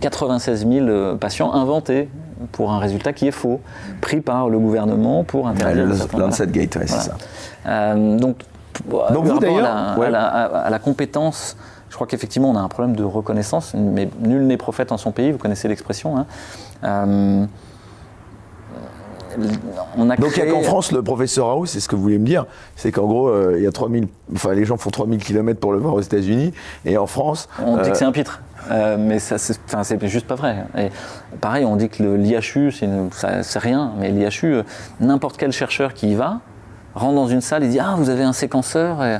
96 0.00 0.64
euh, 0.64 0.86
000 0.86 1.16
patients 1.16 1.52
inventés 1.52 2.08
pour 2.52 2.72
un 2.72 2.78
résultat 2.78 3.12
qui 3.12 3.26
est 3.26 3.32
faux, 3.32 3.60
pris 4.00 4.20
par 4.20 4.48
le 4.48 4.58
gouvernement 4.58 5.24
pour 5.24 5.48
interdire. 5.48 5.86
le 5.86 6.18
Lancet 6.18 6.46
Gate, 6.46 6.78
c'est 6.80 6.88
ça. 6.88 7.16
Euh, 7.66 8.16
donc, 8.16 8.38
donc 8.88 9.24
vous 9.24 9.38
d'ailleurs, 9.38 9.66
à, 9.66 10.70
la 10.70 10.78
compétence, 10.78 11.56
je 11.90 11.94
crois 11.94 12.06
qu'effectivement 12.06 12.50
on 12.50 12.56
a 12.56 12.60
un 12.60 12.68
problème 12.68 12.94
de 12.94 13.02
reconnaissance, 13.02 13.74
mais 13.74 14.08
nul 14.20 14.46
n'est 14.46 14.56
prophète 14.56 14.92
en 14.92 14.98
son 14.98 15.10
pays, 15.10 15.32
vous 15.32 15.38
connaissez 15.38 15.68
l'expression. 15.68 16.16
Hein. 16.16 16.26
Euh, 16.84 17.44
on 19.96 20.10
a 20.10 20.16
Donc 20.16 20.36
il 20.36 20.44
y 20.44 20.48
a 20.48 20.50
qu'en 20.50 20.62
France, 20.62 20.92
le 20.92 21.02
professeur 21.02 21.46
Raoult, 21.46 21.66
c'est 21.66 21.80
ce 21.80 21.88
que 21.88 21.96
vous 21.96 22.02
voulez 22.02 22.18
me 22.18 22.26
dire, 22.26 22.46
c'est 22.76 22.92
qu'en 22.92 23.06
gros, 23.06 23.52
il 23.54 23.62
y 23.62 23.66
a 23.66 23.72
3000, 23.72 24.08
enfin 24.34 24.54
les 24.54 24.64
gens 24.64 24.76
font 24.76 24.90
3000 24.90 25.22
km 25.22 25.60
pour 25.60 25.72
le 25.72 25.78
voir 25.78 25.94
aux 25.94 26.00
États-Unis, 26.00 26.52
et 26.84 26.96
en 26.96 27.06
France. 27.06 27.48
On 27.64 27.76
dit 27.76 27.90
que 27.90 27.96
c'est 27.96 28.04
un 28.04 28.12
pitre. 28.12 28.40
Euh, 28.70 28.96
mais 28.98 29.18
ça, 29.18 29.38
c'est 29.38 30.06
juste 30.06 30.26
pas 30.26 30.34
vrai. 30.34 30.64
Et 30.76 30.90
pareil, 31.40 31.64
on 31.64 31.76
dit 31.76 31.88
que 31.88 32.02
l'IHU, 32.02 32.72
c'est 32.72 33.58
rien, 33.58 33.92
mais 33.98 34.10
l'IHU, 34.10 34.54
euh, 34.54 34.62
n'importe 35.00 35.36
quel 35.36 35.52
chercheur 35.52 35.94
qui 35.94 36.12
y 36.12 36.14
va, 36.14 36.40
rentre 36.94 37.14
dans 37.14 37.28
une 37.28 37.40
salle 37.40 37.64
et 37.64 37.68
dit 37.68 37.78
Ah, 37.80 37.94
vous 37.96 38.10
avez 38.10 38.24
un 38.24 38.32
séquenceur. 38.32 39.02
Et, 39.04 39.18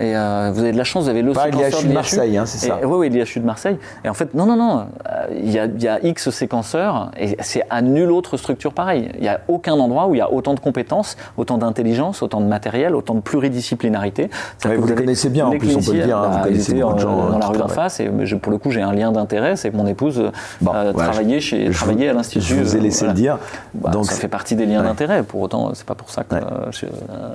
et 0.00 0.16
euh, 0.16 0.50
vous 0.52 0.60
avez 0.60 0.72
de 0.72 0.78
la 0.78 0.84
chance, 0.84 1.04
vous 1.04 1.10
avez 1.10 1.20
le 1.20 1.32
Pas 1.32 1.48
l'IHU 1.48 1.86
de 1.86 1.92
Marseille, 1.92 2.38
hein, 2.38 2.46
c'est 2.46 2.68
ça 2.68 2.78
Oui, 2.82 3.08
oui, 3.08 3.10
l'IHU 3.10 3.38
de 3.38 3.44
Marseille. 3.44 3.76
Et 4.02 4.08
en 4.08 4.14
fait, 4.14 4.32
non, 4.32 4.46
non, 4.46 4.56
non, 4.56 4.78
euh, 4.78 5.26
il 5.30 5.50
y, 5.50 5.58
a, 5.58 5.66
y, 5.66 5.88
a, 5.88 6.00
X 6.02 6.30
séquenceurs 6.30 7.10
et 7.18 7.36
c'est 7.40 7.64
à 7.68 7.82
nulle 7.82 8.10
autre 8.10 8.38
structure 8.38 8.72
pareille. 8.72 9.10
Il 9.16 9.20
n'y 9.20 9.28
a 9.28 9.40
aucun 9.48 9.74
endroit 9.74 10.06
où 10.06 10.14
il 10.14 10.18
y 10.18 10.22
a 10.22 10.32
autant 10.32 10.54
de 10.54 10.60
compétences, 10.60 11.18
autant 11.36 11.58
d'intelligence, 11.58 12.22
autant 12.22 12.40
de 12.40 12.46
matériel, 12.46 12.94
autant 12.94 13.14
de 13.14 13.20
pluridisciplinarité. 13.20 14.30
vous, 14.64 14.80
vous 14.80 14.86
le 14.86 14.94
connaissez 14.94 15.28
bien, 15.28 15.46
en 15.46 15.58
plus, 15.58 15.76
on 15.76 15.82
peut 15.82 15.92
le 15.92 16.04
dire. 16.04 16.16
Hein, 16.16 16.30
vous 16.32 16.44
connaissez 16.44 16.74
beaucoup 16.74 16.94
de 16.94 17.00
gens. 17.00 17.30
Dans 17.30 17.38
la 17.38 17.46
rue 17.48 17.58
d'en 17.58 17.68
face, 17.68 18.00
et 18.00 18.08
pour 18.40 18.52
le 18.52 18.56
coup, 18.56 18.70
j'ai 18.70 18.80
un 18.80 18.94
lien 18.94 19.12
d'intérêt, 19.12 19.56
c'est 19.56 19.70
que 19.70 19.76
mon 19.76 19.86
épouse 19.86 20.18
euh, 20.66 20.92
travaillait, 20.94 21.40
chez, 21.40 21.68
travaillait 21.70 22.08
à 22.08 22.14
l'Institut. 22.14 22.54
Je 22.54 22.54
vous 22.54 22.76
ai 22.76 22.80
laissé 22.80 23.06
le 23.06 23.12
dire. 23.12 23.38
Bah, 23.74 23.90
Donc, 23.90 24.06
ça 24.06 24.14
fait 24.14 24.28
partie 24.28 24.56
des 24.56 24.64
liens 24.64 24.82
d'intérêt. 24.82 25.22
Pour 25.24 25.42
autant, 25.42 25.72
c'est 25.74 25.84
pas 25.84 25.94
pour 25.94 26.08
ça 26.08 26.24
que 26.24 26.36
je, 26.70 26.86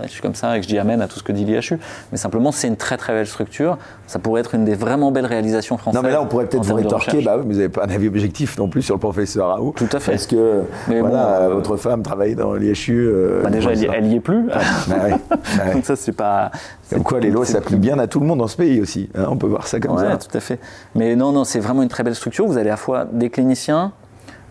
suis 0.07 0.21
comme 0.21 0.33
ça 0.33 0.57
et 0.57 0.61
que 0.61 0.63
je 0.63 0.69
dis 0.69 0.79
amen 0.79 0.99
à 1.01 1.07
tout 1.07 1.19
ce 1.19 1.23
que 1.23 1.31
dit 1.31 1.45
l'IHU. 1.45 1.77
Mais 2.11 2.17
simplement, 2.17 2.51
c'est 2.55 2.67
une 2.67 2.77
très 2.77 2.97
très 2.97 3.13
belle 3.13 3.27
structure. 3.27 3.77
Ça 4.07 4.19
pourrait 4.19 4.41
être 4.41 4.55
une 4.55 4.65
des 4.65 4.75
vraiment 4.75 5.11
belles 5.11 5.25
réalisations 5.25 5.77
françaises. 5.77 6.01
Non, 6.01 6.07
mais 6.07 6.13
là, 6.13 6.21
on 6.21 6.27
pourrait 6.27 6.45
peut-être 6.45 6.63
vous 6.63 6.75
rétorquer. 6.75 7.21
Bah 7.21 7.37
oui, 7.37 7.43
vous 7.45 7.53
n'avez 7.53 7.69
pas 7.69 7.85
un 7.85 7.89
avis 7.89 8.07
objectif 8.07 8.57
non 8.57 8.67
plus 8.67 8.81
sur 8.81 8.95
le 8.95 8.99
professeur 8.99 9.47
Raoult. 9.49 9.73
Tout 9.75 9.87
à 9.91 9.99
fait. 9.99 10.11
Parce 10.11 10.27
que 10.27 10.63
voilà, 10.87 11.49
votre 11.49 11.77
femme 11.77 12.03
travaille 12.03 12.35
dans 12.35 12.53
l'IHU. 12.53 13.09
Bah 13.43 13.49
déjà, 13.49 13.71
elle, 13.71 14.07
y 14.07 14.15
est 14.15 14.19
plus. 14.19 14.47
Ah, 14.51 14.59
bah 14.87 14.95
bah 15.29 15.73
Donc 15.73 15.85
ça, 15.85 15.95
c'est 15.95 16.11
pas. 16.11 16.51
Comme 16.89 17.03
quoi, 17.03 17.19
les 17.19 17.31
lois 17.31 17.45
s'appliquent 17.45 17.81
bien 17.81 17.97
à 17.99 18.07
tout 18.07 18.19
le 18.19 18.25
monde 18.25 18.39
dans 18.39 18.47
ce 18.47 18.57
pays 18.57 18.79
aussi. 18.81 19.09
Hein, 19.15 19.25
on 19.29 19.37
peut 19.37 19.47
voir 19.47 19.67
ça 19.67 19.79
comme 19.79 19.97
ça. 19.97 20.17
tout 20.17 20.35
à 20.35 20.39
fait. 20.39 20.59
Mais 20.93 21.15
non, 21.15 21.31
non, 21.31 21.43
c'est 21.43 21.59
vraiment 21.59 21.83
une 21.83 21.89
très 21.89 22.03
belle 22.03 22.15
structure. 22.15 22.45
Vous 22.45 22.57
avez 22.57 22.69
à 22.69 22.73
la 22.73 22.77
fois 22.77 23.05
des 23.11 23.29
cliniciens, 23.29 23.91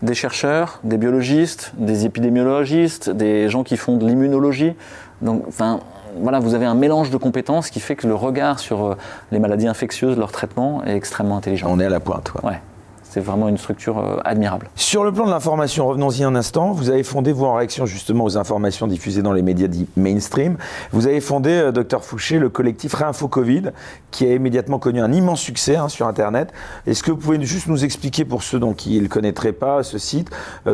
des 0.01 0.13
chercheurs, 0.13 0.79
des 0.83 0.97
biologistes, 0.97 1.73
des 1.77 2.05
épidémiologistes, 2.05 3.09
des 3.09 3.49
gens 3.49 3.63
qui 3.63 3.77
font 3.77 3.97
de 3.97 4.05
l'immunologie. 4.05 4.73
Donc, 5.21 5.43
enfin, 5.47 5.79
voilà, 6.19 6.39
vous 6.39 6.53
avez 6.53 6.65
un 6.65 6.75
mélange 6.75 7.09
de 7.09 7.17
compétences 7.17 7.69
qui 7.69 7.79
fait 7.79 7.95
que 7.95 8.07
le 8.07 8.15
regard 8.15 8.59
sur 8.59 8.85
euh, 8.85 8.97
les 9.31 9.39
maladies 9.39 9.67
infectieuses, 9.67 10.17
leur 10.17 10.31
traitement 10.31 10.83
est 10.83 10.95
extrêmement 10.95 11.37
intelligent. 11.37 11.67
On 11.69 11.79
est 11.79 11.85
à 11.85 11.89
la 11.89 11.99
pointe. 11.99 12.31
Quoi. 12.31 12.49
Ouais. 12.49 12.61
C'est 13.03 13.21
vraiment 13.21 13.47
une 13.47 13.57
structure 13.57 13.97
euh, 13.97 14.17
admirable. 14.25 14.69
Sur 14.75 15.05
le 15.05 15.11
plan 15.11 15.25
de 15.25 15.31
l'information, 15.31 15.87
revenons-y 15.87 16.23
un 16.23 16.35
instant. 16.35 16.71
Vous 16.71 16.89
avez 16.89 17.03
fondé, 17.03 17.31
vous, 17.31 17.45
en 17.45 17.53
réaction 17.53 17.85
justement 17.85 18.25
aux 18.25 18.37
informations 18.37 18.87
diffusées 18.87 19.21
dans 19.21 19.31
les 19.31 19.41
médias 19.41 19.67
dits 19.67 19.87
mainstream, 19.95 20.57
vous 20.91 21.07
avez 21.07 21.21
fondé, 21.21 21.51
euh, 21.51 21.71
docteur 21.71 22.03
Fouché, 22.03 22.39
le 22.39 22.49
collectif 22.49 22.93
Réinfo 22.93 23.27
Covid, 23.27 23.71
qui 24.11 24.25
a 24.25 24.33
immédiatement 24.33 24.79
connu 24.79 24.99
un 24.99 25.13
immense 25.13 25.39
succès 25.39 25.77
hein, 25.77 25.87
sur 25.87 26.07
Internet. 26.07 26.51
Est-ce 26.87 27.03
que 27.03 27.11
vous 27.11 27.17
pouvez 27.17 27.41
juste 27.41 27.67
nous 27.67 27.85
expliquer, 27.85 28.25
pour 28.25 28.43
ceux 28.43 28.59
qui 28.75 28.97
ne 28.97 29.03
le 29.03 29.07
connaîtraient 29.07 29.53
pas, 29.53 29.83
ce 29.83 29.97
site, 29.97 30.29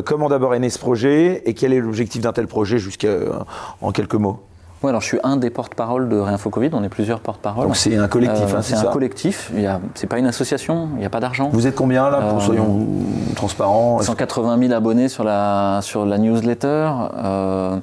comment 0.06 0.30
d'abord 0.30 0.56
est 0.56 0.60
né 0.60 0.70
ce 0.70 0.80
projet 0.80 1.44
et 1.46 1.54
quel 1.54 1.74
est 1.74 1.80
l'objectif 1.80 2.22
d'un 2.22 2.34
tel 2.34 2.48
projet, 2.48 2.78
jusqu'en 2.80 3.92
quelques 3.92 4.16
mots? 4.16 4.40
Oui, 4.84 4.90
alors 4.90 5.02
je 5.02 5.08
suis 5.08 5.20
un 5.24 5.38
des 5.38 5.52
porte-parole 5.52 6.10
de 6.10 6.18
Réinfo 6.18 6.50
Covid, 6.50 6.72
on 6.74 6.84
est 6.84 6.90
plusieurs 6.90 7.20
porte-parole. 7.20 7.68
Donc 7.68 7.76
c'est 7.76 7.96
un 7.98 8.08
collectif, 8.08 8.54
euh, 8.54 8.58
hein, 8.58 8.62
c'est 8.64 8.76
un 8.76 8.86
collectif, 8.86 9.52
c'est 9.94 10.08
pas 10.08 10.18
une 10.18 10.26
association, 10.26 10.90
il 10.94 11.00
n'y 11.00 11.06
a 11.06 11.10
pas 11.10 11.20
d'argent. 11.20 11.50
Vous 11.54 11.68
êtes 11.68 11.76
combien 11.76 12.10
là, 12.10 12.20
pour, 12.22 12.40
euh, 12.40 12.42
soyons 12.42 12.88
transparents 13.36 14.02
180 14.02 14.58
000 14.58 14.74
abonnés 14.74 15.08
sur 15.08 15.24
la, 15.24 15.80
sur 15.84 16.06
la 16.06 16.18
newsletter. 16.18 16.90
Euh, 17.16 17.78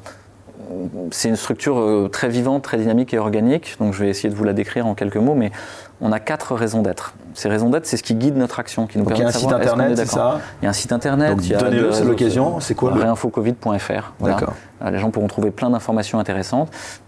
c'est 1.13 1.29
une 1.29 1.37
structure 1.37 2.09
très 2.11 2.29
vivante, 2.29 2.63
très 2.63 2.79
dynamique 2.79 3.15
et 3.15 3.19
organique, 3.19 3.77
donc 3.79 3.95
je 3.95 4.01
vais 4.01 4.11
essayer 4.11 4.29
de 4.29 4.35
vous 4.35 4.45
la 4.45 4.53
décrire 4.53 4.87
en 4.87 4.95
quelques 4.95 5.17
mots, 5.17 5.35
mais 5.35 5.53
on 6.01 6.13
a 6.13 6.21
quatre 6.21 6.55
raisons 6.55 6.83
d'être. 6.83 7.15
Ces 7.35 7.49
raisons 7.49 7.71
d'être, 7.71 7.87
c'est 7.87 7.97
ce 7.97 8.03
qui 8.03 8.15
guide 8.15 8.37
notre 8.37 8.59
action, 8.59 8.87
qui 8.87 8.99
nous 8.99 9.05
permet 9.05 9.21
il 9.21 9.23
y 9.23 9.25
a 9.25 9.29
un 9.29 9.33
site 9.33 9.53
internet, 9.53 9.97
c'est 9.97 10.07
ça 10.07 10.41
Il 10.61 10.65
y 10.65 10.67
a 10.67 10.71
un 10.71 10.75
site 10.75 10.93
internet. 10.93 11.37
Donc 11.37 11.47
donnez-le, 11.47 11.93
c'est 11.93 12.05
l'occasion. 12.05 12.61
C'est 12.61 12.75
quoi 12.75 12.93
Réinfocovid.fr. 12.95 14.13
D'accord. 14.21 14.55
Euh, 14.83 14.91
les 14.91 14.99
gens 14.99 15.11
pourront 15.11 15.27
trouver 15.27 15.51
plein 15.51 15.71
d'informations 15.71 16.19
intéresses. 16.19 16.55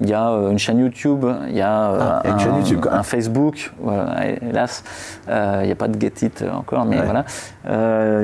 Il 0.01 0.09
y 0.09 0.15
a 0.15 0.31
euh, 0.31 0.51
une 0.51 0.59
chaîne 0.59 0.79
YouTube, 0.79 1.25
il 1.49 1.57
y 1.57 1.61
a, 1.61 2.21
ah, 2.23 2.23
un, 2.25 2.39
chaîne 2.39 2.57
YouTube, 2.57 2.87
un, 2.91 3.03
Facebook. 3.03 3.73
Voilà, 3.81 4.27
hélas, 4.27 4.83
euh, 5.29 5.61
il 5.63 5.67
n'y 5.67 5.73
a 5.73 5.77
pas 5.77 5.89
de 5.89 6.01
Get 6.01 6.13
It 6.23 6.45
encore, 6.53 6.85
mais 6.85 7.01
voilà. 7.01 7.25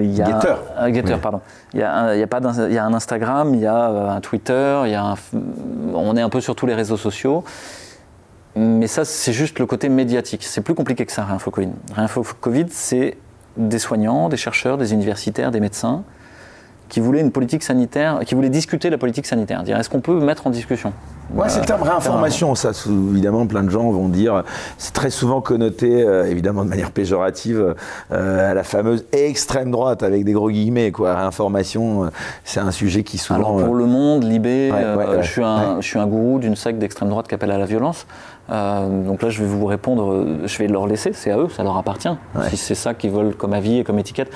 il 0.01 0.13
y 0.13 0.23
a 0.23 0.27
Getter. 0.27 0.55
Getter, 0.93 1.17
pardon. 1.23 1.41
Il 1.75 1.81
y 1.81 1.83
a 1.83 1.95
un, 1.95 2.15
il 2.15 2.21
y 2.21 2.23
a 2.23 2.27
pas 2.27 2.41
il 2.41 2.73
y 2.73 2.79
a 2.79 2.85
un 2.85 2.95
Instagram, 2.95 3.55
il 3.55 3.61
y 3.61 3.67
a 3.67 3.87
un 3.87 4.21
Twitter, 4.21 4.83
il 4.85 4.91
y 4.91 4.95
a 4.95 5.05
un, 5.05 5.15
on 5.95 6.17
est 6.17 6.23
un 6.23 6.29
peu 6.29 6.41
sur 6.41 6.57
tous 6.57 6.67
les 6.67 6.75
réseaux 6.75 6.97
sociaux. 6.97 7.45
Mais 8.57 8.87
ça, 8.87 9.05
c'est 9.05 9.35
juste 9.35 9.59
le 9.59 9.67
côté 9.67 9.89
médiatique. 9.89 10.43
C'est 10.43 10.63
plus 10.63 10.75
compliqué 10.75 11.05
que 11.05 11.13
ça, 11.13 11.25
Réinfo 11.25 11.51
Covid. 11.51 11.69
Réinfo 11.95 12.25
Covid, 12.41 12.67
c'est 12.71 13.17
des 13.57 13.79
soignants, 13.79 14.29
des 14.29 14.37
chercheurs, 14.37 14.79
des 14.79 14.93
universitaires, 14.95 15.51
des 15.51 15.61
médecins 15.61 16.05
qui 16.89 17.01
voulaient 17.01 17.21
une 17.21 17.33
politique 17.33 17.63
sanitaire, 17.63 18.21
qui 18.25 18.35
voulaient 18.35 18.49
discuter 18.49 18.91
la 18.91 18.99
politique 18.99 19.27
sanitaire. 19.27 19.63
Dire 19.63 19.79
est-ce 19.79 19.91
qu'on 19.91 20.01
peut 20.01 20.21
mettre 20.21 20.47
en 20.47 20.51
discussion? 20.51 20.93
Ouais, 21.35 21.49
c'est 21.49 21.59
le 21.59 21.67
terme 21.67 21.83
réinformation, 21.83 22.55
ça, 22.55 22.71
évidemment, 22.89 23.45
plein 23.49 23.65
de 23.65 23.71
gens 23.71 23.91
vont 23.91 24.09
dire, 24.09 24.45
c'est 24.79 24.93
très 24.93 25.11
souvent 25.11 25.41
connoté, 25.41 26.05
euh, 26.05 26.31
évidemment 26.31 26.65
de 26.65 26.69
manière 26.69 26.93
péjorative, 26.93 27.75
euh, 28.13 28.51
à 28.51 28.55
la 28.55 28.63
fameuse 28.63 29.05
extrême 29.11 29.73
droite, 29.73 30.05
avec 30.05 30.25
des 30.25 30.33
gros 30.33 30.51
guillemets, 30.51 30.93
quoi. 30.93 31.17
Réinformation, 31.17 32.05
euh, 32.05 32.09
c'est 32.45 32.61
un 32.61 32.71
sujet 32.71 33.03
qui 33.03 33.19
souvent... 33.19 33.41
Alors 33.41 33.65
pour 33.65 33.75
Le 33.75 33.87
Monde, 33.87 34.23
Libé, 34.23 34.73
je, 35.21 35.27
suis 35.27 35.43
un, 35.43 35.81
je 35.81 35.87
suis 35.87 35.99
un 35.99 36.07
gourou 36.07 36.39
d'une 36.39 36.55
secte 36.55 36.79
d'extrême 36.79 37.09
droite 37.09 37.27
qui 37.27 37.35
appelle 37.35 37.51
à 37.51 37.59
la 37.59 37.67
violence. 37.67 38.07
Donc 38.49 39.23
là, 39.23 39.29
je 39.29 39.43
vais 39.43 39.49
vous 39.49 39.67
répondre, 39.67 40.27
je 40.45 40.59
vais 40.59 40.69
leur 40.69 40.87
laisser, 40.87 41.13
c'est 41.13 41.31
à 41.31 41.39
eux, 41.39 41.49
ça 41.49 41.63
leur 41.63 41.77
appartient. 41.77 42.09
Si 42.49 42.57
c'est 42.57 42.75
ça 42.75 42.95
qu'ils 42.95 43.11
veulent 43.11 43.35
comme 43.35 43.53
avis 43.53 43.79
et 43.79 43.85
comme 43.85 43.99
étiquette, 43.99 44.33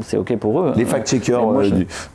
c'est 0.00 0.16
OK 0.16 0.34
pour 0.36 0.60
eux. 0.60 0.72
Les 0.76 0.84
fact-checkers, 0.84 1.42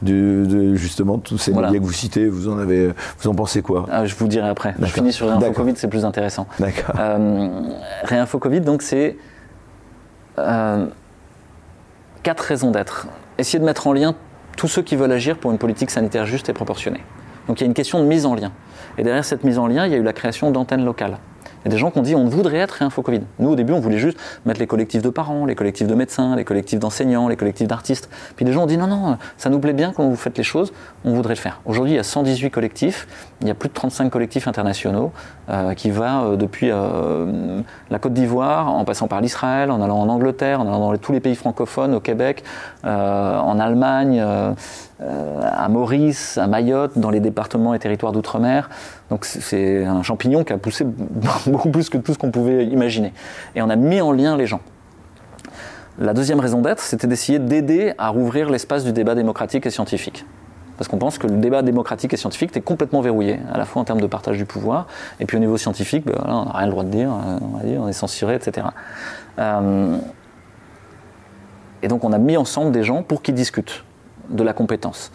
de, 0.01 0.75
justement, 0.75 1.17
tous 1.17 1.37
ces 1.37 1.53
médias 1.53 1.71
que 1.71 1.83
vous 1.83 1.91
citez, 1.91 2.27
vous 2.27 2.49
en, 2.49 2.57
avez, 2.57 2.91
vous 3.19 3.29
en 3.29 3.35
pensez 3.35 3.61
quoi? 3.61 3.85
Ah, 3.91 4.05
je 4.05 4.15
vous 4.15 4.27
dirai 4.27 4.49
après. 4.49 4.73
Je 4.79 4.85
finis 4.87 5.13
sur 5.13 5.27
Réinfo 5.27 5.51
Covid, 5.51 5.73
c'est 5.75 5.87
plus 5.87 6.05
intéressant. 6.05 6.47
D'accord. 6.59 6.95
Euh, 6.99 7.49
Réinfo 8.03 8.39
Covid, 8.39 8.61
donc 8.61 8.81
c'est 8.81 9.17
euh, 10.39 10.85
quatre 12.23 12.41
raisons 12.41 12.71
d'être. 12.71 13.07
Essayer 13.37 13.59
de 13.59 13.65
mettre 13.65 13.87
en 13.87 13.93
lien 13.93 14.15
tous 14.57 14.67
ceux 14.67 14.81
qui 14.81 14.95
veulent 14.95 15.11
agir 15.11 15.37
pour 15.37 15.51
une 15.51 15.57
politique 15.57 15.91
sanitaire 15.91 16.25
juste 16.25 16.49
et 16.49 16.53
proportionnée. 16.53 17.01
Donc 17.47 17.59
il 17.59 17.63
y 17.63 17.65
a 17.65 17.67
une 17.67 17.73
question 17.73 17.99
de 17.99 18.05
mise 18.05 18.25
en 18.25 18.35
lien. 18.35 18.51
Et 18.97 19.03
derrière 19.03 19.25
cette 19.25 19.43
mise 19.43 19.57
en 19.57 19.67
lien, 19.67 19.85
il 19.85 19.91
y 19.91 19.95
a 19.95 19.97
eu 19.97 20.03
la 20.03 20.13
création 20.13 20.51
d'antennes 20.51 20.85
locales. 20.85 21.17
Il 21.63 21.67
y 21.67 21.69
a 21.69 21.71
des 21.71 21.77
gens 21.77 21.91
qui 21.91 21.99
ont 21.99 22.01
dit 22.01 22.15
on 22.15 22.25
voudrait 22.25 22.57
être 22.57 22.71
réinfo 22.71 23.03
Covid. 23.03 23.21
Nous, 23.37 23.49
au 23.49 23.55
début, 23.55 23.73
on 23.73 23.79
voulait 23.79 23.99
juste 23.99 24.17
mettre 24.45 24.59
les 24.59 24.65
collectifs 24.65 25.03
de 25.03 25.09
parents, 25.09 25.45
les 25.45 25.53
collectifs 25.53 25.87
de 25.87 25.93
médecins, 25.93 26.35
les 26.35 26.43
collectifs 26.43 26.79
d'enseignants, 26.79 27.27
les 27.27 27.35
collectifs 27.35 27.67
d'artistes. 27.67 28.09
Puis 28.35 28.45
des 28.45 28.51
gens 28.51 28.63
ont 28.63 28.67
dit 28.67 28.77
non, 28.77 28.87
non, 28.87 29.17
ça 29.37 29.51
nous 29.51 29.59
plaît 29.59 29.73
bien 29.73 29.93
quand 29.95 30.07
vous 30.07 30.15
faites 30.15 30.37
les 30.37 30.43
choses, 30.43 30.73
on 31.05 31.13
voudrait 31.13 31.35
le 31.35 31.39
faire. 31.39 31.61
Aujourd'hui, 31.65 31.93
il 31.93 31.97
y 31.97 31.99
a 31.99 32.03
118 32.03 32.49
collectifs, 32.49 33.07
il 33.41 33.47
y 33.47 33.51
a 33.51 33.53
plus 33.53 33.69
de 33.69 33.73
35 33.73 34.09
collectifs 34.09 34.47
internationaux 34.47 35.11
euh, 35.49 35.75
qui 35.75 35.91
va 35.91 36.23
euh, 36.23 36.35
depuis 36.35 36.69
euh, 36.71 37.61
la 37.91 37.99
Côte 37.99 38.13
d'Ivoire, 38.13 38.67
en 38.69 38.83
passant 38.83 39.07
par 39.07 39.21
l'Israël, 39.21 39.69
en 39.69 39.81
allant 39.81 39.99
en 39.99 40.09
Angleterre, 40.09 40.61
en 40.61 40.67
allant 40.67 40.79
dans 40.79 40.97
tous 40.97 41.11
les 41.11 41.19
pays 41.19 41.35
francophones, 41.35 41.93
au 41.93 41.99
Québec, 41.99 42.43
en 42.83 43.59
Allemagne. 43.59 44.23
À 45.01 45.67
Maurice, 45.69 46.37
à 46.37 46.47
Mayotte, 46.47 46.97
dans 46.97 47.09
les 47.09 47.19
départements 47.19 47.73
et 47.73 47.79
territoires 47.79 48.11
d'outre-mer. 48.11 48.69
Donc 49.09 49.25
c'est 49.25 49.85
un 49.85 50.03
champignon 50.03 50.43
qui 50.43 50.53
a 50.53 50.57
poussé 50.57 50.85
beaucoup 51.47 51.69
plus 51.69 51.89
que 51.89 51.97
tout 51.97 52.13
ce 52.13 52.17
qu'on 52.17 52.31
pouvait 52.31 52.65
imaginer. 52.65 53.13
Et 53.55 53.61
on 53.61 53.69
a 53.69 53.75
mis 53.75 54.01
en 54.01 54.11
lien 54.11 54.37
les 54.37 54.47
gens. 54.47 54.61
La 55.99 56.13
deuxième 56.13 56.39
raison 56.39 56.61
d'être, 56.61 56.79
c'était 56.79 57.07
d'essayer 57.07 57.37
d'aider 57.37 57.93
à 57.97 58.09
rouvrir 58.09 58.49
l'espace 58.49 58.83
du 58.83 58.93
débat 58.93 59.13
démocratique 59.13 59.65
et 59.65 59.69
scientifique. 59.69 60.25
Parce 60.77 60.87
qu'on 60.87 60.97
pense 60.97 61.19
que 61.19 61.27
le 61.27 61.37
débat 61.37 61.61
démocratique 61.61 62.13
et 62.13 62.17
scientifique 62.17 62.55
est 62.57 62.61
complètement 62.61 63.01
verrouillé, 63.01 63.39
à 63.53 63.57
la 63.57 63.65
fois 63.65 63.81
en 63.83 63.85
termes 63.85 64.01
de 64.01 64.07
partage 64.07 64.37
du 64.37 64.45
pouvoir, 64.45 64.87
et 65.19 65.25
puis 65.25 65.37
au 65.37 65.39
niveau 65.39 65.57
scientifique, 65.57 66.05
ben 66.05 66.15
on 66.25 66.45
n'a 66.45 66.51
rien 66.53 66.65
le 66.65 66.71
droit 66.71 66.83
de 66.83 66.89
dire, 66.89 67.11
euh, 67.11 67.77
on 67.77 67.87
est 67.87 67.93
censuré, 67.93 68.33
etc. 68.33 68.65
Euh, 69.37 69.97
et 71.83 71.87
donc 71.87 72.03
on 72.03 72.13
a 72.13 72.17
mis 72.17 72.35
ensemble 72.35 72.71
des 72.71 72.83
gens 72.83 73.03
pour 73.03 73.21
qu'ils 73.21 73.35
discutent 73.35 73.83
de 74.31 74.43
la 74.43 74.53
compétence 74.53 75.11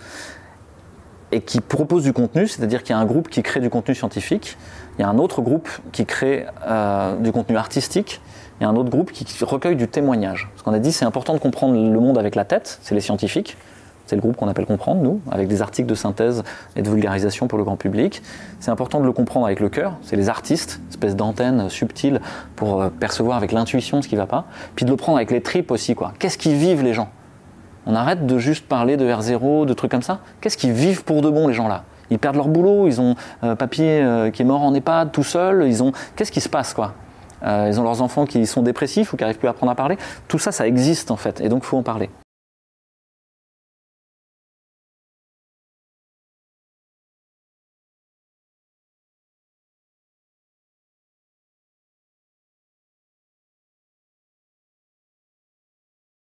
et 1.32 1.40
qui 1.40 1.60
propose 1.60 2.04
du 2.04 2.12
contenu, 2.12 2.46
c'est-à-dire 2.46 2.82
qu'il 2.82 2.94
y 2.94 2.98
a 2.98 3.00
un 3.00 3.04
groupe 3.04 3.28
qui 3.28 3.42
crée 3.42 3.60
du 3.60 3.70
contenu 3.70 3.94
scientifique, 3.94 4.56
il 4.98 5.02
y 5.02 5.04
a 5.04 5.08
un 5.08 5.18
autre 5.18 5.42
groupe 5.42 5.68
qui 5.92 6.06
crée 6.06 6.46
euh, 6.66 7.16
du 7.16 7.32
contenu 7.32 7.56
artistique, 7.56 8.20
il 8.60 8.62
y 8.62 8.66
a 8.66 8.70
un 8.70 8.76
autre 8.76 8.90
groupe 8.90 9.12
qui 9.12 9.26
recueille 9.44 9.76
du 9.76 9.88
témoignage. 9.88 10.48
Ce 10.56 10.62
qu'on 10.62 10.72
a 10.72 10.78
dit, 10.78 10.92
c'est 10.92 11.04
important 11.04 11.34
de 11.34 11.38
comprendre 11.38 11.74
le 11.74 12.00
monde 12.00 12.16
avec 12.16 12.36
la 12.36 12.44
tête, 12.44 12.78
c'est 12.80 12.94
les 12.94 13.00
scientifiques, 13.00 13.56
c'est 14.06 14.14
le 14.14 14.22
groupe 14.22 14.36
qu'on 14.36 14.46
appelle 14.48 14.66
comprendre, 14.66 15.02
nous, 15.02 15.20
avec 15.30 15.48
des 15.48 15.62
articles 15.62 15.88
de 15.88 15.96
synthèse 15.96 16.44
et 16.76 16.82
de 16.82 16.88
vulgarisation 16.88 17.48
pour 17.48 17.58
le 17.58 17.64
grand 17.64 17.76
public. 17.76 18.22
C'est 18.60 18.70
important 18.70 19.00
de 19.00 19.04
le 19.04 19.12
comprendre 19.12 19.46
avec 19.46 19.58
le 19.58 19.68
cœur, 19.68 19.98
c'est 20.02 20.14
les 20.14 20.28
artistes, 20.28 20.80
espèce 20.90 21.16
d'antenne 21.16 21.68
subtile 21.68 22.20
pour 22.54 22.80
euh, 22.80 22.88
percevoir 22.88 23.36
avec 23.36 23.50
l'intuition 23.50 24.00
ce 24.00 24.08
qui 24.08 24.14
ne 24.14 24.20
va 24.20 24.26
pas. 24.26 24.46
Puis 24.76 24.86
de 24.86 24.90
le 24.90 24.96
prendre 24.96 25.18
avec 25.18 25.32
les 25.32 25.42
tripes 25.42 25.72
aussi. 25.72 25.96
Qu'est-ce 26.20 26.38
qu'ils 26.38 26.54
vivent 26.54 26.84
les 26.84 26.94
gens? 26.94 27.10
On 27.86 27.94
arrête 27.94 28.26
de 28.26 28.38
juste 28.38 28.66
parler 28.66 28.96
de 28.96 29.08
R0, 29.08 29.64
de 29.64 29.72
trucs 29.72 29.90
comme 29.90 30.02
ça. 30.02 30.18
Qu'est-ce 30.40 30.56
qu'ils 30.56 30.72
vivent 30.72 31.04
pour 31.04 31.22
de 31.22 31.30
bon, 31.30 31.48
les 31.48 31.54
gens 31.54 31.68
là 31.68 31.84
Ils 32.10 32.18
perdent 32.18 32.36
leur 32.36 32.48
boulot, 32.48 32.88
ils 32.88 33.00
ont 33.00 33.14
euh, 33.44 33.54
papier 33.54 34.02
euh, 34.02 34.30
qui 34.30 34.42
est 34.42 34.44
mort 34.44 34.62
en 34.62 34.74
EHPAD 34.74 35.12
tout 35.12 35.22
seul, 35.22 35.64
ils 35.66 35.82
ont. 35.82 35.92
Qu'est-ce 36.16 36.32
qui 36.32 36.40
se 36.40 36.48
passe, 36.48 36.74
quoi? 36.74 36.94
Euh, 37.44 37.68
Ils 37.70 37.78
ont 37.78 37.84
leurs 37.84 38.02
enfants 38.02 38.26
qui 38.26 38.44
sont 38.46 38.62
dépressifs 38.62 39.12
ou 39.12 39.16
qui 39.16 39.22
n'arrivent 39.22 39.38
plus 39.38 39.48
à 39.48 39.52
apprendre 39.52 39.72
à 39.72 39.76
parler. 39.76 39.96
Tout 40.26 40.38
ça, 40.38 40.52
ça 40.52 40.66
existe 40.66 41.10
en 41.10 41.16
fait, 41.16 41.40
et 41.40 41.48
donc 41.48 41.62
il 41.64 41.66
faut 41.66 41.78
en 41.78 41.82
parler. 41.82 42.10